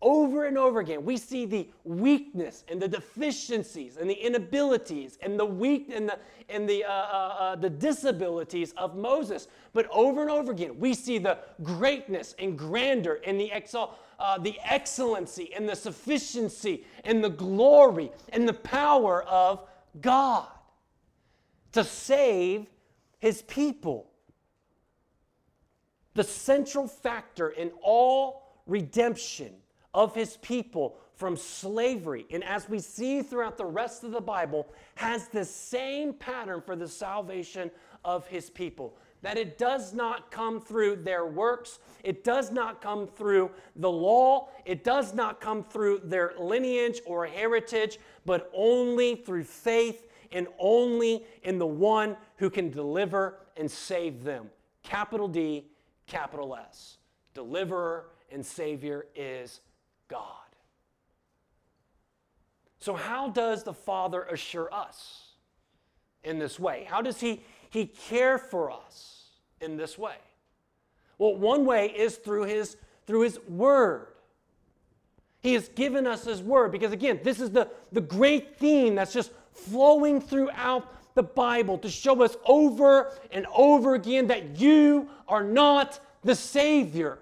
Over 0.03 0.47
and 0.47 0.57
over 0.57 0.81
again, 0.81 1.05
we 1.05 1.19
see 1.19 1.45
the 1.45 1.69
weakness 1.85 2.65
and 2.69 2.81
the 2.81 2.89
deficiencies 2.89 3.99
and 3.99 4.09
the 4.09 4.15
inabilities 4.15 5.19
and 5.21 5.39
the 5.39 5.45
weak 5.45 5.91
and 5.95 6.09
the 6.09 6.19
and 6.49 6.67
the 6.67 6.85
uh, 6.85 6.91
uh, 6.91 7.37
uh, 7.39 7.57
the 7.57 7.69
disabilities 7.69 8.73
of 8.79 8.97
Moses. 8.97 9.47
But 9.75 9.89
over 9.93 10.23
and 10.23 10.31
over 10.31 10.53
again, 10.53 10.79
we 10.79 10.95
see 10.95 11.19
the 11.19 11.39
greatness 11.63 12.35
and 12.39 12.57
grandeur 12.57 13.21
and 13.27 13.39
the 13.39 13.53
excel, 13.53 13.99
uh, 14.19 14.39
the 14.39 14.59
excellency 14.65 15.53
and 15.55 15.69
the 15.69 15.77
sufficiency 15.77 16.87
and 17.05 17.23
the 17.23 17.29
glory 17.29 18.11
and 18.31 18.49
the 18.49 18.55
power 18.55 19.23
of 19.25 19.69
God 20.01 20.49
to 21.73 21.85
save 21.85 22.67
His 23.19 23.43
people 23.43 24.11
the 26.15 26.25
central 26.25 26.89
factor 26.89 27.51
in 27.51 27.71
all 27.83 28.63
redemption 28.67 29.53
of 29.95 30.15
his 30.15 30.37
people 30.39 30.97
from 31.15 31.37
slavery, 31.37 32.25
and 32.31 32.43
as 32.45 32.69
we 32.69 32.79
see 32.79 33.21
throughout 33.21 33.59
the 33.59 33.65
rest 33.65 34.05
of 34.05 34.11
the 34.11 34.21
Bible, 34.21 34.67
has 34.95 35.29
the 35.29 35.45
same 35.45 36.15
pattern 36.15 36.63
for 36.65 36.77
the 36.77 36.89
salvation 36.89 37.71
of 38.05 38.27
his 38.27 38.49
people. 38.49 38.97
That 39.21 39.37
it 39.37 39.59
does 39.59 39.93
not 39.93 40.31
come 40.31 40.63
through 40.63 40.97
their 40.97 41.27
works, 41.27 41.79
it 42.03 42.25
does 42.25 42.51
not 42.51 42.81
come 42.81 43.07
through 43.07 43.51
the 43.77 43.91
law, 43.91 44.49
it 44.65 44.83
does 44.83 45.13
not 45.13 45.43
come 45.43 45.63
through 45.63 46.01
their 46.05 46.33
lineage 46.39 47.03
or 47.05 47.27
heritage, 47.27 47.99
but 48.25 48.51
only 48.55 49.17
through 49.17 49.45
faith 49.45 50.07
and 50.33 50.47
only 50.59 51.27
in 51.43 51.59
the 51.59 51.67
one 51.67 52.17
who 52.37 52.49
can 52.49 52.71
deliver 52.71 53.41
and 53.59 53.71
save 53.71 54.25
them. 54.25 54.49
Capital 54.83 55.29
D, 55.29 55.67
capital 56.07 56.57
S. 56.57 56.97
Deliverer 57.35 58.07
and 58.33 58.45
Savior 58.45 59.07
is 59.15 59.61
God. 60.11 60.41
So, 62.81 62.95
how 62.95 63.29
does 63.29 63.63
the 63.63 63.75
Father 63.75 64.23
assure 64.25 64.73
us 64.73 65.29
in 66.25 66.39
this 66.39 66.59
way? 66.59 66.87
How 66.89 67.01
does 67.01 67.21
He, 67.21 67.43
he 67.71 67.87
care 67.87 68.39
for 68.39 68.71
us 68.71 69.29
in 69.61 69.77
this 69.77 69.97
way? 69.97 70.17
Well, 71.19 71.37
one 71.37 71.65
way 71.65 71.89
is 71.89 72.17
through 72.17 72.45
His, 72.45 72.77
through 73.07 73.23
his 73.23 73.39
Word. 73.49 74.09
He 75.41 75.55
has 75.55 75.69
given 75.69 76.07
us 76.07 76.25
His 76.25 76.43
Word 76.43 76.73
because, 76.73 76.93
again, 76.93 77.21
this 77.23 77.41
is 77.41 77.51
the, 77.51 77.69
the 77.93 78.01
great 78.01 78.57
theme 78.59 78.95
that's 78.95 79.13
just 79.13 79.31
flowing 79.53 80.21
throughout 80.21 81.15
the 81.15 81.23
Bible 81.23 81.77
to 81.79 81.91
show 81.91 82.23
us 82.23 82.37
over 82.47 83.13
and 83.31 83.47
over 83.55 83.95
again 83.95 84.29
that 84.29 84.59
you 84.59 85.09
are 85.29 85.45
not 85.45 86.01
the 86.23 86.35
Savior. 86.35 87.19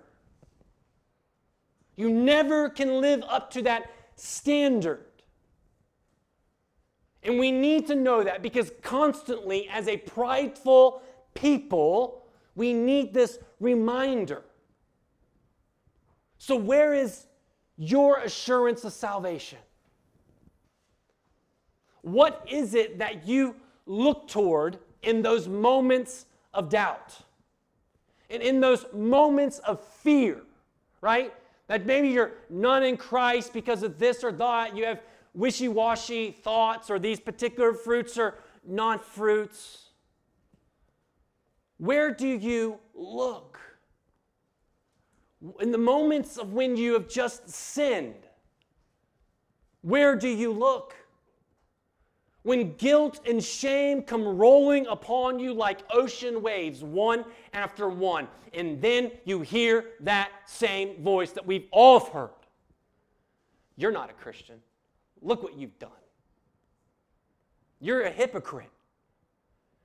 You 1.99 2.11
never 2.11 2.71
can 2.71 3.01
live 3.01 3.25
up 3.29 3.51
to 3.55 3.63
that 3.63 3.91
standard. 4.15 5.05
And 7.25 7.41
we 7.41 7.51
need 7.51 7.89
to 7.89 7.97
know 7.97 8.23
that 8.23 8.41
because 8.41 8.71
constantly, 8.83 9.69
as 9.69 9.89
a 9.89 9.97
prideful 9.97 11.03
people, 11.35 12.25
we 12.55 12.73
need 12.73 13.13
this 13.13 13.41
reminder. 13.59 14.45
So, 16.39 16.55
where 16.55 16.95
is 16.95 17.27
your 17.77 18.19
assurance 18.19 18.85
of 18.85 18.93
salvation? 18.93 19.59
What 22.03 22.47
is 22.49 22.77
it 22.77 22.99
that 22.99 23.27
you 23.27 23.57
look 23.87 24.29
toward 24.29 24.79
in 25.03 25.21
those 25.21 25.49
moments 25.49 26.27
of 26.55 26.69
doubt? 26.69 27.19
And 28.31 28.41
in 28.41 28.61
those 28.61 28.87
moments 28.93 29.59
of 29.59 29.81
fear, 29.81 30.43
right? 31.01 31.35
That 31.69 31.87
maybe 31.87 32.09
you're 32.09 32.33
none 32.51 32.83
in 32.83 32.97
Christ 32.97 33.53
because 33.53 33.83
of 33.83 33.99
this 33.99 34.25
or 34.25 34.33
that. 34.33 34.77
You 34.77 34.87
have 34.87 35.01
wishy 35.35 35.69
washy 35.69 36.33
thoughts, 36.33 36.91
or 36.91 36.99
these 36.99 37.21
particular 37.21 37.73
fruits 37.73 38.19
are 38.19 38.35
not 38.67 39.05
fruits. 39.05 39.91
Where 41.77 42.13
do 42.13 42.27
you 42.27 42.81
look? 42.95 43.61
In 45.61 45.71
the 45.71 45.79
moments 45.79 46.37
of 46.37 46.53
when 46.53 46.77
you 46.77 46.95
have 46.95 47.09
just 47.09 47.49
sinned, 47.49 48.27
where 49.83 50.17
do 50.17 50.29
you 50.29 50.53
look? 50.53 50.97
When 52.49 52.73
guilt 52.77 53.21
and 53.29 53.45
shame 53.45 54.01
come 54.01 54.27
rolling 54.27 54.87
upon 54.87 55.39
you 55.39 55.53
like 55.53 55.81
ocean 55.91 56.41
waves, 56.41 56.83
one 56.83 57.23
after 57.53 57.91
one. 57.91 58.27
And 58.55 58.81
then 58.81 59.11
you 59.27 59.43
hear 59.43 59.85
that 60.01 60.31
same 60.47 61.03
voice 61.03 61.33
that 61.33 61.47
we've 61.47 61.67
all 61.71 62.01
heard 62.01 62.31
You're 63.77 63.93
not 63.93 64.09
a 64.09 64.15
Christian. 64.15 64.57
Look 65.21 65.43
what 65.43 65.59
you've 65.59 65.79
done. 65.79 65.91
You're 67.81 68.05
a 68.05 68.11
hypocrite. 68.11 68.71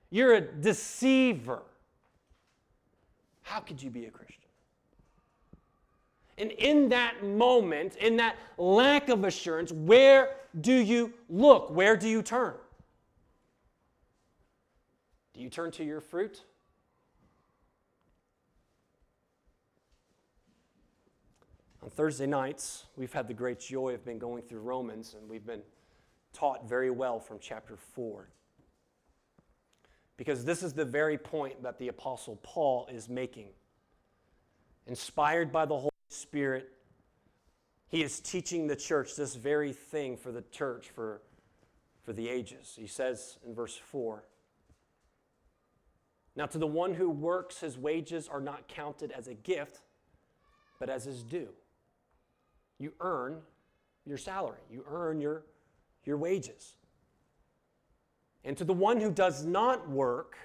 You're 0.09 0.35
a 0.35 0.41
deceiver. 0.41 1.63
How 3.41 3.59
could 3.59 3.83
you 3.83 3.89
be 3.89 4.05
a 4.05 4.09
Christian? 4.09 4.42
And 6.37 6.51
in 6.51 6.89
that 6.89 7.23
moment, 7.23 7.95
in 7.97 8.17
that 8.17 8.37
lack 8.57 9.09
of 9.09 9.23
assurance, 9.23 9.71
where 9.71 10.35
do 10.59 10.73
you 10.73 11.13
look? 11.29 11.69
Where 11.69 11.95
do 11.95 12.07
you 12.07 12.21
turn? 12.21 12.55
Do 15.33 15.41
you 15.41 15.49
turn 15.49 15.71
to 15.71 15.83
your 15.83 16.01
fruit? 16.01 16.43
On 21.83 21.89
Thursday 21.89 22.27
nights, 22.27 22.85
we've 22.95 23.11
had 23.11 23.27
the 23.27 23.33
great 23.33 23.59
joy 23.59 23.93
of 23.93 24.05
being 24.05 24.19
going 24.19 24.43
through 24.43 24.61
Romans, 24.61 25.15
and 25.19 25.29
we've 25.29 25.45
been 25.45 25.63
taught 26.31 26.67
very 26.67 26.89
well 26.89 27.19
from 27.19 27.39
chapter 27.41 27.75
4. 27.75 28.29
Because 30.15 30.45
this 30.45 30.63
is 30.63 30.73
the 30.73 30.85
very 30.85 31.17
point 31.17 31.61
that 31.63 31.77
the 31.79 31.89
Apostle 31.89 32.39
Paul 32.41 32.87
is 32.91 33.09
making. 33.09 33.49
Inspired 34.87 35.51
by 35.51 35.65
the 35.65 35.75
Holy 35.75 35.92
Spirit, 36.13 36.69
he 37.89 38.01
is 38.03 38.19
teaching 38.19 38.67
the 38.67 38.75
church 38.75 39.15
this 39.15 39.35
very 39.35 39.71
thing 39.73 40.17
for 40.17 40.31
the 40.31 40.41
church 40.51 40.89
for, 40.89 41.21
for 42.03 42.13
the 42.13 42.27
ages. 42.27 42.73
He 42.75 42.87
says 42.87 43.37
in 43.45 43.53
verse 43.53 43.75
4 43.75 44.23
Now, 46.35 46.45
to 46.47 46.57
the 46.57 46.67
one 46.67 46.95
who 46.95 47.09
works, 47.09 47.59
his 47.59 47.77
wages 47.77 48.27
are 48.27 48.41
not 48.41 48.67
counted 48.67 49.11
as 49.11 49.27
a 49.27 49.33
gift, 49.33 49.81
but 50.79 50.89
as 50.89 51.05
his 51.05 51.23
due. 51.23 51.49
You 52.79 52.93
earn 52.99 53.41
your 54.05 54.17
salary, 54.17 54.61
you 54.71 54.83
earn 54.89 55.21
your, 55.21 55.43
your 56.03 56.17
wages. 56.17 56.75
And 58.43 58.57
to 58.57 58.65
the 58.65 58.73
one 58.73 58.99
who 58.99 59.11
does 59.11 59.45
not 59.45 59.89
work, 59.89 60.35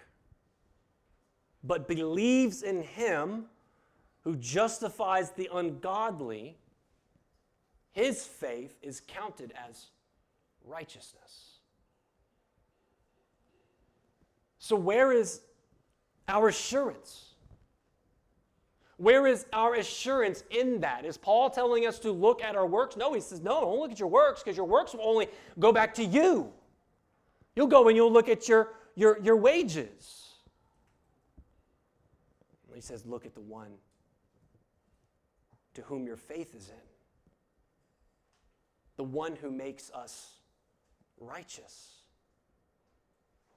but 1.65 1.89
believes 1.89 2.63
in 2.63 2.83
him 2.83 3.47
who 4.29 4.37
justifies 4.37 5.31
the 5.31 5.49
ungodly, 5.55 6.55
his 7.93 8.27
faith 8.27 8.77
is 8.83 9.01
counted 9.09 9.55
as 9.67 9.87
righteousness. 10.67 11.61
So, 14.59 14.77
where 14.77 15.13
is 15.13 15.41
our 16.29 16.49
assurance? 16.49 17.37
Where 18.99 19.27
is 19.27 19.47
our 19.55 19.77
assurance 19.77 20.45
in 20.51 20.81
that? 20.81 21.07
Is 21.07 21.17
Paul 21.17 21.49
telling 21.49 21.87
us 21.87 21.99
to 22.01 22.13
look 22.13 22.43
at 22.43 22.55
our 22.55 22.67
works? 22.67 22.99
No, 22.99 23.15
he 23.15 23.23
says, 23.23 23.41
no, 23.41 23.63
don't 23.63 23.79
look 23.79 23.93
at 23.93 23.99
your 23.99 24.11
works 24.11 24.43
because 24.43 24.59
your 24.59 24.67
works 24.67 24.93
will 24.93 25.09
only 25.09 25.29
go 25.59 25.73
back 25.73 25.95
to 25.95 26.05
you. 26.05 26.53
You'll 27.57 27.67
go 27.67 27.89
and 27.89 27.97
you'll 27.97 28.13
look 28.13 28.29
at 28.29 28.47
your, 28.47 28.75
your, 28.95 29.19
your 29.21 29.39
wages. 29.39 30.35
He 32.75 32.83
says, 32.83 33.07
look 33.07 33.25
at 33.25 33.33
the 33.33 33.41
one 33.41 33.71
to 35.79 35.85
whom 35.85 36.09
your 36.09 36.17
faith 36.17 36.57
is 36.57 36.71
in, 36.71 36.89
the 38.97 39.05
one 39.05 39.37
who 39.37 39.49
makes 39.49 39.93
us 39.93 40.41
righteous. 41.21 42.03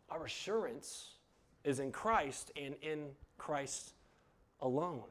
Our 0.08 0.26
assurance 0.26 1.16
is 1.64 1.80
in 1.80 1.92
Christ 1.92 2.52
and 2.56 2.76
in 2.84 3.08
Christ 3.40 3.94
alone. 4.60 5.10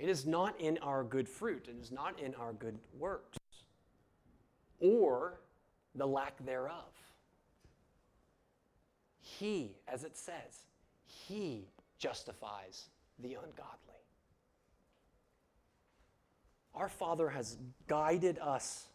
It 0.00 0.08
is 0.08 0.26
not 0.26 0.60
in 0.60 0.76
our 0.78 1.04
good 1.04 1.28
fruit, 1.28 1.68
it 1.68 1.80
is 1.80 1.92
not 1.92 2.18
in 2.18 2.34
our 2.34 2.52
good 2.54 2.76
works 2.98 3.38
or 4.80 5.38
the 5.94 6.06
lack 6.06 6.44
thereof. 6.44 6.90
He, 9.20 9.76
as 9.86 10.02
it 10.02 10.16
says, 10.16 10.66
He 11.04 11.68
justifies 11.96 12.86
the 13.20 13.34
ungodly. 13.34 14.01
Our 16.74 16.88
Father 16.88 17.28
has 17.28 17.58
guided 17.86 18.38
us 18.38 18.86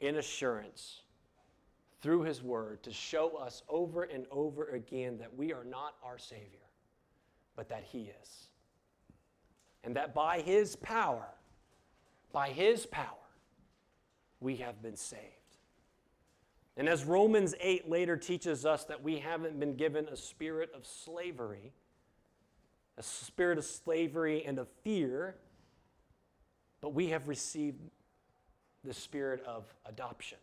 in 0.00 0.16
assurance 0.16 1.02
through 2.02 2.22
His 2.22 2.42
Word 2.42 2.82
to 2.82 2.92
show 2.92 3.36
us 3.36 3.62
over 3.68 4.04
and 4.04 4.26
over 4.30 4.66
again 4.66 5.18
that 5.18 5.34
we 5.36 5.52
are 5.52 5.64
not 5.64 5.94
our 6.02 6.18
Savior, 6.18 6.66
but 7.56 7.68
that 7.68 7.84
He 7.84 8.10
is. 8.22 8.48
And 9.84 9.96
that 9.96 10.14
by 10.14 10.40
His 10.40 10.76
power, 10.76 11.28
by 12.32 12.48
His 12.48 12.86
power, 12.86 13.06
we 14.40 14.56
have 14.56 14.82
been 14.82 14.96
saved. 14.96 15.24
And 16.76 16.88
as 16.88 17.04
Romans 17.04 17.54
8 17.60 17.90
later 17.90 18.16
teaches 18.16 18.64
us 18.64 18.84
that 18.84 19.02
we 19.02 19.18
haven't 19.18 19.60
been 19.60 19.76
given 19.76 20.08
a 20.08 20.16
spirit 20.16 20.70
of 20.74 20.86
slavery, 20.86 21.72
a 22.96 23.02
spirit 23.02 23.58
of 23.58 23.64
slavery 23.64 24.44
and 24.46 24.58
of 24.58 24.68
fear, 24.82 25.36
but 26.80 26.94
we 26.94 27.08
have 27.08 27.28
received 27.28 27.80
the 28.84 28.94
spirit 28.94 29.42
of 29.46 29.64
adoption 29.86 30.38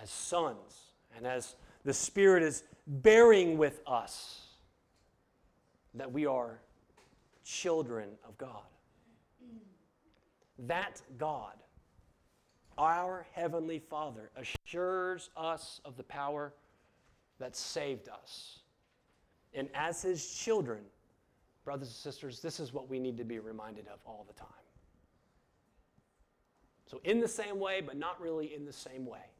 as 0.00 0.10
sons, 0.10 0.92
and 1.16 1.26
as 1.26 1.56
the 1.84 1.94
Spirit 1.94 2.42
is 2.42 2.64
bearing 2.86 3.58
with 3.58 3.80
us, 3.86 4.42
that 5.94 6.10
we 6.10 6.26
are 6.26 6.58
children 7.44 8.08
of 8.26 8.36
God. 8.38 8.64
That 10.66 11.00
God, 11.18 11.54
our 12.78 13.26
Heavenly 13.32 13.78
Father, 13.78 14.30
assures 14.36 15.30
us 15.36 15.80
of 15.84 15.96
the 15.96 16.02
power 16.02 16.52
that 17.38 17.56
saved 17.56 18.08
us. 18.08 18.60
And 19.52 19.68
as 19.74 20.02
His 20.02 20.34
children, 20.34 20.80
brothers 21.64 21.88
and 21.88 21.96
sisters, 21.96 22.40
this 22.40 22.60
is 22.60 22.72
what 22.72 22.88
we 22.88 22.98
need 22.98 23.16
to 23.18 23.24
be 23.24 23.38
reminded 23.38 23.86
of 23.88 23.98
all 24.06 24.24
the 24.28 24.34
time. 24.34 24.48
So, 26.86 27.00
in 27.04 27.20
the 27.20 27.28
same 27.28 27.58
way, 27.58 27.80
but 27.80 27.96
not 27.96 28.20
really 28.20 28.54
in 28.54 28.66
the 28.66 28.72
same 28.72 29.06
way, 29.06 29.30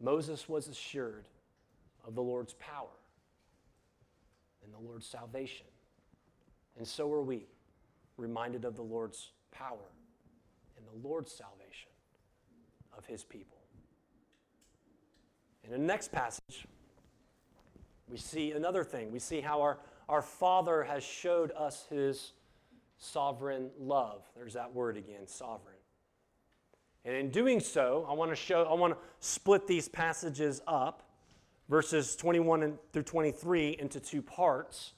Moses 0.00 0.48
was 0.48 0.68
assured 0.68 1.24
of 2.06 2.14
the 2.14 2.22
Lord's 2.22 2.54
power 2.54 2.88
and 4.64 4.72
the 4.72 4.78
Lord's 4.78 5.06
salvation. 5.06 5.66
And 6.78 6.86
so 6.86 7.12
are 7.12 7.22
we, 7.22 7.46
reminded 8.16 8.64
of 8.64 8.76
the 8.76 8.82
Lord's 8.82 9.32
power 9.50 9.90
and 10.76 10.86
the 10.86 11.08
Lord's 11.08 11.32
salvation 11.32 11.90
of 12.96 13.04
his 13.06 13.24
people. 13.24 13.58
In 15.64 15.70
the 15.70 15.78
next 15.78 16.12
passage, 16.12 16.66
we 18.08 18.16
see 18.16 18.52
another 18.52 18.84
thing. 18.84 19.10
We 19.10 19.18
see 19.18 19.40
how 19.40 19.60
our, 19.60 19.78
our 20.10 20.22
Father 20.22 20.82
has 20.82 21.04
showed 21.04 21.52
us 21.52 21.86
his 21.88 22.32
sovereign 22.98 23.70
love. 23.78 24.22
There's 24.36 24.54
that 24.54 24.74
word 24.74 24.96
again, 24.96 25.26
sovereign. 25.26 25.76
And 27.04 27.14
in 27.14 27.30
doing 27.30 27.60
so, 27.60 28.04
I 28.10 28.12
want 28.12 28.32
to 28.32 28.36
show, 28.36 28.64
I 28.64 28.74
want 28.74 28.94
to 28.94 28.98
split 29.20 29.68
these 29.68 29.88
passages 29.88 30.60
up, 30.66 31.04
verses 31.68 32.16
21 32.16 32.76
through 32.92 33.04
23, 33.04 33.76
into 33.78 34.00
two 34.00 34.20
parts. 34.20 34.94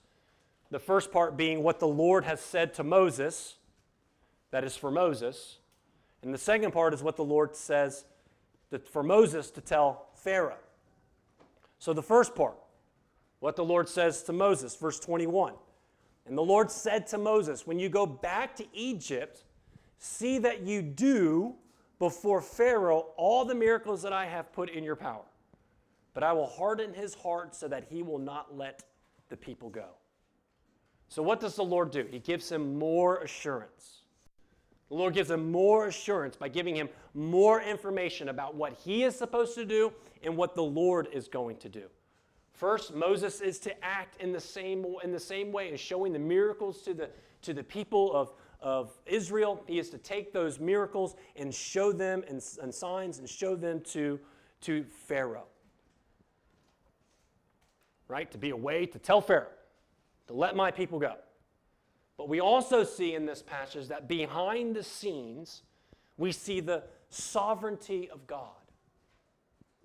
The 0.70 0.78
first 0.78 1.12
part 1.12 1.36
being 1.36 1.62
what 1.62 1.78
the 1.78 1.86
Lord 1.86 2.24
has 2.24 2.40
said 2.40 2.72
to 2.74 2.82
Moses, 2.82 3.56
that 4.50 4.64
is 4.64 4.76
for 4.76 4.90
Moses. 4.90 5.58
And 6.22 6.32
the 6.32 6.38
second 6.38 6.72
part 6.72 6.94
is 6.94 7.02
what 7.02 7.16
the 7.16 7.24
Lord 7.24 7.54
says 7.54 8.06
for 8.90 9.02
Moses 9.02 9.50
to 9.50 9.60
tell 9.60 10.06
Pharaoh. 10.14 10.56
So 11.78 11.92
the 11.92 12.02
first 12.02 12.34
part, 12.34 12.56
what 13.42 13.56
the 13.56 13.64
Lord 13.64 13.88
says 13.88 14.22
to 14.22 14.32
Moses, 14.32 14.76
verse 14.76 15.00
21. 15.00 15.54
And 16.26 16.38
the 16.38 16.42
Lord 16.42 16.70
said 16.70 17.08
to 17.08 17.18
Moses, 17.18 17.66
When 17.66 17.76
you 17.76 17.88
go 17.88 18.06
back 18.06 18.54
to 18.54 18.64
Egypt, 18.72 19.42
see 19.98 20.38
that 20.38 20.60
you 20.60 20.80
do 20.80 21.56
before 21.98 22.40
Pharaoh 22.40 23.08
all 23.16 23.44
the 23.44 23.56
miracles 23.56 24.00
that 24.02 24.12
I 24.12 24.26
have 24.26 24.52
put 24.52 24.70
in 24.70 24.84
your 24.84 24.94
power. 24.94 25.24
But 26.14 26.22
I 26.22 26.32
will 26.32 26.46
harden 26.46 26.94
his 26.94 27.14
heart 27.14 27.56
so 27.56 27.66
that 27.66 27.88
he 27.90 28.04
will 28.04 28.20
not 28.20 28.56
let 28.56 28.84
the 29.28 29.36
people 29.36 29.70
go. 29.70 29.88
So, 31.08 31.20
what 31.20 31.40
does 31.40 31.56
the 31.56 31.64
Lord 31.64 31.90
do? 31.90 32.06
He 32.08 32.20
gives 32.20 32.48
him 32.48 32.78
more 32.78 33.24
assurance. 33.24 34.02
The 34.88 34.94
Lord 34.94 35.14
gives 35.14 35.32
him 35.32 35.50
more 35.50 35.88
assurance 35.88 36.36
by 36.36 36.48
giving 36.48 36.76
him 36.76 36.88
more 37.12 37.60
information 37.60 38.28
about 38.28 38.54
what 38.54 38.74
he 38.84 39.02
is 39.02 39.16
supposed 39.16 39.56
to 39.56 39.64
do 39.64 39.92
and 40.22 40.36
what 40.36 40.54
the 40.54 40.62
Lord 40.62 41.08
is 41.12 41.26
going 41.26 41.56
to 41.56 41.68
do. 41.68 41.88
First, 42.52 42.94
Moses 42.94 43.40
is 43.40 43.58
to 43.60 43.84
act 43.84 44.20
in 44.20 44.32
the 44.32 44.40
same, 44.40 44.84
in 45.02 45.10
the 45.10 45.20
same 45.20 45.52
way 45.52 45.72
as 45.72 45.80
showing 45.80 46.12
the 46.12 46.18
miracles 46.18 46.82
to 46.82 46.94
the, 46.94 47.10
to 47.42 47.54
the 47.54 47.64
people 47.64 48.14
of, 48.14 48.32
of 48.60 48.92
Israel. 49.06 49.62
He 49.66 49.78
is 49.78 49.90
to 49.90 49.98
take 49.98 50.32
those 50.32 50.60
miracles 50.60 51.16
and 51.34 51.52
show 51.52 51.92
them 51.92 52.22
and, 52.28 52.42
and 52.62 52.74
signs 52.74 53.18
and 53.18 53.28
show 53.28 53.56
them 53.56 53.80
to, 53.92 54.20
to 54.62 54.84
Pharaoh. 54.84 55.46
Right? 58.06 58.30
To 58.30 58.38
be 58.38 58.50
a 58.50 58.56
way 58.56 58.86
to 58.86 58.98
tell 58.98 59.20
Pharaoh 59.20 59.48
to 60.28 60.34
let 60.34 60.54
my 60.54 60.70
people 60.70 60.98
go. 60.98 61.14
But 62.16 62.28
we 62.28 62.40
also 62.40 62.84
see 62.84 63.14
in 63.14 63.26
this 63.26 63.42
passage 63.42 63.88
that 63.88 64.06
behind 64.06 64.76
the 64.76 64.82
scenes, 64.82 65.62
we 66.16 66.30
see 66.30 66.60
the 66.60 66.84
sovereignty 67.08 68.08
of 68.10 68.26
God. 68.26 68.50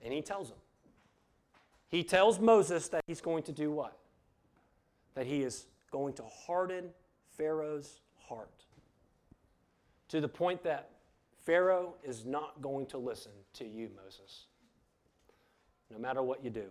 And 0.04 0.14
he 0.14 0.22
tells 0.22 0.50
them. 0.50 0.58
He 1.90 2.04
tells 2.04 2.40
Moses 2.40 2.90
that 2.90 3.04
he's 3.08 3.22
going 3.22 3.44
to 3.44 3.52
do 3.52 3.72
what? 3.72 3.98
That 5.16 5.26
he 5.26 5.42
is 5.42 5.66
going 5.92 6.14
to 6.16 6.24
harden 6.24 6.90
Pharaoh's 7.38 8.02
heart 8.28 8.66
to 10.10 10.22
the 10.22 10.28
point 10.28 10.64
that 10.64 10.90
Pharaoh 11.46 11.96
is 12.04 12.26
not 12.26 12.62
going 12.62 12.86
to 12.88 12.98
listen 12.98 13.32
to 13.54 13.66
you, 13.66 13.90
Moses, 14.04 14.48
no 15.90 15.98
matter 15.98 16.22
what 16.22 16.44
you 16.44 16.50
do 16.50 16.70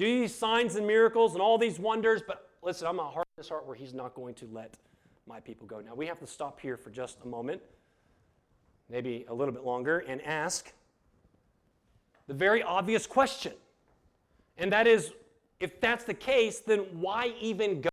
do 0.00 0.20
these 0.20 0.34
signs 0.34 0.76
and 0.76 0.86
miracles 0.86 1.34
and 1.34 1.42
all 1.42 1.58
these 1.58 1.78
wonders, 1.78 2.22
but 2.26 2.48
listen, 2.62 2.86
I'm 2.86 2.96
not 2.96 3.12
hard 3.12 3.26
in 3.36 3.42
his 3.42 3.50
heart 3.50 3.66
where 3.66 3.76
he's 3.76 3.92
not 3.92 4.14
going 4.14 4.32
to 4.36 4.48
let 4.50 4.78
my 5.26 5.40
people 5.40 5.66
go. 5.66 5.80
Now, 5.80 5.94
we 5.94 6.06
have 6.06 6.18
to 6.20 6.26
stop 6.26 6.58
here 6.58 6.78
for 6.78 6.88
just 6.88 7.18
a 7.22 7.26
moment, 7.28 7.60
maybe 8.88 9.26
a 9.28 9.34
little 9.34 9.52
bit 9.52 9.62
longer, 9.62 9.98
and 9.98 10.22
ask 10.22 10.72
the 12.30 12.34
very 12.34 12.62
obvious 12.62 13.08
question. 13.08 13.52
And 14.56 14.72
that 14.72 14.86
is 14.86 15.12
if 15.58 15.80
that's 15.80 16.04
the 16.04 16.14
case, 16.14 16.60
then 16.60 16.86
why 16.92 17.34
even 17.40 17.80
go? 17.80 17.90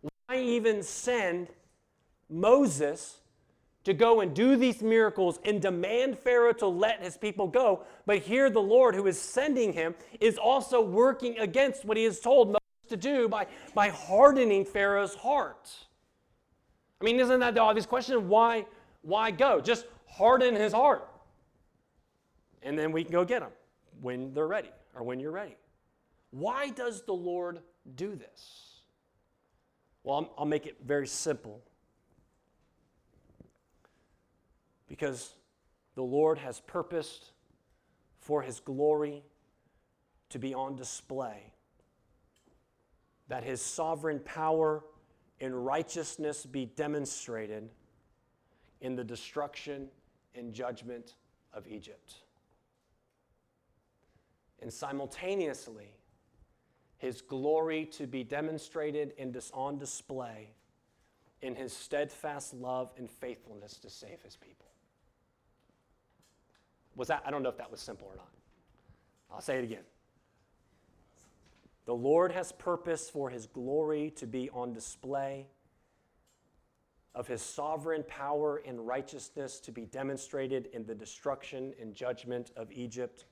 Why 0.00 0.38
even 0.38 0.84
send 0.84 1.48
Moses 2.28 3.18
to 3.82 3.92
go 3.92 4.20
and 4.20 4.32
do 4.32 4.54
these 4.54 4.80
miracles 4.80 5.40
and 5.44 5.60
demand 5.60 6.20
Pharaoh 6.20 6.52
to 6.52 6.68
let 6.68 7.02
his 7.02 7.16
people 7.16 7.48
go. 7.48 7.82
But 8.06 8.18
here, 8.18 8.48
the 8.48 8.62
Lord 8.62 8.94
who 8.94 9.08
is 9.08 9.20
sending 9.20 9.72
him 9.72 9.96
is 10.20 10.38
also 10.38 10.80
working 10.80 11.36
against 11.40 11.84
what 11.84 11.96
he 11.96 12.04
has 12.04 12.20
told 12.20 12.48
Moses 12.48 12.90
to 12.90 12.96
do 12.96 13.28
by, 13.28 13.48
by 13.74 13.88
hardening 13.88 14.64
Pharaoh's 14.64 15.16
heart. 15.16 15.68
I 17.00 17.04
mean, 17.04 17.18
isn't 17.18 17.40
that 17.40 17.54
the 17.54 17.60
obvious 17.60 17.86
question? 17.86 18.28
Why, 18.28 18.66
why 19.02 19.32
go? 19.32 19.60
Just 19.60 19.86
harden 20.06 20.54
his 20.54 20.72
heart. 20.72 21.09
And 22.62 22.78
then 22.78 22.92
we 22.92 23.04
can 23.04 23.12
go 23.12 23.24
get 23.24 23.40
them 23.40 23.52
when 24.00 24.34
they're 24.34 24.46
ready 24.46 24.70
or 24.94 25.02
when 25.02 25.20
you're 25.20 25.30
ready. 25.30 25.56
Why 26.30 26.70
does 26.70 27.02
the 27.02 27.12
Lord 27.12 27.60
do 27.96 28.14
this? 28.14 28.82
Well, 30.04 30.32
I'll 30.38 30.46
make 30.46 30.66
it 30.66 30.76
very 30.84 31.06
simple 31.06 31.60
because 34.88 35.34
the 35.94 36.02
Lord 36.02 36.38
has 36.38 36.60
purposed 36.60 37.32
for 38.18 38.42
his 38.42 38.60
glory 38.60 39.22
to 40.30 40.38
be 40.38 40.54
on 40.54 40.76
display, 40.76 41.52
that 43.28 43.44
his 43.44 43.60
sovereign 43.60 44.20
power 44.20 44.84
and 45.40 45.64
righteousness 45.64 46.46
be 46.46 46.66
demonstrated 46.66 47.68
in 48.80 48.94
the 48.94 49.04
destruction 49.04 49.88
and 50.34 50.52
judgment 50.52 51.14
of 51.52 51.66
Egypt. 51.66 52.14
And 54.62 54.72
simultaneously, 54.72 55.94
his 56.98 57.22
glory 57.22 57.86
to 57.92 58.06
be 58.06 58.24
demonstrated 58.24 59.14
and 59.18 59.36
on 59.54 59.78
display 59.78 60.50
in 61.40 61.54
his 61.54 61.72
steadfast 61.72 62.52
love 62.52 62.92
and 62.98 63.10
faithfulness 63.10 63.78
to 63.78 63.88
save 63.88 64.20
his 64.22 64.36
people. 64.36 64.66
Was 66.96 67.08
that, 67.08 67.22
I 67.24 67.30
don't 67.30 67.42
know 67.42 67.48
if 67.48 67.56
that 67.56 67.70
was 67.70 67.80
simple 67.80 68.08
or 68.08 68.16
not. 68.16 68.28
I'll 69.32 69.40
say 69.40 69.56
it 69.56 69.64
again. 69.64 69.84
The 71.86 71.94
Lord 71.94 72.32
has 72.32 72.52
purpose 72.52 73.08
for 73.08 73.30
his 73.30 73.46
glory 73.46 74.12
to 74.16 74.26
be 74.26 74.50
on 74.50 74.72
display, 74.72 75.46
of 77.14 77.26
his 77.26 77.42
sovereign 77.42 78.04
power 78.06 78.62
and 78.64 78.86
righteousness 78.86 79.58
to 79.60 79.72
be 79.72 79.86
demonstrated 79.86 80.68
in 80.72 80.84
the 80.84 80.94
destruction 80.94 81.72
and 81.80 81.94
judgment 81.94 82.52
of 82.56 82.70
Egypt, 82.70 83.24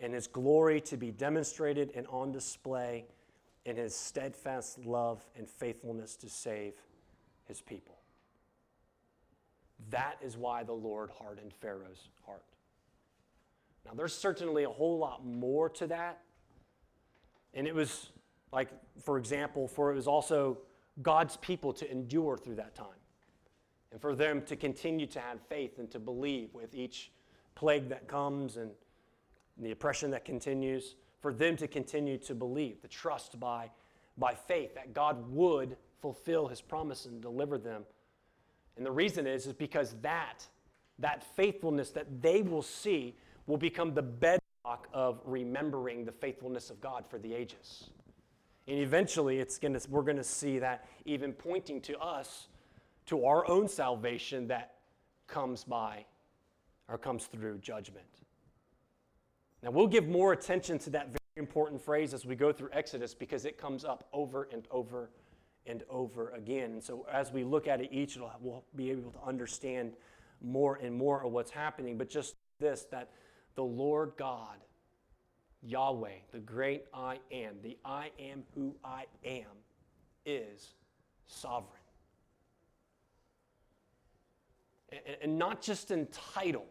and 0.00 0.14
his 0.14 0.26
glory 0.26 0.80
to 0.82 0.96
be 0.96 1.10
demonstrated 1.10 1.92
and 1.94 2.06
on 2.08 2.32
display 2.32 3.04
in 3.64 3.76
his 3.76 3.94
steadfast 3.94 4.84
love 4.84 5.24
and 5.36 5.48
faithfulness 5.48 6.16
to 6.16 6.28
save 6.28 6.74
his 7.46 7.60
people. 7.60 7.96
That 9.90 10.16
is 10.22 10.36
why 10.36 10.64
the 10.64 10.72
Lord 10.72 11.10
hardened 11.18 11.52
Pharaoh's 11.52 12.08
heart. 12.24 12.44
Now, 13.84 13.92
there's 13.94 14.14
certainly 14.14 14.64
a 14.64 14.70
whole 14.70 14.98
lot 14.98 15.24
more 15.24 15.68
to 15.70 15.86
that. 15.86 16.20
And 17.54 17.66
it 17.66 17.74
was 17.74 18.10
like, 18.52 18.68
for 19.02 19.18
example, 19.18 19.66
for 19.66 19.90
it 19.90 19.94
was 19.94 20.06
also 20.06 20.58
God's 21.02 21.36
people 21.38 21.72
to 21.74 21.90
endure 21.90 22.36
through 22.36 22.56
that 22.56 22.74
time 22.74 22.86
and 23.92 24.00
for 24.00 24.14
them 24.14 24.42
to 24.42 24.56
continue 24.56 25.06
to 25.06 25.20
have 25.20 25.40
faith 25.48 25.78
and 25.78 25.90
to 25.90 25.98
believe 25.98 26.52
with 26.52 26.74
each 26.74 27.10
plague 27.54 27.88
that 27.88 28.06
comes 28.08 28.56
and 28.56 28.70
the 29.58 29.70
oppression 29.70 30.10
that 30.12 30.24
continues, 30.24 30.94
for 31.20 31.32
them 31.32 31.56
to 31.56 31.66
continue 31.66 32.16
to 32.18 32.34
believe, 32.34 32.80
to 32.82 32.88
trust 32.88 33.40
by, 33.40 33.70
by 34.16 34.34
faith 34.34 34.74
that 34.74 34.94
God 34.94 35.28
would 35.30 35.76
fulfill 36.00 36.46
his 36.46 36.60
promise 36.60 37.06
and 37.06 37.20
deliver 37.20 37.58
them. 37.58 37.82
And 38.76 38.86
the 38.86 38.90
reason 38.92 39.26
is, 39.26 39.46
is 39.46 39.52
because 39.52 39.96
that, 40.02 40.46
that 41.00 41.24
faithfulness 41.34 41.90
that 41.90 42.22
they 42.22 42.42
will 42.42 42.62
see 42.62 43.16
will 43.46 43.56
become 43.56 43.94
the 43.94 44.02
bedrock 44.02 44.88
of 44.92 45.20
remembering 45.24 46.04
the 46.04 46.12
faithfulness 46.12 46.70
of 46.70 46.80
God 46.80 47.06
for 47.06 47.18
the 47.18 47.34
ages. 47.34 47.90
And 48.68 48.78
eventually, 48.78 49.38
it's 49.38 49.58
gonna, 49.58 49.80
we're 49.88 50.02
going 50.02 50.18
to 50.18 50.24
see 50.24 50.58
that 50.58 50.86
even 51.06 51.32
pointing 51.32 51.80
to 51.82 51.98
us, 51.98 52.48
to 53.06 53.24
our 53.24 53.48
own 53.48 53.66
salvation 53.66 54.46
that 54.48 54.74
comes 55.26 55.64
by 55.64 56.04
or 56.86 56.98
comes 56.98 57.26
through 57.26 57.58
judgment. 57.58 58.06
Now, 59.62 59.70
we'll 59.70 59.88
give 59.88 60.08
more 60.08 60.32
attention 60.32 60.78
to 60.80 60.90
that 60.90 61.08
very 61.08 61.18
important 61.36 61.82
phrase 61.82 62.14
as 62.14 62.24
we 62.24 62.36
go 62.36 62.52
through 62.52 62.70
Exodus 62.72 63.14
because 63.14 63.44
it 63.44 63.58
comes 63.58 63.84
up 63.84 64.08
over 64.12 64.48
and 64.52 64.66
over 64.70 65.10
and 65.66 65.82
over 65.90 66.30
again. 66.30 66.72
And 66.72 66.82
so, 66.82 67.06
as 67.12 67.32
we 67.32 67.44
look 67.44 67.66
at 67.66 67.80
it 67.80 67.90
each, 67.92 68.16
we'll 68.40 68.64
be 68.76 68.90
able 68.90 69.10
to 69.10 69.22
understand 69.24 69.94
more 70.40 70.76
and 70.76 70.94
more 70.94 71.24
of 71.24 71.32
what's 71.32 71.50
happening. 71.50 71.98
But 71.98 72.08
just 72.08 72.36
this 72.60 72.86
that 72.90 73.10
the 73.56 73.64
Lord 73.64 74.12
God, 74.16 74.58
Yahweh, 75.62 76.14
the 76.30 76.38
great 76.38 76.84
I 76.94 77.18
am, 77.32 77.56
the 77.62 77.76
I 77.84 78.10
am 78.18 78.44
who 78.54 78.76
I 78.84 79.06
am, 79.24 79.46
is 80.24 80.74
sovereign. 81.26 81.72
And 85.20 85.38
not 85.38 85.60
just 85.60 85.90
in 85.90 86.06
title, 86.06 86.66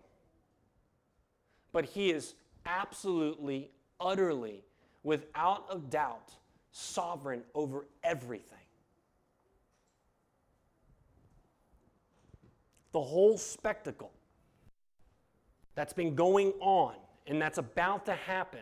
but 1.71 1.85
he 1.85 2.09
is 2.09 2.33
absolutely, 2.68 3.72
utterly, 3.99 4.63
without 5.03 5.65
a 5.72 5.78
doubt, 5.78 6.34
sovereign 6.72 7.41
over 7.55 7.88
everything. 8.03 8.57
The 12.91 13.01
whole 13.01 13.38
spectacle 13.38 14.11
that's 15.76 15.93
been 15.93 16.15
going 16.15 16.53
on 16.59 16.95
and 17.28 17.41
that's 17.41 17.57
about 17.57 18.05
to 18.05 18.13
happen, 18.13 18.61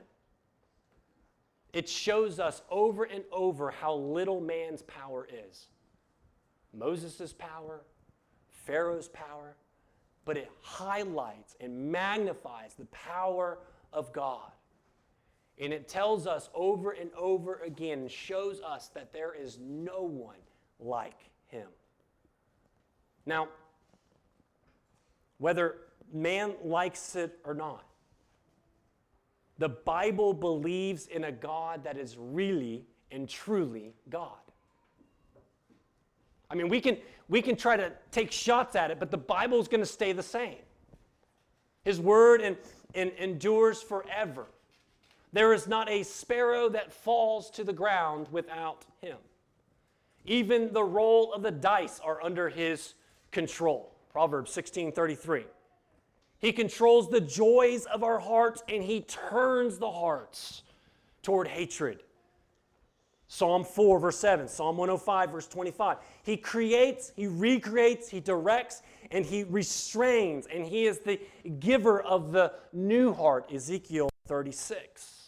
it 1.73 1.87
shows 1.87 2.39
us 2.39 2.61
over 2.69 3.03
and 3.03 3.23
over 3.31 3.71
how 3.71 3.95
little 3.95 4.41
man's 4.41 4.81
power 4.83 5.27
is. 5.49 5.67
Moses' 6.73 7.33
power, 7.33 7.81
Pharaoh's 8.65 9.07
power, 9.09 9.55
but 10.25 10.37
it 10.37 10.49
highlights 10.61 11.55
and 11.61 11.91
magnifies 11.91 12.73
the 12.73 12.85
power 12.85 13.59
of 13.93 14.11
God. 14.13 14.51
And 15.57 15.71
it 15.71 15.87
tells 15.87 16.27
us 16.27 16.49
over 16.53 16.91
and 16.91 17.09
over 17.17 17.61
again 17.65 18.07
shows 18.07 18.59
us 18.61 18.89
that 18.89 19.13
there 19.13 19.33
is 19.33 19.57
no 19.61 20.03
one 20.03 20.35
like 20.79 21.29
him. 21.47 21.67
Now, 23.25 23.47
whether 25.37 25.77
man 26.13 26.53
likes 26.63 27.15
it 27.15 27.39
or 27.45 27.53
not, 27.53 27.85
the 29.57 29.69
Bible 29.69 30.33
believes 30.33 31.07
in 31.07 31.23
a 31.23 31.31
God 31.31 31.85
that 31.85 31.97
is 31.97 32.17
really 32.19 32.85
and 33.11 33.27
truly 33.29 33.93
God. 34.09 34.33
I 36.49 36.55
mean, 36.55 36.67
we 36.67 36.81
can, 36.81 36.97
we 37.29 37.41
can 37.41 37.55
try 37.55 37.77
to 37.77 37.91
take 38.11 38.31
shots 38.31 38.75
at 38.75 38.91
it, 38.91 38.99
but 38.99 39.11
the 39.11 39.17
Bible 39.17 39.59
is 39.59 39.67
going 39.67 39.81
to 39.81 39.85
stay 39.85 40.11
the 40.11 40.23
same. 40.23 40.57
His 41.83 41.99
word 41.99 42.41
and, 42.41 42.57
and 42.95 43.11
endures 43.19 43.81
forever. 43.81 44.45
There 45.33 45.53
is 45.53 45.67
not 45.67 45.89
a 45.89 46.03
sparrow 46.03 46.69
that 46.69 46.93
falls 46.93 47.49
to 47.51 47.63
the 47.63 47.73
ground 47.73 48.27
without 48.31 48.85
him. 49.01 49.17
Even 50.25 50.71
the 50.73 50.83
roll 50.83 51.33
of 51.33 51.43
the 51.43 51.51
dice 51.51 51.99
are 51.99 52.23
under 52.23 52.49
his 52.49 52.93
control. 53.31 53.91
Proverbs 54.11 54.51
16:33. 54.51 55.45
He 56.39 56.53
controls 56.53 57.09
the 57.09 57.21
joys 57.21 57.85
of 57.85 58.03
our 58.03 58.19
hearts 58.19 58.63
and 58.69 58.83
he 58.83 59.01
turns 59.01 59.77
the 59.77 59.91
hearts 59.91 60.63
toward 61.21 61.47
hatred. 61.47 62.01
Psalm 63.27 63.63
4, 63.63 63.99
verse 63.99 64.19
7, 64.19 64.47
Psalm 64.47 64.77
105, 64.77 65.31
verse 65.31 65.47
25. 65.47 65.97
He 66.23 66.37
creates, 66.37 67.11
he 67.15 67.27
recreates, 67.27 68.07
he 68.07 68.19
directs, 68.19 68.83
and 69.11 69.25
he 69.25 69.43
restrains, 69.43 70.47
and 70.47 70.65
he 70.65 70.85
is 70.85 70.99
the 70.99 71.19
giver 71.59 72.01
of 72.01 72.31
the 72.31 72.53
new 72.73 73.13
heart, 73.13 73.51
Ezekiel 73.51 74.09
36. 74.27 75.25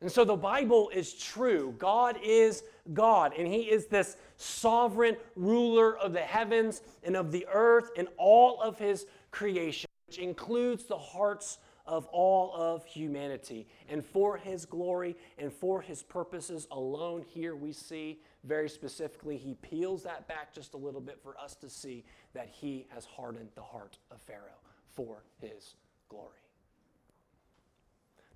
And 0.00 0.10
so 0.10 0.24
the 0.24 0.36
Bible 0.36 0.90
is 0.94 1.12
true. 1.12 1.74
God 1.78 2.18
is 2.22 2.62
God, 2.92 3.32
and 3.36 3.48
He 3.48 3.62
is 3.62 3.86
this 3.86 4.16
sovereign 4.36 5.16
ruler 5.34 5.98
of 5.98 6.12
the 6.12 6.20
heavens 6.20 6.82
and 7.02 7.16
of 7.16 7.32
the 7.32 7.46
earth 7.52 7.90
and 7.96 8.06
all 8.16 8.60
of 8.60 8.78
His 8.78 9.06
creation, 9.32 9.90
which 10.06 10.18
includes 10.18 10.84
the 10.84 10.98
hearts 10.98 11.58
of 11.88 12.06
all 12.12 12.52
of 12.54 12.84
humanity. 12.84 13.66
And 13.88 14.04
for 14.04 14.36
his 14.36 14.66
glory 14.66 15.16
and 15.38 15.50
for 15.50 15.80
his 15.80 16.02
purposes 16.02 16.68
alone, 16.70 17.24
here 17.26 17.56
we 17.56 17.72
see 17.72 18.20
very 18.48 18.68
specifically, 18.68 19.36
he 19.36 19.54
peels 19.54 20.02
that 20.04 20.26
back 20.26 20.52
just 20.54 20.74
a 20.74 20.76
little 20.76 21.00
bit 21.00 21.20
for 21.22 21.38
us 21.38 21.54
to 21.56 21.68
see 21.68 22.04
that 22.34 22.48
he 22.48 22.86
has 22.88 23.04
hardened 23.04 23.50
the 23.54 23.62
heart 23.62 23.98
of 24.10 24.20
Pharaoh 24.22 24.58
for 24.94 25.22
his 25.40 25.74
glory. 26.08 26.32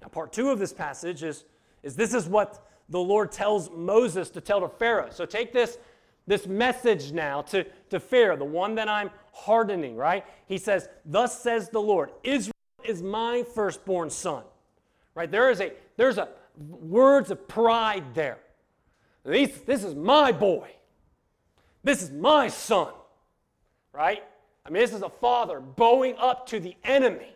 Now, 0.00 0.08
part 0.08 0.32
two 0.32 0.50
of 0.50 0.58
this 0.58 0.72
passage 0.72 1.22
is, 1.22 1.44
is 1.82 1.96
this 1.96 2.12
is 2.12 2.28
what 2.28 2.68
the 2.88 3.00
Lord 3.00 3.32
tells 3.32 3.70
Moses 3.70 4.30
to 4.30 4.40
tell 4.40 4.60
to 4.60 4.68
Pharaoh. 4.68 5.08
So 5.10 5.24
take 5.24 5.52
this, 5.52 5.78
this 6.26 6.46
message 6.46 7.12
now 7.12 7.42
to, 7.42 7.64
to 7.90 7.98
Pharaoh, 7.98 8.36
the 8.36 8.44
one 8.44 8.74
that 8.74 8.88
I'm 8.88 9.10
hardening, 9.32 9.96
right? 9.96 10.24
He 10.46 10.58
says, 10.58 10.88
Thus 11.04 11.40
says 11.40 11.70
the 11.70 11.80
Lord, 11.80 12.10
Israel 12.22 12.52
is 12.84 13.02
my 13.02 13.44
firstborn 13.54 14.10
son. 14.10 14.44
Right? 15.14 15.30
There 15.30 15.50
is 15.50 15.60
a 15.60 15.72
there's 15.96 16.18
a 16.18 16.28
words 16.56 17.30
of 17.30 17.46
pride 17.48 18.14
there. 18.14 18.38
These, 19.24 19.60
this 19.62 19.84
is 19.84 19.94
my 19.94 20.32
boy. 20.32 20.70
This 21.84 22.02
is 22.02 22.10
my 22.10 22.48
son. 22.48 22.92
Right? 23.92 24.22
I 24.64 24.70
mean, 24.70 24.82
this 24.82 24.92
is 24.92 25.02
a 25.02 25.08
father 25.08 25.60
bowing 25.60 26.14
up 26.18 26.46
to 26.48 26.60
the 26.60 26.76
enemy, 26.84 27.34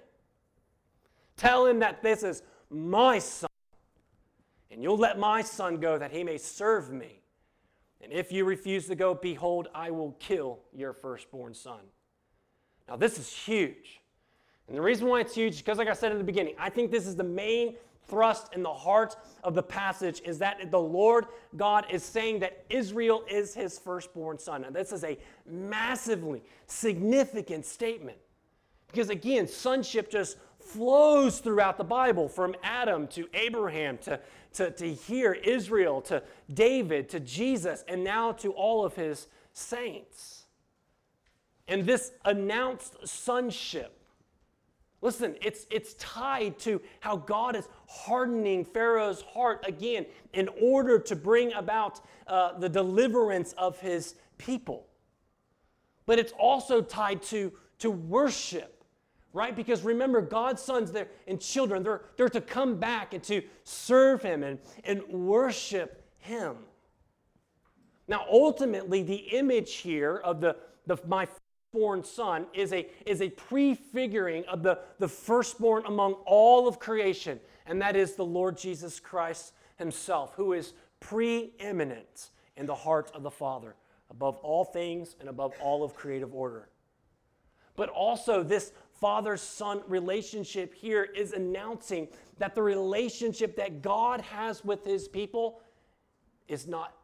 telling 1.37 1.80
that 1.80 2.03
this 2.03 2.22
is 2.22 2.43
my 2.70 3.18
son. 3.18 3.51
And 4.70 4.82
you'll 4.82 4.99
let 4.99 5.18
my 5.18 5.43
son 5.43 5.78
go 5.78 5.99
that 5.99 6.11
he 6.11 6.24
may 6.24 6.39
serve 6.39 6.93
me. 6.93 7.20
And 8.01 8.12
if 8.12 8.30
you 8.30 8.45
refuse 8.45 8.87
to 8.87 8.95
go, 8.95 9.14
behold, 9.14 9.68
I 9.74 9.91
will 9.91 10.12
kill 10.20 10.61
your 10.72 10.93
firstborn 10.93 11.55
son. 11.55 11.80
Now, 12.89 12.97
this 12.97 13.18
is 13.18 13.32
huge. 13.32 14.01
And 14.68 14.76
the 14.76 14.82
reason 14.82 15.07
why 15.07 15.20
it's 15.20 15.34
huge 15.34 15.55
is 15.55 15.59
because, 15.59 15.78
like 15.78 15.89
I 15.89 15.93
said 15.93 16.12
in 16.12 16.18
the 16.18 16.24
beginning, 16.24 16.55
I 16.59 16.70
think 16.70 16.91
this 16.91 17.07
is 17.07 17.16
the 17.16 17.24
main 17.24 17.74
thrust 18.09 18.54
in 18.54 18.62
the 18.62 18.72
heart 18.72 19.16
of 19.42 19.54
the 19.54 19.62
passage 19.62 20.22
is 20.24 20.38
that 20.38 20.70
the 20.70 20.80
Lord 20.80 21.26
God 21.57 21.86
is 21.90 22.04
saying 22.04 22.40
that 22.40 22.64
Israel 22.70 23.24
is 23.30 23.54
his 23.54 23.78
firstborn 23.78 24.38
son. 24.38 24.64
And 24.64 24.74
this 24.74 24.92
is 24.92 25.04
a 25.04 25.18
massively 25.46 26.42
significant 26.66 27.66
statement. 27.66 28.18
Because 28.88 29.11
again, 29.11 29.48
sonship 29.48 30.11
just 30.11 30.38
flows 30.61 31.38
throughout 31.38 31.78
the 31.78 31.84
Bible 31.84 32.28
from 32.28 32.54
Adam 32.62 33.07
to 33.09 33.28
Abraham 33.34 33.98
to, 33.98 34.20
to, 34.54 34.70
to 34.70 34.92
here, 34.92 35.32
Israel 35.32 36.00
to 36.02 36.22
David 36.52 37.09
to 37.11 37.20
Jesus, 37.20 37.84
and 37.88 38.02
now 38.02 38.32
to 38.32 38.52
all 38.52 38.84
of 38.84 38.94
his 38.94 39.26
saints. 39.52 40.44
And 41.68 41.84
this 41.84 42.12
announced 42.24 43.07
sonship 43.07 43.95
Listen, 45.07 45.36
it's, 45.40 45.68
it's 45.70 45.94
tied 45.94 46.59
to 46.59 46.80
how 46.98 47.16
God 47.16 47.54
is 47.54 47.68
hardening 47.86 48.64
Pharaoh's 48.64 49.22
heart 49.22 49.64
again 49.64 50.04
in 50.32 50.48
order 50.61 50.98
to 50.98 51.14
bring 51.14 51.52
about 51.52 52.00
uh, 52.26 52.59
the 52.59 52.68
deliverance 52.68 53.52
of 53.52 53.78
his 53.78 54.16
people. 54.36 54.88
But 56.07 56.18
it's 56.18 56.32
also 56.32 56.82
tied 56.82 57.22
to, 57.22 57.52
to 57.78 57.88
worship, 57.88 58.82
right? 59.32 59.54
Because 59.54 59.84
remember, 59.84 60.20
God's 60.20 60.61
sons 60.61 60.90
there 60.90 61.07
and 61.28 61.40
children, 61.40 61.84
they're, 61.84 62.02
they're 62.16 62.28
to 62.28 62.40
come 62.40 62.80
back 62.80 63.14
and 63.14 63.22
to 63.22 63.42
serve 63.62 64.22
him 64.22 64.42
and, 64.42 64.59
and 64.82 65.07
worship 65.07 66.04
him. 66.18 66.57
Now, 68.09 68.26
ultimately, 68.28 69.04
the 69.04 69.14
image 69.14 69.74
here 69.74 70.16
of 70.16 70.40
the, 70.40 70.57
the 70.88 70.96
my 71.07 71.28
firstborn 71.73 72.05
son 72.05 72.47
is 72.55 72.73
a, 72.73 72.87
is 73.05 73.21
a 73.21 73.29
prefiguring 73.29 74.45
of 74.47 74.62
the, 74.62 74.79
the 74.99 75.09
firstborn 75.09 75.85
among 75.87 76.14
all 76.25 76.69
of 76.69 76.79
creation, 76.79 77.41
and 77.67 77.81
that 77.83 77.97
is 77.97 78.14
the 78.14 78.25
Lord 78.25 78.57
Jesus 78.57 79.01
Christ 79.01 79.53
himself, 79.77 80.35
who 80.37 80.53
is 80.53 80.73
preeminent 81.01 82.31
in 82.57 82.67
the 82.67 82.75
heart 82.75 83.11
of 83.14 83.23
the 83.23 83.31
Father, 83.31 83.75
above 84.11 84.37
all 84.39 84.64
things 84.64 85.17
and 85.21 85.29
above 85.29 85.53
all 85.61 85.85
of 85.85 85.95
creative 85.95 86.35
order. 86.35 86.69
But 87.75 87.91
also, 87.91 88.43
this 88.43 88.73
father 88.95 89.37
son 89.37 89.83
relationship 89.87 90.73
here 90.73 91.05
is 91.05 91.33
announcing 91.33 92.09
that 92.39 92.55
the 92.55 92.62
relationship 92.62 93.55
that 93.57 93.83
God 93.83 94.23
has 94.23 94.64
with 94.64 94.85
his 94.85 95.09
people 95.09 95.61
is 96.49 96.67
not 96.67 96.95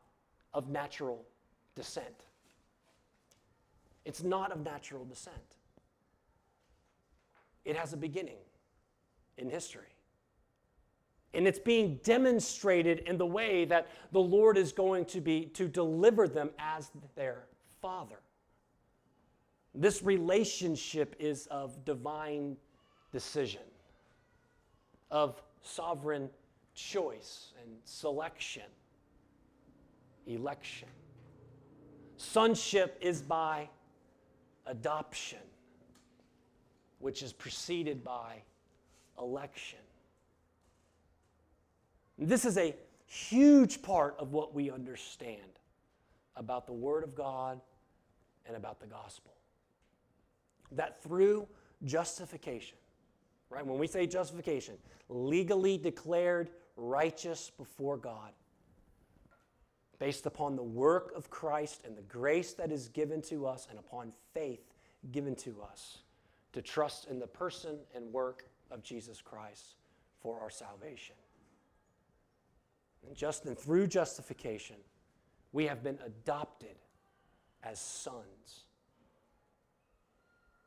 of 0.55 0.71
natural 0.71 1.27
descent. 1.75 2.25
It's 4.05 4.23
not 4.23 4.53
of 4.53 4.65
natural 4.65 5.05
descent. 5.05 5.37
It 7.65 7.77
has 7.77 7.93
a 7.93 7.97
beginning, 7.97 8.39
in 9.39 9.49
history. 9.49 9.95
And 11.35 11.47
it's 11.47 11.59
being 11.59 12.01
demonstrated 12.03 13.01
in 13.01 13.17
the 13.17 13.27
way 13.27 13.65
that 13.67 13.87
the 14.11 14.21
Lord 14.21 14.59
is 14.59 14.73
going 14.73 15.07
to 15.07 15.21
be 15.21 15.47
to 15.55 15.69
deliver 15.69 16.29
them 16.29 16.51
as 16.59 16.91
their 17.15 17.45
father. 17.81 18.19
This 19.75 20.03
relationship 20.03 21.17
is 21.19 21.47
of 21.47 21.85
divine 21.85 22.57
decision, 23.13 23.63
of 25.11 25.41
sovereign 25.63 26.29
choice 26.75 27.53
and 27.63 27.77
selection, 27.85 28.63
election. 30.27 30.89
Sonship 32.17 32.99
is 33.01 33.23
by 33.23 33.69
adoption, 34.67 35.39
which 36.99 37.23
is 37.23 37.33
preceded 37.33 38.05
by 38.05 38.43
election. 39.19 39.79
This 42.19 42.45
is 42.45 42.57
a 42.59 42.75
huge 43.07 43.83
part 43.83 44.17
of 44.19 44.33
what 44.33 44.55
we 44.55 44.71
understand 44.71 45.41
about 46.37 46.67
the 46.67 46.73
Word 46.73 47.05
of 47.05 47.15
God 47.15 47.61
and 48.47 48.57
about 48.57 48.81
the 48.81 48.87
gospel. 48.87 49.33
That 50.73 51.03
through 51.03 51.47
justification, 51.85 52.79
right? 53.51 53.67
When 53.67 53.79
we 53.79 53.87
say 53.87 54.07
justification, 54.07 54.75
legally 55.09 55.77
declared 55.77 56.51
righteous 56.77 57.51
before 57.57 57.97
God, 57.97 58.31
based 60.03 60.27
upon 60.27 60.57
the 60.57 60.63
work 60.65 61.13
of 61.15 61.31
Christ 61.31 61.83
and 61.87 61.97
the 61.97 62.03
grace 62.03 62.55
that 62.55 62.73
is 62.73 62.89
given 62.89 63.23
to 63.23 63.47
us, 63.47 63.69
and 63.71 63.79
upon 63.79 64.13
faith 64.35 64.75
given 65.13 65.37
to 65.37 65.55
us 65.63 65.99
to 66.53 66.61
trust 66.61 67.07
in 67.07 67.21
the 67.21 67.27
person 67.29 67.79
and 67.95 68.13
work 68.13 68.49
of 68.73 68.83
Jesus 68.83 69.21
Christ 69.21 69.77
for 70.21 70.41
our 70.41 70.51
salvation. 70.51 71.15
And 73.07 73.15
just 73.15 73.47
and 73.47 73.57
through 73.57 73.87
justification, 73.87 74.75
we 75.53 75.69
have 75.69 75.85
been 75.85 76.01
adopted 76.05 76.75
as 77.63 77.79
sons. 77.79 78.65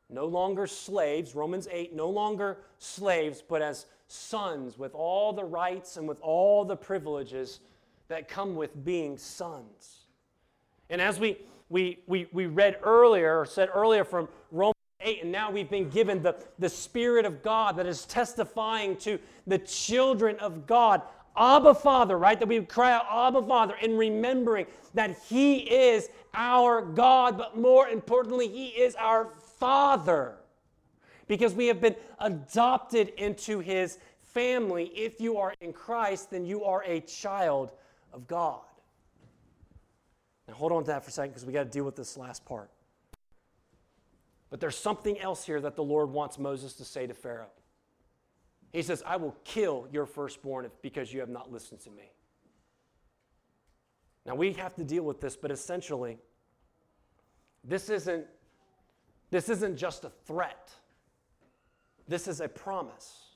No 0.09 0.27
longer 0.27 0.65
slaves, 0.65 1.36
Romans 1.36 1.67
8, 1.69 1.93
no 1.93 2.09
longer 2.09 2.59
slaves, 2.79 3.43
but 3.45 3.61
as 3.61 3.86
sons 4.07 4.77
with 4.77 4.95
all 4.95 5.33
the 5.33 5.43
rights 5.43 5.97
and 5.97 6.07
with 6.07 6.21
all 6.21 6.63
the 6.63 6.77
privileges 6.77 7.59
that 8.08 8.28
come 8.28 8.56
with 8.56 8.84
being 8.86 9.18
sons. 9.18 10.06
And 10.89 11.01
as 11.01 11.20
we, 11.20 11.38
we, 11.70 11.99
we, 12.08 12.28
we 12.32 12.45
read 12.45 12.78
earlier, 12.84 13.39
or 13.39 13.45
said 13.45 13.70
earlier 13.74 14.03
from 14.03 14.28
Romans 14.51 14.76
8, 15.01 15.24
and 15.24 15.32
now 15.32 15.51
we've 15.51 15.70
been 15.70 15.89
given 15.89 16.22
the, 16.22 16.36
the 16.60 16.70
Spirit 16.70 17.26
of 17.26 17.41
God 17.41 17.78
that 17.78 17.88
is 17.88 18.06
testifying 18.06 18.95
to 18.97 19.20
the 19.47 19.58
children 19.58 20.38
of 20.38 20.68
God. 20.68 21.01
Abba 21.38 21.76
Father, 21.76 22.18
right? 22.18 22.39
That 22.39 22.47
we 22.47 22.62
cry 22.62 22.93
out, 22.93 23.06
Abba 23.10 23.45
Father, 23.45 23.76
in 23.82 23.97
remembering 23.97 24.68
that 24.93 25.18
He 25.28 25.58
is 25.58 26.10
our 26.34 26.82
God, 26.82 27.38
but 27.38 27.58
more 27.58 27.89
importantly, 27.89 28.47
He 28.47 28.68
is 28.68 28.95
our 28.95 29.30
Father. 29.60 30.36
Because 31.28 31.56
we 31.56 31.66
have 31.68 31.82
been 31.82 31.95
adopted 32.20 33.10
into 33.18 33.60
His 33.60 33.97
family. 34.22 34.91
If 34.95 35.20
you 35.20 35.38
are 35.38 35.53
in 35.62 35.74
Christ, 35.74 36.32
then 36.32 36.45
you 36.45 36.64
are 36.64 36.84
a 36.86 36.99
child 37.01 37.72
of 38.16 38.28
God. 38.28 38.61
Now, 40.47 40.55
hold 40.55 40.72
on 40.72 40.84
to 40.84 40.88
that 40.88 41.03
for 41.03 41.09
a 41.09 41.11
second 41.11 41.32
because 41.32 41.45
we 41.45 41.53
got 41.53 41.63
to 41.63 41.70
deal 41.70 41.84
with 41.84 41.95
this 41.95 42.18
last 42.18 42.45
part. 42.45 42.72
But 44.49 44.59
there's 44.59 44.78
something 44.78 45.20
else 45.20 45.45
here 45.45 45.59
that 45.61 45.76
the 45.76 45.84
Lord 45.84 46.09
wants 46.11 46.39
Moses 46.39 46.74
to 46.74 46.86
say 46.86 47.05
to 47.07 47.13
Pharaoh. 47.13 47.51
He 48.72 48.82
says, 48.82 49.03
I 49.05 49.18
will 49.18 49.36
kill 49.43 49.88
your 49.91 50.05
firstborn 50.05 50.70
because 50.82 51.13
you 51.13 51.20
have 51.20 51.30
not 51.30 51.51
listened 51.51 51.82
to 51.82 51.89
me. 51.91 52.11
Now 54.26 54.36
we 54.36 54.53
have 54.53 54.76
to 54.76 54.84
deal 54.84 55.03
with 55.03 55.20
this, 55.20 55.36
but 55.36 55.51
essentially, 55.51 56.18
this 57.63 57.89
isn't, 57.89 58.26
this 59.30 59.49
isn't 59.49 59.78
just 59.78 60.03
a 60.03 60.09
threat. 60.26 60.72
This 62.07 62.28
is 62.28 62.39
a 62.39 62.47
promise. 62.47 63.36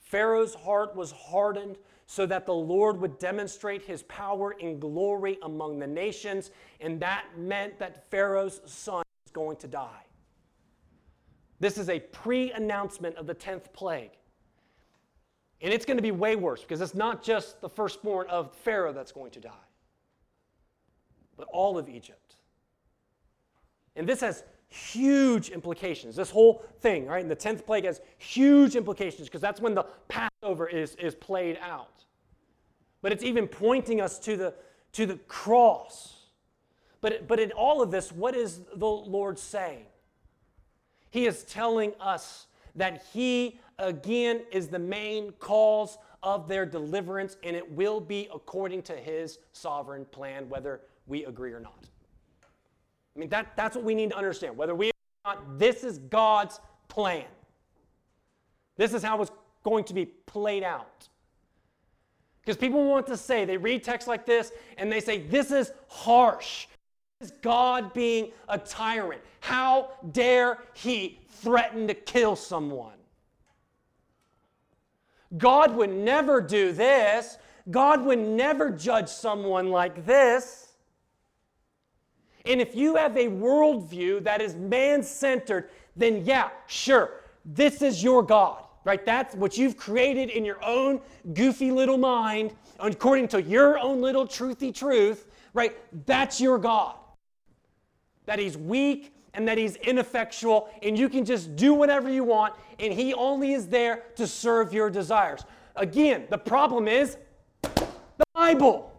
Pharaoh's 0.00 0.54
heart 0.54 0.96
was 0.96 1.12
hardened 1.12 1.76
so 2.10 2.26
that 2.26 2.44
the 2.44 2.52
Lord 2.52 3.00
would 3.00 3.20
demonstrate 3.20 3.82
his 3.82 4.02
power 4.02 4.56
and 4.60 4.80
glory 4.80 5.38
among 5.42 5.78
the 5.78 5.86
nations, 5.86 6.50
and 6.80 6.98
that 6.98 7.26
meant 7.38 7.78
that 7.78 8.10
Pharaoh's 8.10 8.60
son 8.66 9.04
was 9.22 9.30
going 9.32 9.56
to 9.58 9.68
die. 9.68 10.02
This 11.60 11.78
is 11.78 11.88
a 11.88 12.00
pre 12.00 12.50
announcement 12.50 13.14
of 13.14 13.28
the 13.28 13.34
10th 13.36 13.72
plague. 13.72 14.10
And 15.60 15.72
it's 15.72 15.84
going 15.84 15.98
to 15.98 16.02
be 16.02 16.10
way 16.10 16.34
worse 16.34 16.62
because 16.62 16.80
it's 16.80 16.96
not 16.96 17.22
just 17.22 17.60
the 17.60 17.68
firstborn 17.68 18.26
of 18.28 18.52
Pharaoh 18.56 18.92
that's 18.92 19.12
going 19.12 19.30
to 19.30 19.40
die, 19.40 19.66
but 21.36 21.46
all 21.52 21.78
of 21.78 21.88
Egypt. 21.88 22.34
And 23.94 24.04
this 24.04 24.20
has 24.20 24.42
huge 24.70 25.50
implications. 25.50 26.16
This 26.16 26.30
whole 26.30 26.64
thing, 26.80 27.06
right? 27.06 27.20
And 27.20 27.30
the 27.30 27.36
10th 27.36 27.66
plague 27.66 27.84
has 27.84 28.00
huge 28.18 28.76
implications 28.76 29.28
because 29.28 29.40
that's 29.40 29.60
when 29.60 29.74
the 29.74 29.84
Passover 30.08 30.66
is, 30.68 30.94
is 30.96 31.14
played 31.14 31.58
out. 31.60 32.04
But 33.02 33.12
it's 33.12 33.24
even 33.24 33.46
pointing 33.46 34.00
us 34.00 34.18
to 34.20 34.36
the, 34.36 34.54
to 34.92 35.06
the 35.06 35.16
cross. 35.28 36.16
But, 37.00 37.26
but 37.26 37.40
in 37.40 37.52
all 37.52 37.82
of 37.82 37.90
this, 37.90 38.12
what 38.12 38.34
is 38.34 38.60
the 38.74 38.86
Lord 38.86 39.38
saying? 39.38 39.86
He 41.10 41.26
is 41.26 41.42
telling 41.44 41.92
us 42.00 42.46
that 42.76 43.04
He 43.12 43.58
again 43.78 44.42
is 44.52 44.68
the 44.68 44.78
main 44.78 45.32
cause 45.32 45.98
of 46.22 46.48
their 46.48 46.66
deliverance, 46.66 47.36
and 47.42 47.56
it 47.56 47.72
will 47.72 48.00
be 48.00 48.28
according 48.32 48.82
to 48.82 48.92
his 48.94 49.38
sovereign 49.52 50.04
plan, 50.04 50.48
whether 50.48 50.82
we 51.06 51.24
agree 51.24 51.52
or 51.52 51.60
not. 51.60 51.88
I 53.14 53.18
mean, 53.18 53.28
that, 53.30 53.56
that's 53.56 53.76
what 53.76 53.84
we 53.84 53.94
need 53.94 54.10
to 54.10 54.16
understand. 54.16 54.56
Whether 54.56 54.74
we 54.74 54.88
or 54.88 54.92
not, 55.24 55.58
this 55.58 55.84
is 55.84 55.98
God's 55.98 56.60
plan. 56.88 57.24
This 58.76 58.94
is 58.94 59.02
how 59.02 59.20
it's 59.20 59.30
going 59.62 59.84
to 59.84 59.94
be 59.94 60.06
played 60.06 60.62
out. 60.62 61.08
Because 62.40 62.56
people 62.56 62.84
want 62.84 63.06
to 63.08 63.16
say, 63.16 63.44
they 63.44 63.56
read 63.56 63.84
texts 63.84 64.08
like 64.08 64.24
this 64.24 64.52
and 64.78 64.90
they 64.90 65.00
say, 65.00 65.18
this 65.18 65.50
is 65.50 65.72
harsh. 65.88 66.66
This 67.20 67.30
is 67.30 67.36
God 67.42 67.92
being 67.92 68.32
a 68.48 68.58
tyrant. 68.58 69.20
How 69.40 69.90
dare 70.12 70.58
he 70.74 71.20
threaten 71.28 71.86
to 71.88 71.94
kill 71.94 72.36
someone? 72.36 72.94
God 75.36 75.76
would 75.76 75.90
never 75.90 76.40
do 76.40 76.72
this. 76.72 77.38
God 77.70 78.04
would 78.04 78.18
never 78.18 78.70
judge 78.70 79.08
someone 79.08 79.70
like 79.70 80.06
this. 80.06 80.69
And 82.46 82.60
if 82.60 82.74
you 82.74 82.96
have 82.96 83.16
a 83.16 83.26
worldview 83.26 84.24
that 84.24 84.40
is 84.40 84.54
man 84.54 85.02
centered, 85.02 85.70
then 85.96 86.24
yeah, 86.24 86.50
sure, 86.66 87.20
this 87.44 87.82
is 87.82 88.02
your 88.02 88.22
God, 88.22 88.64
right? 88.84 89.04
That's 89.04 89.34
what 89.34 89.58
you've 89.58 89.76
created 89.76 90.30
in 90.30 90.44
your 90.44 90.62
own 90.64 91.00
goofy 91.34 91.70
little 91.70 91.98
mind, 91.98 92.52
according 92.78 93.28
to 93.28 93.42
your 93.42 93.78
own 93.78 94.00
little 94.00 94.26
truthy 94.26 94.74
truth, 94.74 95.26
right? 95.54 95.76
That's 96.06 96.40
your 96.40 96.58
God. 96.58 96.96
That 98.26 98.38
he's 98.38 98.56
weak 98.56 99.14
and 99.34 99.46
that 99.46 99.58
he's 99.58 99.76
ineffectual 99.76 100.68
and 100.82 100.98
you 100.98 101.08
can 101.08 101.24
just 101.24 101.54
do 101.56 101.74
whatever 101.74 102.10
you 102.10 102.24
want 102.24 102.54
and 102.78 102.92
he 102.92 103.14
only 103.14 103.52
is 103.52 103.68
there 103.68 104.04
to 104.16 104.26
serve 104.26 104.72
your 104.72 104.90
desires. 104.90 105.44
Again, 105.76 106.26
the 106.30 106.38
problem 106.38 106.88
is 106.88 107.16
the 107.62 108.24
Bible. 108.34 108.89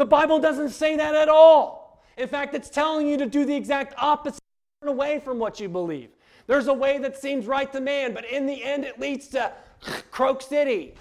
The 0.00 0.06
Bible 0.06 0.38
doesn't 0.38 0.70
say 0.70 0.96
that 0.96 1.14
at 1.14 1.28
all. 1.28 2.02
In 2.16 2.26
fact, 2.26 2.54
it's 2.54 2.70
telling 2.70 3.06
you 3.06 3.18
to 3.18 3.26
do 3.26 3.44
the 3.44 3.54
exact 3.54 3.92
opposite, 3.98 4.40
turn 4.80 4.88
away 4.88 5.20
from 5.20 5.38
what 5.38 5.60
you 5.60 5.68
believe. 5.68 6.08
There's 6.46 6.68
a 6.68 6.72
way 6.72 6.96
that 6.96 7.18
seems 7.18 7.46
right 7.46 7.70
to 7.70 7.82
man, 7.82 8.14
but 8.14 8.24
in 8.24 8.46
the 8.46 8.64
end, 8.64 8.86
it 8.86 8.98
leads 8.98 9.28
to 9.28 9.52
Croak 10.10 10.40
City, 10.40 10.94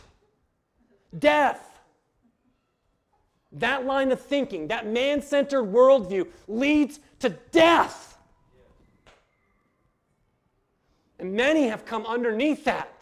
death. 1.17 1.79
That 3.53 3.85
line 3.85 4.11
of 4.11 4.19
thinking, 4.19 4.67
that 4.67 4.85
man 4.85 5.21
centered 5.21 5.63
worldview, 5.63 6.27
leads 6.49 6.99
to 7.19 7.29
death. 7.29 8.17
And 11.19 11.31
many 11.31 11.69
have 11.69 11.85
come 11.85 12.05
underneath 12.05 12.65
that. 12.65 12.98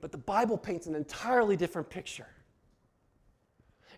But 0.00 0.12
the 0.12 0.18
Bible 0.18 0.56
paints 0.56 0.86
an 0.86 0.94
entirely 0.94 1.56
different 1.56 1.90
picture. 1.90 2.26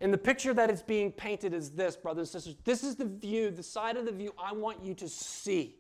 And 0.00 0.12
the 0.12 0.18
picture 0.18 0.52
that 0.54 0.68
is 0.70 0.82
being 0.82 1.12
painted 1.12 1.54
is 1.54 1.70
this, 1.70 1.94
brothers 1.94 2.34
and 2.34 2.42
sisters. 2.42 2.56
This 2.64 2.82
is 2.82 2.96
the 2.96 3.04
view, 3.04 3.50
the 3.50 3.62
side 3.62 3.96
of 3.96 4.04
the 4.04 4.12
view 4.12 4.34
I 4.42 4.52
want 4.52 4.82
you 4.82 4.94
to 4.94 5.08
see. 5.08 5.76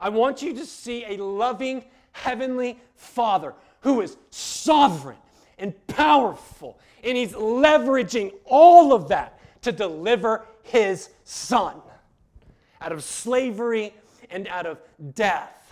I 0.00 0.08
want 0.08 0.42
you 0.42 0.54
to 0.54 0.66
see 0.66 1.04
a 1.04 1.16
loving 1.22 1.84
heavenly 2.12 2.80
Father 2.96 3.54
who 3.80 4.00
is 4.00 4.16
sovereign 4.30 5.18
and 5.58 5.74
powerful, 5.86 6.80
and 7.04 7.16
He's 7.16 7.32
leveraging 7.32 8.32
all 8.44 8.92
of 8.92 9.08
that 9.08 9.38
to 9.62 9.70
deliver 9.70 10.44
His 10.62 11.10
Son. 11.22 11.80
out 12.80 12.92
of 12.92 13.02
slavery, 13.04 13.94
and 14.30 14.48
out 14.48 14.66
of 14.66 14.78
death. 15.14 15.63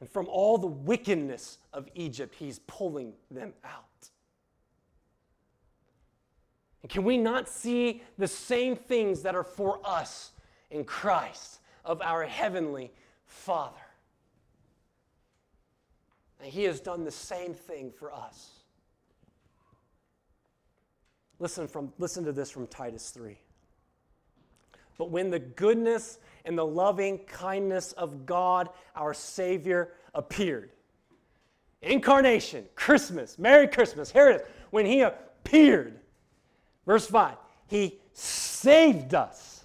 And 0.00 0.08
from 0.08 0.26
all 0.28 0.56
the 0.56 0.66
wickedness 0.66 1.58
of 1.72 1.88
Egypt, 1.94 2.34
he's 2.38 2.58
pulling 2.60 3.12
them 3.30 3.52
out. 3.64 3.84
And 6.82 6.90
can 6.90 7.04
we 7.04 7.18
not 7.18 7.48
see 7.48 8.02
the 8.16 8.26
same 8.26 8.74
things 8.74 9.22
that 9.22 9.34
are 9.34 9.44
for 9.44 9.80
us 9.84 10.32
in 10.70 10.84
Christ 10.84 11.60
of 11.84 12.00
our 12.00 12.24
heavenly 12.24 12.90
Father? 13.26 13.76
And 16.42 16.50
he 16.50 16.64
has 16.64 16.80
done 16.80 17.04
the 17.04 17.10
same 17.10 17.52
thing 17.52 17.92
for 17.92 18.12
us. 18.14 18.60
Listen, 21.38 21.68
from, 21.68 21.92
listen 21.98 22.24
to 22.24 22.32
this 22.32 22.50
from 22.50 22.66
Titus 22.66 23.10
3. 23.10 23.36
But 24.96 25.10
when 25.10 25.30
the 25.30 25.38
goodness 25.38 26.18
and 26.44 26.56
the 26.56 26.66
loving 26.66 27.18
kindness 27.18 27.92
of 27.92 28.26
God, 28.26 28.68
our 28.96 29.14
Savior, 29.14 29.92
appeared, 30.14 30.70
incarnation, 31.82 32.64
Christmas, 32.74 33.38
Merry 33.38 33.68
Christmas, 33.68 34.10
here 34.10 34.30
it 34.30 34.40
is. 34.40 34.46
When 34.70 34.86
He 34.86 35.00
appeared, 35.02 35.98
verse 36.86 37.06
5, 37.06 37.36
He 37.66 37.98
saved 38.12 39.14
us. 39.14 39.64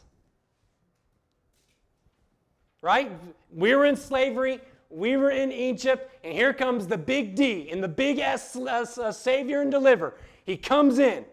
Right? 2.81 3.11
We 3.51 3.75
were 3.75 3.85
in 3.85 3.95
slavery, 3.95 4.61
we 4.89 5.17
were 5.17 5.31
in 5.31 5.51
Egypt, 5.51 6.09
and 6.23 6.33
here 6.33 6.53
comes 6.53 6.87
the 6.87 6.97
big 6.97 7.35
D 7.35 7.69
and 7.71 7.83
the 7.83 7.87
big 7.87 8.19
S, 8.19 8.55
S 8.55 8.97
uh, 8.97 9.11
Savior 9.11 9.61
and 9.61 9.71
Deliverer. 9.71 10.15
He 10.45 10.55
comes 10.55 10.99
in. 10.99 11.25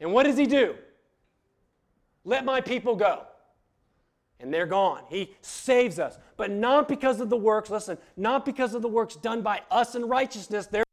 And 0.00 0.12
what 0.12 0.24
does 0.24 0.36
he 0.36 0.46
do? 0.46 0.74
Let 2.24 2.44
my 2.44 2.60
people 2.60 2.96
go. 2.96 3.22
And 4.40 4.52
they're 4.52 4.66
gone. 4.66 5.02
He 5.08 5.34
saves 5.40 5.98
us. 5.98 6.18
But 6.36 6.50
not 6.50 6.88
because 6.88 7.20
of 7.20 7.30
the 7.30 7.36
works, 7.36 7.70
listen, 7.70 7.98
not 8.16 8.44
because 8.44 8.74
of 8.74 8.82
the 8.82 8.88
works 8.88 9.16
done 9.16 9.42
by 9.42 9.62
us 9.70 9.94
in 9.94 10.06
righteousness. 10.06 10.66
There, 10.66 10.84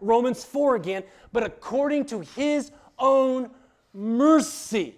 Romans 0.00 0.44
4 0.44 0.76
again, 0.76 1.02
but 1.32 1.42
according 1.42 2.06
to 2.06 2.20
his 2.20 2.70
own 2.98 3.50
mercy. 3.92 4.96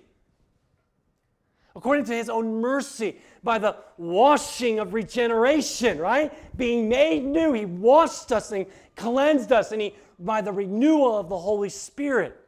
According 1.75 2.05
to 2.07 2.13
his 2.13 2.29
own 2.29 2.61
mercy, 2.61 3.19
by 3.43 3.59
the 3.59 3.77
washing 3.97 4.79
of 4.79 4.93
regeneration, 4.93 5.99
right? 5.99 6.57
Being 6.57 6.89
made 6.89 7.25
new. 7.25 7.55
He 7.55 7.65
washed 7.65 8.31
us 8.31 8.53
and 8.53 8.67
cleansed 8.95 9.53
us, 9.53 9.73
and 9.73 9.81
he 9.81 9.95
by 10.19 10.41
the 10.43 10.53
renewal 10.53 11.19
of 11.19 11.29
the 11.29 11.39
Holy 11.39 11.71
Spirit 11.71 12.39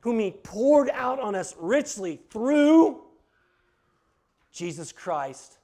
whom 0.00 0.18
he 0.18 0.30
poured 0.30 0.90
out 0.90 1.18
on 1.20 1.34
us 1.34 1.54
richly 1.58 2.20
through 2.30 3.02
Jesus 4.52 4.92
Christ, 4.92 5.58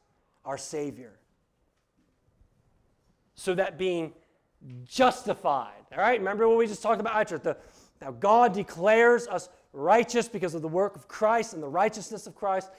our 0.44 0.58
Savior. 0.58 1.12
So 3.34 3.54
that 3.54 3.78
being 3.78 4.12
justified, 4.84 5.84
all 5.92 5.98
right? 5.98 6.18
Remember 6.18 6.48
what 6.48 6.58
we 6.58 6.66
just 6.66 6.82
talked 6.82 7.00
about 7.00 7.14
The, 7.38 7.56
now, 8.00 8.10
God 8.12 8.52
declares 8.52 9.26
us 9.26 9.48
righteous 9.72 10.28
because 10.28 10.54
of 10.54 10.62
the 10.62 10.68
work 10.68 10.96
of 10.96 11.08
Christ 11.08 11.54
and 11.54 11.62
the 11.62 11.68
righteousness 11.68 12.26
of 12.26 12.34
Christ, 12.34 12.70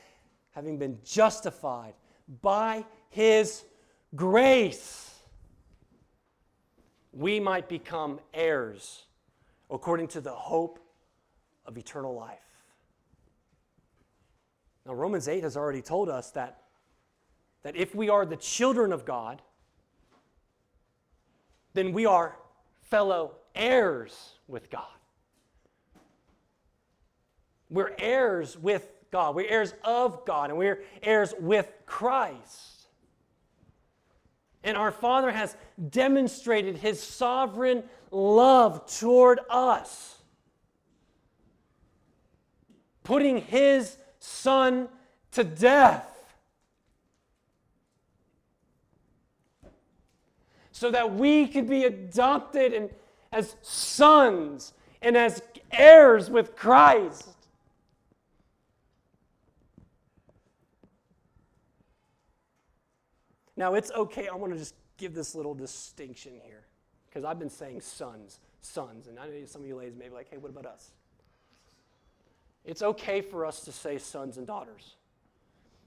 having 0.51 0.78
been 0.78 0.97
justified 1.03 1.93
by 2.41 2.86
his 3.10 3.64
grace, 4.16 5.14
we 7.12 7.39
might 7.39 7.68
become 7.70 8.20
heirs 8.34 9.03
according 9.70 10.08
to 10.10 10.22
the 10.22 10.32
hope 10.32 10.80
of 11.66 11.78
eternal 11.78 12.14
life. 12.14 12.45
Now, 14.86 14.93
Romans 14.93 15.27
8 15.27 15.43
has 15.43 15.57
already 15.57 15.81
told 15.81 16.09
us 16.09 16.31
that, 16.31 16.61
that 17.63 17.75
if 17.75 17.95
we 17.95 18.09
are 18.09 18.25
the 18.25 18.36
children 18.36 18.91
of 18.91 19.05
God, 19.05 19.41
then 21.73 21.91
we 21.91 22.05
are 22.05 22.38
fellow 22.81 23.36
heirs 23.55 24.36
with 24.47 24.69
God. 24.69 24.83
We're 27.69 27.95
heirs 27.97 28.57
with 28.57 28.88
God. 29.11 29.36
We're 29.36 29.49
heirs 29.49 29.73
of 29.83 30.25
God, 30.25 30.49
and 30.51 30.59
we're 30.59 30.83
heirs 31.01 31.33
with 31.39 31.71
Christ. 31.86 32.88
And 34.63 34.77
our 34.77 34.91
Father 34.91 35.31
has 35.31 35.57
demonstrated 35.89 36.77
his 36.77 37.01
sovereign 37.01 37.83
love 38.11 38.86
toward 38.99 39.39
us 39.49 40.15
putting 43.05 43.38
his 43.38 43.97
son 44.26 44.89
to 45.32 45.43
death. 45.43 46.11
So 50.71 50.91
that 50.91 51.13
we 51.13 51.47
could 51.47 51.69
be 51.69 51.86
adopted 51.86 52.73
and 52.73 52.89
as 53.32 53.55
sons 53.61 54.73
and 55.01 55.15
as 55.15 55.41
heirs 55.71 56.30
with 56.30 56.55
Christ. 56.55 57.30
Now, 63.57 63.76
it's 63.76 63.91
okay. 63.91 64.28
I 64.28 64.36
want 64.36 64.51
to 64.51 64.59
just 64.59 64.76
give 64.97 65.13
this 65.13 65.34
little 65.34 65.53
distinction 65.53 66.34
here 66.43 66.65
because 67.07 67.23
I've 67.23 67.39
been 67.39 67.49
saying 67.49 67.80
sons, 67.82 68.39
sons. 68.59 69.07
And 69.07 69.17
I 69.17 69.28
know 69.28 69.45
some 69.45 69.61
of 69.61 69.67
you 69.67 69.78
ladies 69.78 69.95
may 69.95 70.09
be 70.09 70.13
like, 70.13 70.30
hey, 70.30 70.38
what 70.38 70.49
about 70.49 70.65
us? 70.65 70.91
It's 72.66 72.82
okay 72.82 73.22
for 73.22 73.45
us 73.45 73.61
to 73.61 73.72
say 73.72 73.97
sons 73.97 74.38
and 74.38 74.47
daughters. 74.47 74.95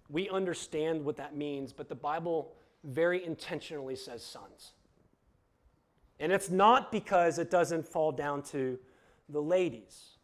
We 0.09 0.29
understand 0.31 1.05
what 1.05 1.17
that 1.17 1.37
means, 1.37 1.73
but 1.73 1.89
the 1.89 1.95
Bible 1.95 2.53
very 2.85 3.25
intentionally 3.25 3.97
says 3.97 4.25
sons. 4.25 4.73
And 6.21 6.33
it's 6.33 6.51
not 6.51 6.91
because 6.91 7.39
it 7.39 7.51
doesn't 7.51 7.87
fall 7.87 8.13
down 8.13 8.43
to 8.45 8.79
the 9.29 9.43
ladies. 9.43 10.17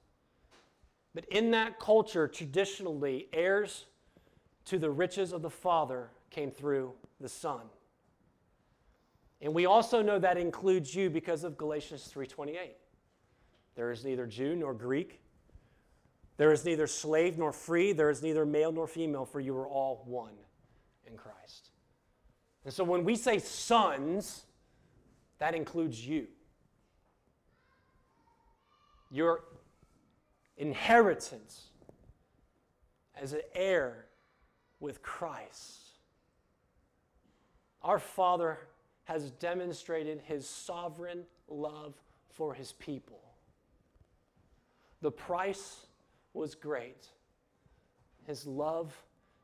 But 1.14 1.24
in 1.26 1.50
that 1.52 1.78
culture, 1.78 2.26
traditionally, 2.26 3.28
heirs 3.32 3.86
to 4.66 4.78
the 4.78 4.90
riches 4.90 5.32
of 5.32 5.42
the 5.42 5.50
Father 5.50 6.08
came 6.30 6.50
through 6.50 6.92
the 7.20 7.28
Son. 7.28 7.60
And 9.40 9.54
we 9.54 9.66
also 9.66 10.02
know 10.02 10.18
that 10.18 10.38
includes 10.38 10.94
you 10.94 11.10
because 11.10 11.44
of 11.44 11.56
Galatians 11.56 12.08
3:28. 12.08 12.76
There 13.74 13.90
is 13.90 14.04
neither 14.04 14.26
Jew 14.26 14.56
nor 14.56 14.72
Greek, 14.72 15.20
there 16.36 16.52
is 16.52 16.64
neither 16.64 16.86
slave 16.86 17.38
nor 17.38 17.52
free, 17.52 17.92
there 17.92 18.10
is 18.10 18.22
neither 18.22 18.44
male 18.44 18.72
nor 18.72 18.86
female, 18.86 19.24
for 19.24 19.40
you 19.40 19.56
are 19.56 19.68
all 19.68 20.02
one 20.06 20.34
in 21.06 21.16
Christ. 21.16 21.70
And 22.64 22.72
so 22.72 22.82
when 22.82 23.04
we 23.04 23.14
say 23.14 23.38
sons, 23.38 24.44
that 25.38 25.54
includes 25.54 26.06
you. 26.06 26.26
Your 29.10 29.44
inheritance 30.56 31.70
as 33.20 33.32
an 33.32 33.42
heir 33.54 34.06
with 34.80 35.02
Christ. 35.02 35.80
Our 37.82 37.98
Father 37.98 38.58
has 39.04 39.30
demonstrated 39.32 40.20
his 40.24 40.48
sovereign 40.48 41.24
love 41.48 41.94
for 42.30 42.54
his 42.54 42.72
people. 42.72 43.20
The 45.02 45.10
price 45.10 45.86
was 46.34 46.54
great. 46.54 47.08
His 48.26 48.46
love 48.46 48.94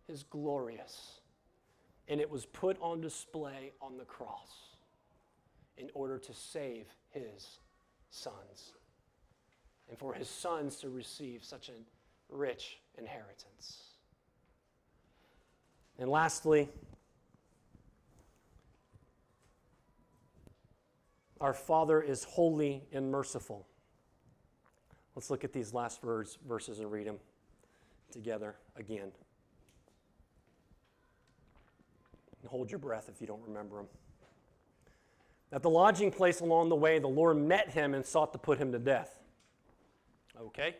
is 0.08 0.24
glorious. 0.24 1.20
And 2.08 2.20
it 2.20 2.28
was 2.28 2.44
put 2.44 2.76
on 2.80 3.00
display 3.00 3.72
on 3.80 3.96
the 3.96 4.04
cross 4.04 4.50
in 5.78 5.88
order 5.94 6.18
to 6.18 6.34
save 6.34 6.86
his 7.10 7.60
sons 8.10 8.72
and 9.88 9.98
for 9.98 10.12
his 10.12 10.28
sons 10.28 10.76
to 10.76 10.88
receive 10.88 11.44
such 11.44 11.68
a 11.68 11.72
rich 12.28 12.78
inheritance. 12.98 13.82
And 15.98 16.08
lastly, 16.08 16.68
our 21.40 21.54
Father 21.54 22.00
is 22.00 22.24
holy 22.24 22.84
and 22.92 23.10
merciful. 23.10 23.66
Let's 25.20 25.28
look 25.28 25.44
at 25.44 25.52
these 25.52 25.74
last 25.74 26.00
verse, 26.00 26.38
verses 26.48 26.78
and 26.78 26.90
read 26.90 27.06
them 27.06 27.18
together 28.10 28.54
again. 28.74 29.12
And 32.40 32.50
hold 32.50 32.70
your 32.70 32.78
breath 32.78 33.10
if 33.14 33.20
you 33.20 33.26
don't 33.26 33.42
remember 33.46 33.76
them. 33.76 33.86
At 35.52 35.60
the 35.60 35.68
lodging 35.68 36.10
place 36.10 36.40
along 36.40 36.70
the 36.70 36.74
way, 36.76 36.98
the 36.98 37.06
Lord 37.06 37.36
met 37.36 37.68
him 37.68 37.92
and 37.92 38.06
sought 38.06 38.32
to 38.32 38.38
put 38.38 38.56
him 38.56 38.72
to 38.72 38.78
death. 38.78 39.20
Okay? 40.40 40.76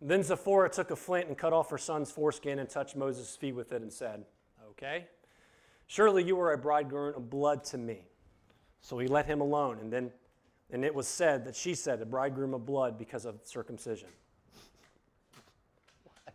Then 0.00 0.22
Zipporah 0.22 0.70
took 0.70 0.90
a 0.90 0.96
flint 0.96 1.28
and 1.28 1.36
cut 1.36 1.52
off 1.52 1.68
her 1.68 1.76
son's 1.76 2.10
foreskin 2.10 2.60
and 2.60 2.66
touched 2.66 2.96
Moses' 2.96 3.36
feet 3.36 3.52
with 3.52 3.72
it 3.72 3.82
and 3.82 3.92
said, 3.92 4.24
Okay? 4.70 5.04
Surely 5.86 6.24
you 6.24 6.40
are 6.40 6.54
a 6.54 6.56
bridegroom 6.56 7.14
of 7.14 7.28
blood 7.28 7.62
to 7.64 7.76
me. 7.76 8.06
So 8.80 8.98
he 8.98 9.06
let 9.06 9.26
him 9.26 9.42
alone. 9.42 9.80
And 9.80 9.92
then 9.92 10.12
and 10.70 10.84
it 10.84 10.94
was 10.94 11.06
said 11.06 11.44
that 11.44 11.54
she 11.54 11.74
said, 11.74 12.00
a 12.00 12.06
bridegroom 12.06 12.54
of 12.54 12.66
blood 12.66 12.98
because 12.98 13.24
of 13.24 13.36
circumcision. 13.44 14.08
What? 16.04 16.34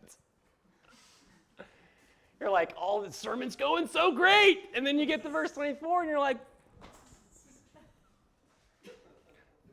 You're 2.39 2.51
like, 2.51 2.73
all 2.77 2.99
oh, 2.99 3.05
the 3.05 3.11
sermon's 3.11 3.55
going 3.55 3.87
so 3.87 4.11
great. 4.11 4.69
And 4.73 4.85
then 4.85 4.97
you 4.97 5.05
get 5.05 5.23
to 5.23 5.29
verse 5.29 5.51
24 5.51 6.01
and 6.01 6.09
you're 6.09 6.19
like, 6.19 6.37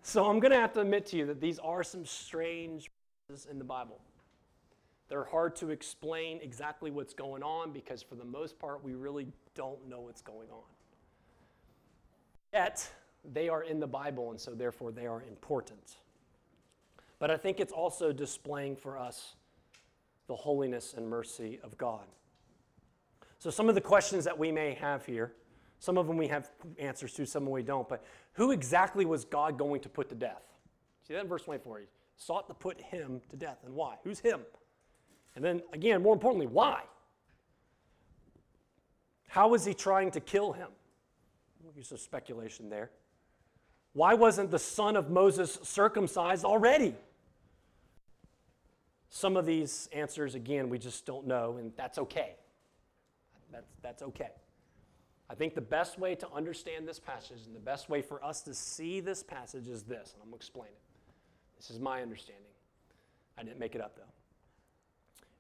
so 0.03 0.25
I'm 0.25 0.41
going 0.41 0.53
to 0.53 0.59
have 0.59 0.73
to 0.75 0.81
admit 0.81 1.07
to 1.07 1.17
you 1.17 1.27
that 1.27 1.41
these 1.41 1.59
are 1.59 1.83
some 1.83 2.07
strange 2.07 2.91
verses 3.29 3.47
in 3.51 3.59
the 3.59 3.65
Bible. 3.65 4.01
They're 5.09 5.25
hard 5.25 5.55
to 5.57 5.71
explain 5.71 6.41
exactly 6.43 6.91
what's 6.91 7.15
going 7.15 7.43
on 7.43 7.73
because, 7.73 8.03
for 8.03 8.17
the 8.17 8.25
most 8.25 8.59
part, 8.59 8.83
we 8.83 8.95
really 8.95 9.29
don't 9.55 9.89
know 9.89 10.01
what's 10.01 10.23
going 10.23 10.49
on. 10.51 10.65
Yet, 12.53 12.89
they 13.33 13.49
are 13.49 13.63
in 13.63 13.81
the 13.81 13.87
Bible, 13.87 14.31
and 14.31 14.41
so 14.41 14.53
therefore 14.53 14.93
they 14.93 15.07
are 15.07 15.23
important. 15.23 15.97
But 17.19 17.31
I 17.31 17.37
think 17.37 17.61
it's 17.61 17.73
also 17.73 18.13
displaying 18.13 18.77
for 18.77 18.99
us 18.99 19.35
the 20.27 20.37
holiness 20.37 20.95
and 20.97 21.09
mercy 21.09 21.59
of 21.63 21.77
God. 21.79 22.05
So, 23.39 23.51
some 23.51 23.69
of 23.69 23.75
the 23.75 23.81
questions 23.81 24.25
that 24.25 24.39
we 24.39 24.51
may 24.51 24.75
have 24.75 25.05
here, 25.07 25.33
some 25.79 25.99
of 25.99 26.07
them 26.07 26.17
we 26.17 26.29
have 26.29 26.51
answers 26.79 27.13
to, 27.15 27.27
some 27.27 27.43
of 27.43 27.47
them 27.47 27.53
we 27.53 27.63
don't, 27.63 27.89
but 27.89 28.05
who 28.33 28.51
exactly 28.51 29.05
was 29.05 29.25
God 29.25 29.59
going 29.59 29.81
to 29.83 29.89
put 29.89 30.09
to 30.09 30.15
death? 30.15 30.43
See 31.07 31.15
that 31.15 31.21
in 31.21 31.29
verse 31.29 31.43
24. 31.43 31.81
He 31.81 31.87
sought 32.17 32.49
to 32.49 32.55
put 32.55 32.81
him 32.81 33.21
to 33.31 33.37
death. 33.37 33.59
And 33.65 33.75
why? 33.75 33.97
Who's 34.03 34.19
him? 34.19 34.41
And 35.35 35.45
then, 35.45 35.63
again, 35.73 36.03
more 36.03 36.15
importantly, 36.15 36.47
why? 36.47 36.83
How 39.29 39.49
was 39.49 39.65
he 39.65 39.75
trying 39.75 40.11
to 40.13 40.21
kill 40.21 40.53
him? 40.53 40.69
Use 41.77 41.89
some 41.89 41.99
speculation 41.99 42.71
there. 42.71 42.91
Why 43.97 44.13
wasn't 44.13 44.51
the 44.51 44.59
son 44.59 44.95
of 44.95 45.09
Moses 45.09 45.59
circumcised 45.63 46.45
already? 46.45 46.95
Some 49.09 49.39
of 49.39 49.47
these 49.47 49.89
answers, 49.91 50.35
again, 50.35 50.69
we 50.69 50.79
just 50.79 51.07
don't 51.07 51.27
know, 51.27 51.57
and 51.57 51.73
that's 51.79 51.97
okay. 51.97 52.35
That's, 53.51 53.73
that's 53.81 54.03
okay. 54.03 54.33
I 55.31 55.35
think 55.35 55.55
the 55.55 55.63
best 55.63 55.99
way 55.99 56.15
to 56.17 56.31
understand 56.31 56.87
this 56.87 57.01
passage 57.01 57.47
and 57.47 57.57
the 57.57 57.61
best 57.61 57.89
way 57.89 58.03
for 58.03 58.23
us 58.23 58.43
to 58.43 58.53
see 58.53 59.01
this 59.01 59.23
passage 59.23 59.67
is 59.67 59.83
this, 59.85 60.13
and 60.13 60.23
I'm 60.23 60.29
going 60.29 60.33
to 60.33 60.37
explain 60.37 60.69
it. 60.69 60.83
This 61.57 61.71
is 61.71 61.81
my 61.81 62.03
understanding. 62.03 62.45
I 63.39 63.45
didn't 63.45 63.59
make 63.59 63.75
it 63.75 63.81
up, 63.81 63.97
though. 63.97 64.03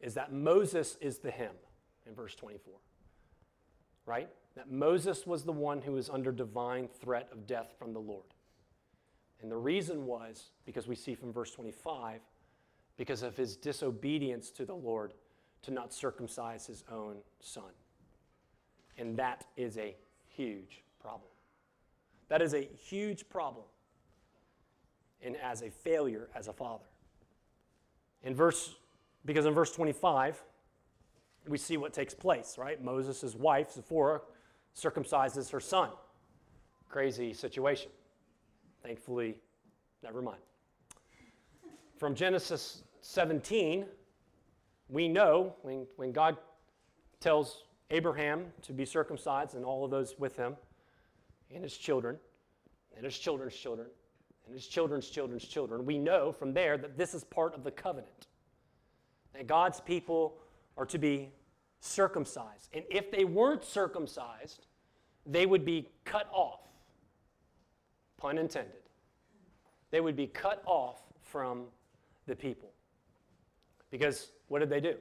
Is 0.00 0.14
that 0.14 0.32
Moses 0.32 0.96
is 1.02 1.18
the 1.18 1.30
him 1.30 1.52
in 2.06 2.14
verse 2.14 2.34
24. 2.34 2.72
Right? 4.06 4.30
That 4.54 4.70
Moses 4.70 5.26
was 5.26 5.42
the 5.42 5.52
one 5.52 5.82
who 5.82 5.92
was 5.92 6.08
under 6.08 6.32
divine 6.32 6.88
threat 6.88 7.28
of 7.30 7.46
death 7.46 7.74
from 7.78 7.92
the 7.92 8.00
Lord. 8.00 8.24
And 9.42 9.50
the 9.50 9.56
reason 9.56 10.06
was 10.06 10.50
because 10.64 10.88
we 10.88 10.94
see 10.94 11.14
from 11.14 11.32
verse 11.32 11.50
25, 11.50 12.20
because 12.96 13.22
of 13.22 13.36
his 13.36 13.56
disobedience 13.56 14.50
to 14.52 14.64
the 14.64 14.74
Lord 14.74 15.12
to 15.62 15.70
not 15.70 15.92
circumcise 15.92 16.66
his 16.66 16.84
own 16.90 17.16
son. 17.40 17.64
And 18.98 19.16
that 19.18 19.44
is 19.56 19.76
a 19.76 19.94
huge 20.28 20.82
problem. 21.00 21.30
That 22.28 22.42
is 22.42 22.54
a 22.54 22.62
huge 22.62 23.28
problem. 23.28 23.64
And 25.22 25.36
as 25.36 25.62
a 25.62 25.70
failure 25.70 26.28
as 26.34 26.48
a 26.48 26.52
father. 26.52 26.84
In 28.22 28.34
verse, 28.34 28.74
because 29.24 29.46
in 29.46 29.54
verse 29.54 29.72
25, 29.72 30.42
we 31.48 31.58
see 31.58 31.76
what 31.76 31.92
takes 31.92 32.14
place, 32.14 32.56
right? 32.58 32.82
Moses' 32.82 33.34
wife, 33.34 33.72
Zipporah, 33.72 34.20
circumcises 34.74 35.50
her 35.50 35.60
son. 35.60 35.90
Crazy 36.88 37.32
situation. 37.32 37.90
Thankfully, 38.86 39.34
never 40.04 40.22
mind. 40.22 40.38
From 41.98 42.14
Genesis 42.14 42.84
17, 43.00 43.84
we 44.88 45.08
know 45.08 45.56
when, 45.62 45.88
when 45.96 46.12
God 46.12 46.36
tells 47.18 47.64
Abraham 47.90 48.44
to 48.62 48.72
be 48.72 48.84
circumcised 48.84 49.56
and 49.56 49.64
all 49.64 49.84
of 49.84 49.90
those 49.90 50.14
with 50.20 50.36
him, 50.36 50.54
and 51.52 51.64
his 51.64 51.76
children, 51.76 52.16
and 52.94 53.04
his 53.04 53.18
children's 53.18 53.56
children, 53.56 53.88
and 54.44 54.54
his 54.54 54.68
children's 54.68 55.08
children's 55.08 55.44
children. 55.44 55.84
We 55.84 55.98
know 55.98 56.30
from 56.30 56.54
there 56.54 56.78
that 56.78 56.96
this 56.96 57.12
is 57.12 57.24
part 57.24 57.56
of 57.56 57.64
the 57.64 57.72
covenant. 57.72 58.28
That 59.32 59.48
God's 59.48 59.80
people 59.80 60.38
are 60.76 60.86
to 60.86 60.98
be 60.98 61.30
circumcised. 61.80 62.68
And 62.72 62.84
if 62.88 63.10
they 63.10 63.24
weren't 63.24 63.64
circumcised, 63.64 64.68
they 65.26 65.44
would 65.44 65.64
be 65.64 65.88
cut 66.04 66.28
off. 66.32 66.65
Pun 68.26 68.38
intended. 68.38 68.82
They 69.92 70.00
would 70.00 70.16
be 70.16 70.26
cut 70.26 70.60
off 70.66 71.00
from 71.22 71.66
the 72.26 72.34
people. 72.34 72.70
Because 73.92 74.32
what 74.48 74.58
did 74.58 74.68
they 74.68 74.80
do? 74.80 74.96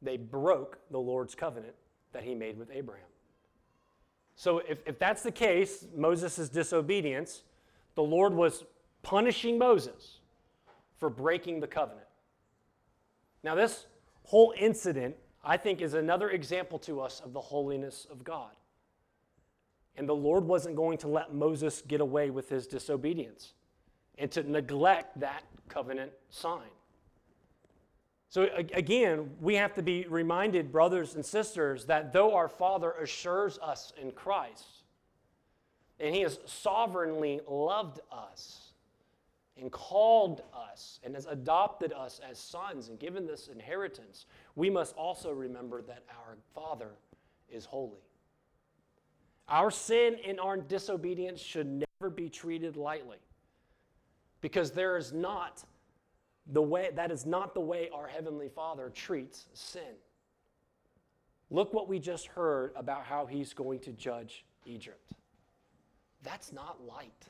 They 0.00 0.16
broke 0.16 0.78
the 0.92 0.98
Lord's 0.98 1.34
covenant 1.34 1.74
that 2.12 2.22
he 2.22 2.36
made 2.36 2.56
with 2.56 2.70
Abraham. 2.72 3.08
So, 4.36 4.58
if, 4.58 4.78
if 4.86 4.96
that's 4.96 5.24
the 5.24 5.32
case, 5.32 5.86
Moses' 5.96 6.48
disobedience, 6.48 7.42
the 7.96 8.04
Lord 8.04 8.32
was 8.32 8.64
punishing 9.02 9.58
Moses 9.58 10.20
for 10.98 11.10
breaking 11.10 11.58
the 11.58 11.66
covenant. 11.66 12.06
Now, 13.42 13.56
this 13.56 13.86
whole 14.22 14.54
incident, 14.56 15.16
I 15.44 15.56
think, 15.56 15.80
is 15.80 15.94
another 15.94 16.30
example 16.30 16.78
to 16.80 17.00
us 17.00 17.18
of 17.18 17.32
the 17.32 17.40
holiness 17.40 18.06
of 18.08 18.22
God. 18.22 18.52
And 19.96 20.08
the 20.08 20.14
Lord 20.14 20.44
wasn't 20.44 20.76
going 20.76 20.98
to 20.98 21.08
let 21.08 21.34
Moses 21.34 21.82
get 21.86 22.00
away 22.00 22.30
with 22.30 22.48
his 22.48 22.66
disobedience 22.66 23.54
and 24.18 24.30
to 24.32 24.42
neglect 24.42 25.18
that 25.20 25.44
covenant 25.68 26.12
sign. 26.30 26.68
So, 28.28 28.48
again, 28.74 29.30
we 29.40 29.54
have 29.54 29.72
to 29.74 29.82
be 29.82 30.04
reminded, 30.08 30.72
brothers 30.72 31.14
and 31.14 31.24
sisters, 31.24 31.84
that 31.86 32.12
though 32.12 32.34
our 32.34 32.48
Father 32.48 32.90
assures 33.00 33.58
us 33.58 33.92
in 34.00 34.10
Christ, 34.10 34.82
and 36.00 36.14
He 36.14 36.22
has 36.22 36.38
sovereignly 36.44 37.40
loved 37.48 38.00
us 38.12 38.72
and 39.58 39.72
called 39.72 40.42
us 40.52 41.00
and 41.02 41.14
has 41.14 41.26
adopted 41.26 41.92
us 41.92 42.20
as 42.28 42.38
sons 42.38 42.88
and 42.88 42.98
given 42.98 43.26
this 43.26 43.48
inheritance, 43.48 44.26
we 44.54 44.68
must 44.68 44.94
also 44.96 45.30
remember 45.30 45.80
that 45.82 46.02
our 46.10 46.36
Father 46.54 46.90
is 47.48 47.64
holy. 47.64 48.05
Our 49.48 49.70
sin 49.70 50.16
and 50.26 50.40
our 50.40 50.56
disobedience 50.56 51.40
should 51.40 51.66
never 51.66 52.10
be 52.10 52.28
treated 52.28 52.76
lightly 52.76 53.18
because 54.40 54.72
there 54.72 54.96
is 54.96 55.12
not 55.12 55.64
the 56.52 56.62
way 56.62 56.90
that 56.94 57.10
is 57.10 57.26
not 57.26 57.54
the 57.54 57.60
way 57.60 57.88
our 57.92 58.06
heavenly 58.06 58.48
Father 58.48 58.90
treats 58.90 59.46
sin. 59.52 59.94
Look 61.50 61.72
what 61.72 61.88
we 61.88 61.98
just 61.98 62.26
heard 62.26 62.72
about 62.74 63.04
how 63.04 63.26
he's 63.26 63.52
going 63.52 63.80
to 63.80 63.92
judge 63.92 64.44
Egypt. 64.64 65.12
That's 66.22 66.52
not 66.52 66.84
light. 66.84 67.28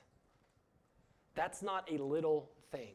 That's 1.34 1.62
not 1.62 1.90
a 1.90 2.02
little 2.02 2.50
thing. 2.70 2.94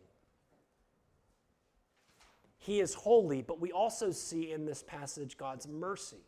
He 2.58 2.80
is 2.80 2.94
holy, 2.94 3.42
but 3.42 3.60
we 3.60 3.72
also 3.72 4.12
see 4.12 4.52
in 4.52 4.66
this 4.66 4.84
passage 4.84 5.38
God's 5.38 5.68
mercy. 5.68 6.26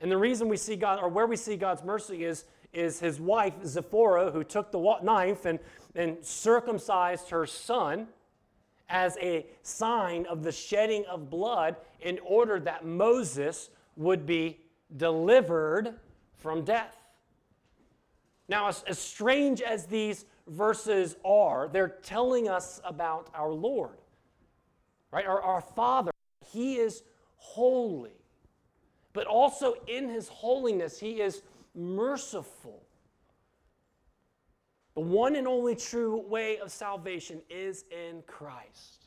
And 0.00 0.10
the 0.10 0.16
reason 0.16 0.48
we 0.48 0.56
see 0.56 0.76
God, 0.76 1.00
or 1.00 1.08
where 1.08 1.26
we 1.26 1.36
see 1.36 1.56
God's 1.56 1.82
mercy, 1.82 2.24
is, 2.24 2.44
is 2.72 3.00
his 3.00 3.20
wife, 3.20 3.54
Zipporah, 3.64 4.30
who 4.30 4.44
took 4.44 4.70
the 4.70 4.98
knife 5.02 5.44
and, 5.44 5.58
and 5.94 6.22
circumcised 6.24 7.30
her 7.30 7.46
son 7.46 8.08
as 8.88 9.16
a 9.20 9.46
sign 9.62 10.26
of 10.26 10.42
the 10.42 10.52
shedding 10.52 11.04
of 11.06 11.30
blood 11.30 11.76
in 12.00 12.18
order 12.24 12.60
that 12.60 12.84
Moses 12.84 13.70
would 13.96 14.26
be 14.26 14.60
delivered 14.96 15.94
from 16.36 16.64
death. 16.64 16.96
Now, 18.48 18.68
as, 18.68 18.84
as, 18.86 18.98
strange 18.98 19.62
as 19.62 19.86
these 19.86 20.26
verses 20.46 21.16
are, 21.24 21.68
they're 21.68 21.96
telling 22.02 22.48
us 22.48 22.80
about 22.84 23.30
our 23.34 23.52
Lord, 23.52 23.96
right? 25.10 25.24
Our, 25.24 25.40
our 25.40 25.60
Father. 25.62 26.10
He 26.52 26.76
is 26.76 27.02
holy, 27.36 28.12
but 29.14 29.26
also 29.26 29.76
in 29.86 30.10
His 30.10 30.28
holiness, 30.28 31.00
He 31.00 31.22
is 31.22 31.40
merciful. 31.74 32.82
The 34.94 35.00
one 35.00 35.34
and 35.34 35.48
only 35.48 35.74
true 35.74 36.20
way 36.28 36.58
of 36.58 36.70
salvation 36.70 37.40
is 37.48 37.84
in 37.90 38.22
Christ. 38.26 39.06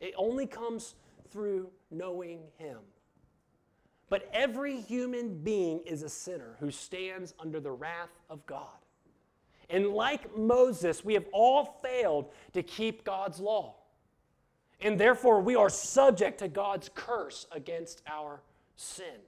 It 0.00 0.12
only 0.18 0.46
comes 0.46 0.94
through 1.30 1.70
knowing 1.90 2.40
Him. 2.58 2.78
But 4.10 4.28
every 4.32 4.80
human 4.80 5.38
being 5.42 5.80
is 5.86 6.02
a 6.02 6.08
sinner 6.08 6.56
who 6.60 6.70
stands 6.70 7.34
under 7.40 7.58
the 7.58 7.72
wrath 7.72 8.10
of 8.28 8.44
God. 8.46 8.78
And 9.70 9.88
like 9.88 10.36
Moses, 10.36 11.04
we 11.04 11.14
have 11.14 11.24
all 11.32 11.80
failed 11.82 12.30
to 12.52 12.62
keep 12.62 13.04
God's 13.04 13.40
law. 13.40 13.76
And 14.80 15.00
therefore, 15.00 15.40
we 15.40 15.56
are 15.56 15.70
subject 15.70 16.38
to 16.40 16.48
God's 16.48 16.90
curse 16.94 17.46
against 17.50 18.02
our 18.06 18.42
sin. 18.76 19.20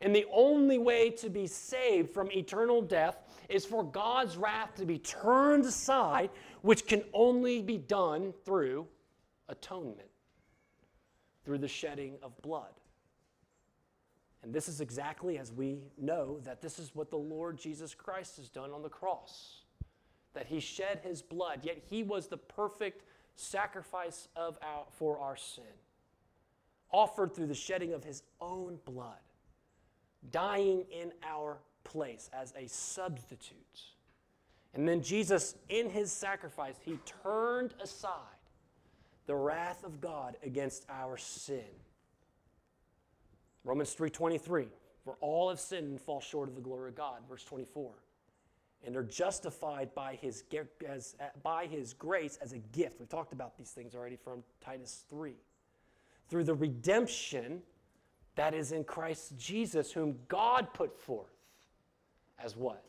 And 0.00 0.14
the 0.14 0.26
only 0.32 0.78
way 0.78 1.10
to 1.10 1.30
be 1.30 1.46
saved 1.46 2.10
from 2.10 2.30
eternal 2.32 2.82
death 2.82 3.18
is 3.48 3.64
for 3.64 3.84
God's 3.84 4.36
wrath 4.36 4.74
to 4.76 4.84
be 4.84 4.98
turned 4.98 5.64
aside, 5.64 6.30
which 6.62 6.86
can 6.86 7.04
only 7.12 7.62
be 7.62 7.78
done 7.78 8.34
through 8.44 8.86
atonement, 9.48 10.08
through 11.44 11.58
the 11.58 11.68
shedding 11.68 12.16
of 12.22 12.40
blood. 12.42 12.72
And 14.42 14.52
this 14.52 14.68
is 14.68 14.80
exactly 14.80 15.38
as 15.38 15.52
we 15.52 15.82
know 15.96 16.40
that 16.40 16.60
this 16.60 16.80
is 16.80 16.94
what 16.94 17.10
the 17.10 17.16
Lord 17.16 17.58
Jesus 17.58 17.94
Christ 17.94 18.38
has 18.38 18.48
done 18.48 18.72
on 18.72 18.82
the 18.82 18.88
cross. 18.88 19.62
That 20.34 20.46
he 20.46 20.58
shed 20.58 21.00
his 21.04 21.22
blood, 21.22 21.60
yet 21.62 21.78
he 21.88 22.02
was 22.02 22.26
the 22.26 22.38
perfect 22.38 23.04
sacrifice 23.36 24.28
of 24.34 24.58
our, 24.62 24.84
for 24.90 25.18
our 25.18 25.36
sin, 25.36 25.64
offered 26.92 27.34
through 27.34 27.46
the 27.46 27.54
shedding 27.54 27.92
of 27.92 28.04
his 28.04 28.22
own 28.40 28.78
blood, 28.84 29.16
dying 30.30 30.84
in 30.90 31.12
our 31.24 31.58
place 31.84 32.30
as 32.32 32.52
a 32.56 32.68
substitute. 32.68 33.80
And 34.74 34.88
then 34.88 35.02
Jesus, 35.02 35.54
in 35.68 35.90
his 35.90 36.12
sacrifice, 36.12 36.76
he 36.82 36.98
turned 37.22 37.74
aside 37.82 38.16
the 39.26 39.34
wrath 39.34 39.84
of 39.84 40.00
God 40.00 40.36
against 40.42 40.86
our 40.88 41.16
sin. 41.16 41.64
Romans 43.64 43.94
3:23, 43.94 44.68
for 45.04 45.16
all 45.20 45.48
have 45.48 45.60
sinned 45.60 45.88
and 45.88 46.00
fall 46.00 46.20
short 46.20 46.48
of 46.48 46.54
the 46.54 46.60
glory 46.60 46.90
of 46.90 46.96
God, 46.96 47.22
verse 47.28 47.44
24. 47.44 47.92
And 48.84 48.96
are 48.96 49.04
justified 49.04 49.94
by 49.94 50.16
his, 50.16 50.42
as, 50.88 51.14
by 51.42 51.66
his 51.66 51.94
grace 51.94 52.36
as 52.42 52.52
a 52.52 52.58
gift. 52.58 52.98
We've 52.98 53.08
talked 53.08 53.32
about 53.32 53.56
these 53.56 53.70
things 53.70 53.94
already 53.94 54.16
from 54.16 54.42
Titus 54.60 55.04
3. 55.08 55.36
Through 56.32 56.44
the 56.44 56.54
redemption 56.54 57.60
that 58.36 58.54
is 58.54 58.72
in 58.72 58.84
Christ 58.84 59.36
Jesus, 59.36 59.92
whom 59.92 60.18
God 60.28 60.72
put 60.72 60.98
forth 60.98 61.36
as 62.42 62.56
what? 62.56 62.82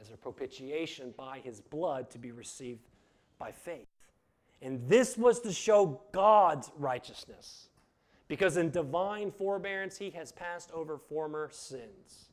As 0.00 0.08
a 0.10 0.16
propitiation 0.16 1.12
by 1.14 1.40
his 1.40 1.60
blood 1.60 2.08
to 2.12 2.18
be 2.18 2.32
received 2.32 2.80
by 3.38 3.52
faith. 3.52 3.86
And 4.62 4.80
this 4.88 5.18
was 5.18 5.40
to 5.40 5.52
show 5.52 6.00
God's 6.12 6.70
righteousness, 6.78 7.68
because 8.28 8.56
in 8.56 8.70
divine 8.70 9.30
forbearance 9.30 9.98
he 9.98 10.08
has 10.12 10.32
passed 10.32 10.70
over 10.72 10.96
former 10.96 11.50
sins. 11.52 12.30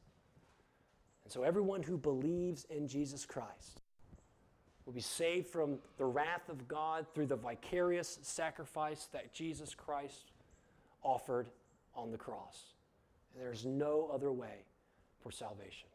And 1.25 1.33
so 1.33 1.43
everyone 1.43 1.83
who 1.83 1.97
believes 1.97 2.63
in 2.69 2.87
Jesus 2.87 3.25
Christ 3.25 3.81
will 4.85 4.93
be 4.93 5.01
saved 5.01 5.47
from 5.47 5.79
the 5.97 6.05
wrath 6.05 6.47
of 6.49 6.67
God 6.67 7.05
through 7.13 7.25
the 7.25 7.35
vicarious 7.35 8.19
sacrifice 8.21 9.07
that 9.11 9.33
Jesus 9.33 9.73
Christ 9.73 10.31
offered 11.01 11.47
on 11.95 12.11
the 12.11 12.17
cross. 12.17 12.73
And 13.33 13.43
there's 13.43 13.65
no 13.65 14.09
other 14.13 14.31
way 14.31 14.65
for 15.21 15.31
salvation. 15.31 15.87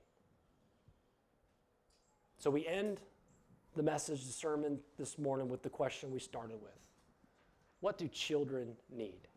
So 2.38 2.51
we 2.51 2.66
end 2.66 3.01
the 3.76 3.82
message, 3.82 4.26
the 4.26 4.32
sermon 4.32 4.78
this 4.99 5.18
morning 5.18 5.49
with 5.49 5.62
the 5.62 5.70
question 5.70 6.11
we 6.11 6.18
started 6.18 6.61
with 6.61 6.78
What 7.80 7.97
do 7.97 8.09
children 8.09 8.72
need? 8.91 9.28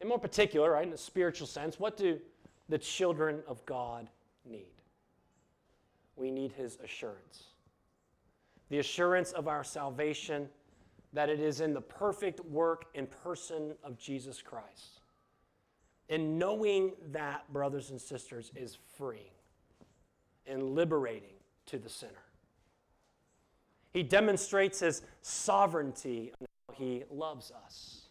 In 0.00 0.08
more 0.08 0.18
particular, 0.18 0.72
right, 0.72 0.86
in 0.86 0.92
a 0.92 0.96
spiritual 0.96 1.46
sense, 1.46 1.78
what 1.78 1.96
do 1.96 2.18
the 2.68 2.78
children 2.78 3.42
of 3.46 3.64
God 3.66 4.08
need? 4.48 4.72
We 6.16 6.30
need 6.30 6.52
His 6.52 6.78
assurance. 6.82 7.48
The 8.70 8.78
assurance 8.78 9.32
of 9.32 9.48
our 9.48 9.64
salvation 9.64 10.48
that 11.12 11.28
it 11.28 11.40
is 11.40 11.60
in 11.60 11.72
the 11.72 11.80
perfect 11.80 12.40
work 12.40 12.86
and 12.94 13.10
person 13.10 13.74
of 13.82 13.98
Jesus 13.98 14.42
Christ. 14.42 15.00
And 16.10 16.38
knowing 16.38 16.92
that, 17.12 17.50
brothers 17.52 17.90
and 17.90 18.00
sisters, 18.00 18.50
is 18.54 18.78
freeing 18.96 19.32
and 20.46 20.74
liberating 20.74 21.36
to 21.66 21.78
the 21.78 21.88
sinner. 21.88 22.12
He 23.92 24.02
demonstrates 24.02 24.80
his 24.80 25.02
sovereignty 25.22 26.32
how 26.40 26.74
he 26.74 27.04
loves 27.10 27.52
us. 27.64 28.02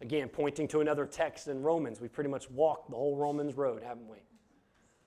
Again, 0.00 0.28
pointing 0.28 0.68
to 0.68 0.80
another 0.80 1.06
text 1.06 1.48
in 1.48 1.62
Romans. 1.62 2.00
We 2.00 2.08
pretty 2.08 2.30
much 2.30 2.50
walked 2.50 2.90
the 2.90 2.96
whole 2.96 3.16
Romans 3.16 3.56
road, 3.56 3.82
haven't 3.82 4.08
we? 4.08 4.18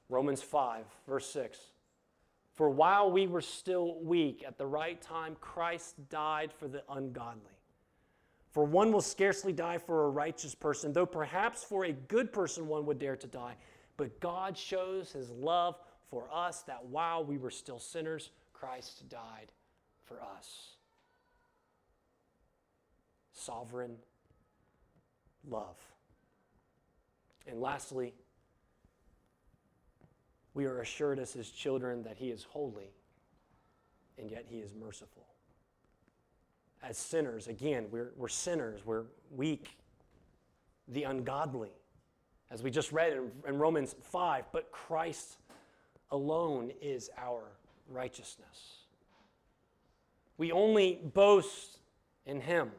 Romans 0.10 0.42
5, 0.42 0.86
verse 1.08 1.28
6. 1.32 1.60
For 2.56 2.70
while 2.70 3.12
we 3.12 3.28
were 3.28 3.42
still 3.42 4.00
weak, 4.02 4.44
at 4.48 4.58
the 4.58 4.66
right 4.66 5.02
time, 5.02 5.36
Christ 5.42 5.96
died 6.10 6.54
for 6.54 6.68
the 6.70 6.84
ungodly. 6.90 7.52
For 8.52 8.64
one 8.64 8.94
will 8.94 9.02
scarcely 9.02 9.52
die 9.52 9.78
for 9.78 10.06
a 10.06 10.10
righteous 10.10 10.56
person, 10.56 10.94
though 10.94 11.06
perhaps 11.06 11.66
for 11.66 11.84
a 11.84 11.92
good 11.92 12.32
person 12.32 12.68
one 12.68 12.86
would 12.86 12.98
dare 12.98 13.18
to 13.18 13.28
die. 13.28 13.56
But 13.98 14.22
God 14.22 14.58
shows 14.58 15.12
his 15.12 15.30
love 15.30 15.78
for 16.10 16.30
us 16.32 16.62
that 16.62 16.86
while 16.86 17.26
we 17.26 17.38
were 17.38 17.52
still 17.52 17.80
sinners, 17.80 18.30
Christ 18.54 19.10
died 19.10 19.52
for 20.06 20.22
us. 20.22 20.78
Sovereign 23.34 23.98
love. 25.46 25.76
And 27.48 27.60
lastly, 27.60 28.14
we 30.56 30.66
are 30.66 30.80
assured 30.80 31.20
as 31.20 31.34
his 31.34 31.52
children 31.52 32.02
that 32.04 32.18
he 32.18 32.32
is 32.32 32.44
holy 32.50 32.90
and 34.18 34.32
yet 34.32 34.46
he 34.48 34.58
is 34.58 34.74
merciful. 34.74 35.28
As 36.82 36.98
sinners, 36.98 37.48
again, 37.48 37.86
we're, 37.92 38.14
we're 38.16 38.30
sinners, 38.30 38.82
we're 38.86 39.04
weak, 39.36 39.78
the 40.88 41.04
ungodly, 41.04 41.72
as 42.50 42.64
we 42.64 42.72
just 42.72 42.92
read 42.92 43.14
in, 43.14 43.32
in 43.48 43.58
Romans 43.58 43.96
5, 44.02 44.46
but 44.54 44.72
Christ 44.72 45.38
alone 46.12 46.72
is 46.82 47.10
our 47.18 47.44
righteousness. 47.90 48.86
We 50.38 50.52
only 50.52 51.00
boast 51.14 51.80
in 52.26 52.40
Him. 52.40 52.72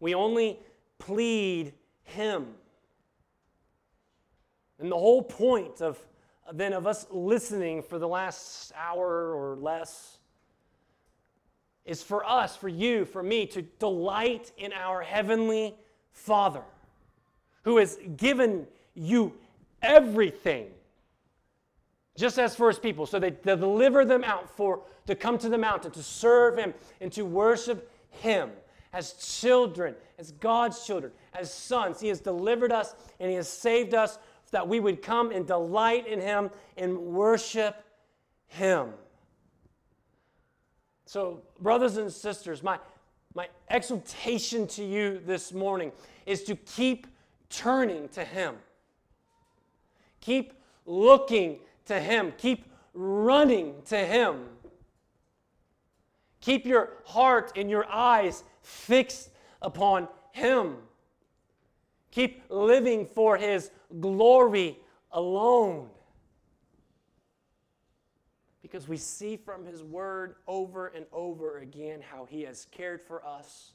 We 0.00 0.14
only 0.14 0.58
plead 0.98 1.72
Him. 2.02 2.48
And 4.78 4.90
the 4.90 4.96
whole 4.96 5.22
point 5.22 5.80
of 5.80 5.98
then 6.52 6.72
of 6.72 6.86
us 6.86 7.06
listening 7.10 7.82
for 7.82 7.98
the 7.98 8.08
last 8.08 8.72
hour 8.76 9.34
or 9.34 9.56
less 9.56 10.18
is 11.84 12.02
for 12.02 12.28
us, 12.28 12.56
for 12.56 12.68
you, 12.68 13.04
for 13.04 13.22
me 13.22 13.46
to 13.46 13.62
delight 13.62 14.52
in 14.58 14.72
our 14.72 15.02
heavenly 15.02 15.74
Father 16.12 16.62
who 17.62 17.78
has 17.78 17.98
given 18.16 18.66
you 18.94 19.32
everything 19.82 20.68
just 22.16 22.38
as 22.38 22.56
for 22.56 22.68
his 22.68 22.78
people. 22.78 23.06
So 23.06 23.18
they 23.18 23.30
deliver 23.30 24.04
them 24.04 24.24
out 24.24 24.48
for 24.48 24.82
to 25.06 25.14
come 25.14 25.38
to 25.38 25.48
the 25.48 25.58
mountain, 25.58 25.90
to 25.92 26.02
serve 26.02 26.56
him, 26.56 26.74
and 27.00 27.12
to 27.12 27.24
worship 27.24 27.90
him 28.10 28.50
as 28.92 29.12
children, 29.40 29.94
as 30.18 30.32
God's 30.32 30.86
children, 30.86 31.12
as 31.34 31.52
sons. 31.52 32.00
He 32.00 32.08
has 32.08 32.20
delivered 32.20 32.72
us 32.72 32.94
and 33.20 33.28
he 33.28 33.36
has 33.36 33.48
saved 33.48 33.94
us 33.94 34.18
that 34.50 34.66
we 34.66 34.80
would 34.80 35.02
come 35.02 35.30
and 35.30 35.46
delight 35.46 36.06
in 36.06 36.20
him 36.20 36.50
and 36.76 36.98
worship 36.98 37.82
him. 38.48 38.90
So, 41.04 41.42
brothers 41.60 41.96
and 41.98 42.12
sisters, 42.12 42.62
my, 42.62 42.78
my 43.34 43.48
exhortation 43.70 44.66
to 44.68 44.84
you 44.84 45.20
this 45.24 45.52
morning 45.52 45.92
is 46.26 46.42
to 46.44 46.56
keep 46.56 47.06
turning 47.48 48.08
to 48.10 48.24
him. 48.24 48.56
Keep 50.20 50.54
looking 50.86 51.58
to 51.86 52.00
Him. 52.00 52.32
Keep 52.38 52.64
running 52.94 53.74
to 53.86 53.96
Him. 53.96 54.46
Keep 56.40 56.66
your 56.66 56.94
heart 57.04 57.52
and 57.56 57.68
your 57.70 57.90
eyes 57.90 58.44
fixed 58.60 59.30
upon 59.62 60.08
Him. 60.32 60.76
Keep 62.10 62.42
living 62.48 63.06
for 63.06 63.36
His 63.36 63.70
glory 64.00 64.78
alone. 65.12 65.88
Because 68.62 68.88
we 68.88 68.96
see 68.96 69.36
from 69.36 69.64
His 69.64 69.82
Word 69.82 70.36
over 70.46 70.88
and 70.88 71.06
over 71.12 71.58
again 71.58 72.00
how 72.00 72.24
He 72.24 72.42
has 72.42 72.66
cared 72.70 73.00
for 73.00 73.24
us 73.24 73.72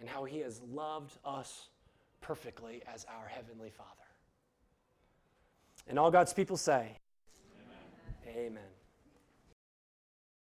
and 0.00 0.08
how 0.08 0.24
He 0.24 0.38
has 0.40 0.60
loved 0.72 1.18
us 1.24 1.68
perfectly 2.20 2.82
as 2.92 3.04
our 3.04 3.28
Heavenly 3.28 3.70
Father. 3.70 3.90
And 5.86 5.98
all 5.98 6.10
God's 6.10 6.32
people 6.32 6.56
say, 6.56 6.98
Amen. 8.26 8.46
Amen. 8.46 8.77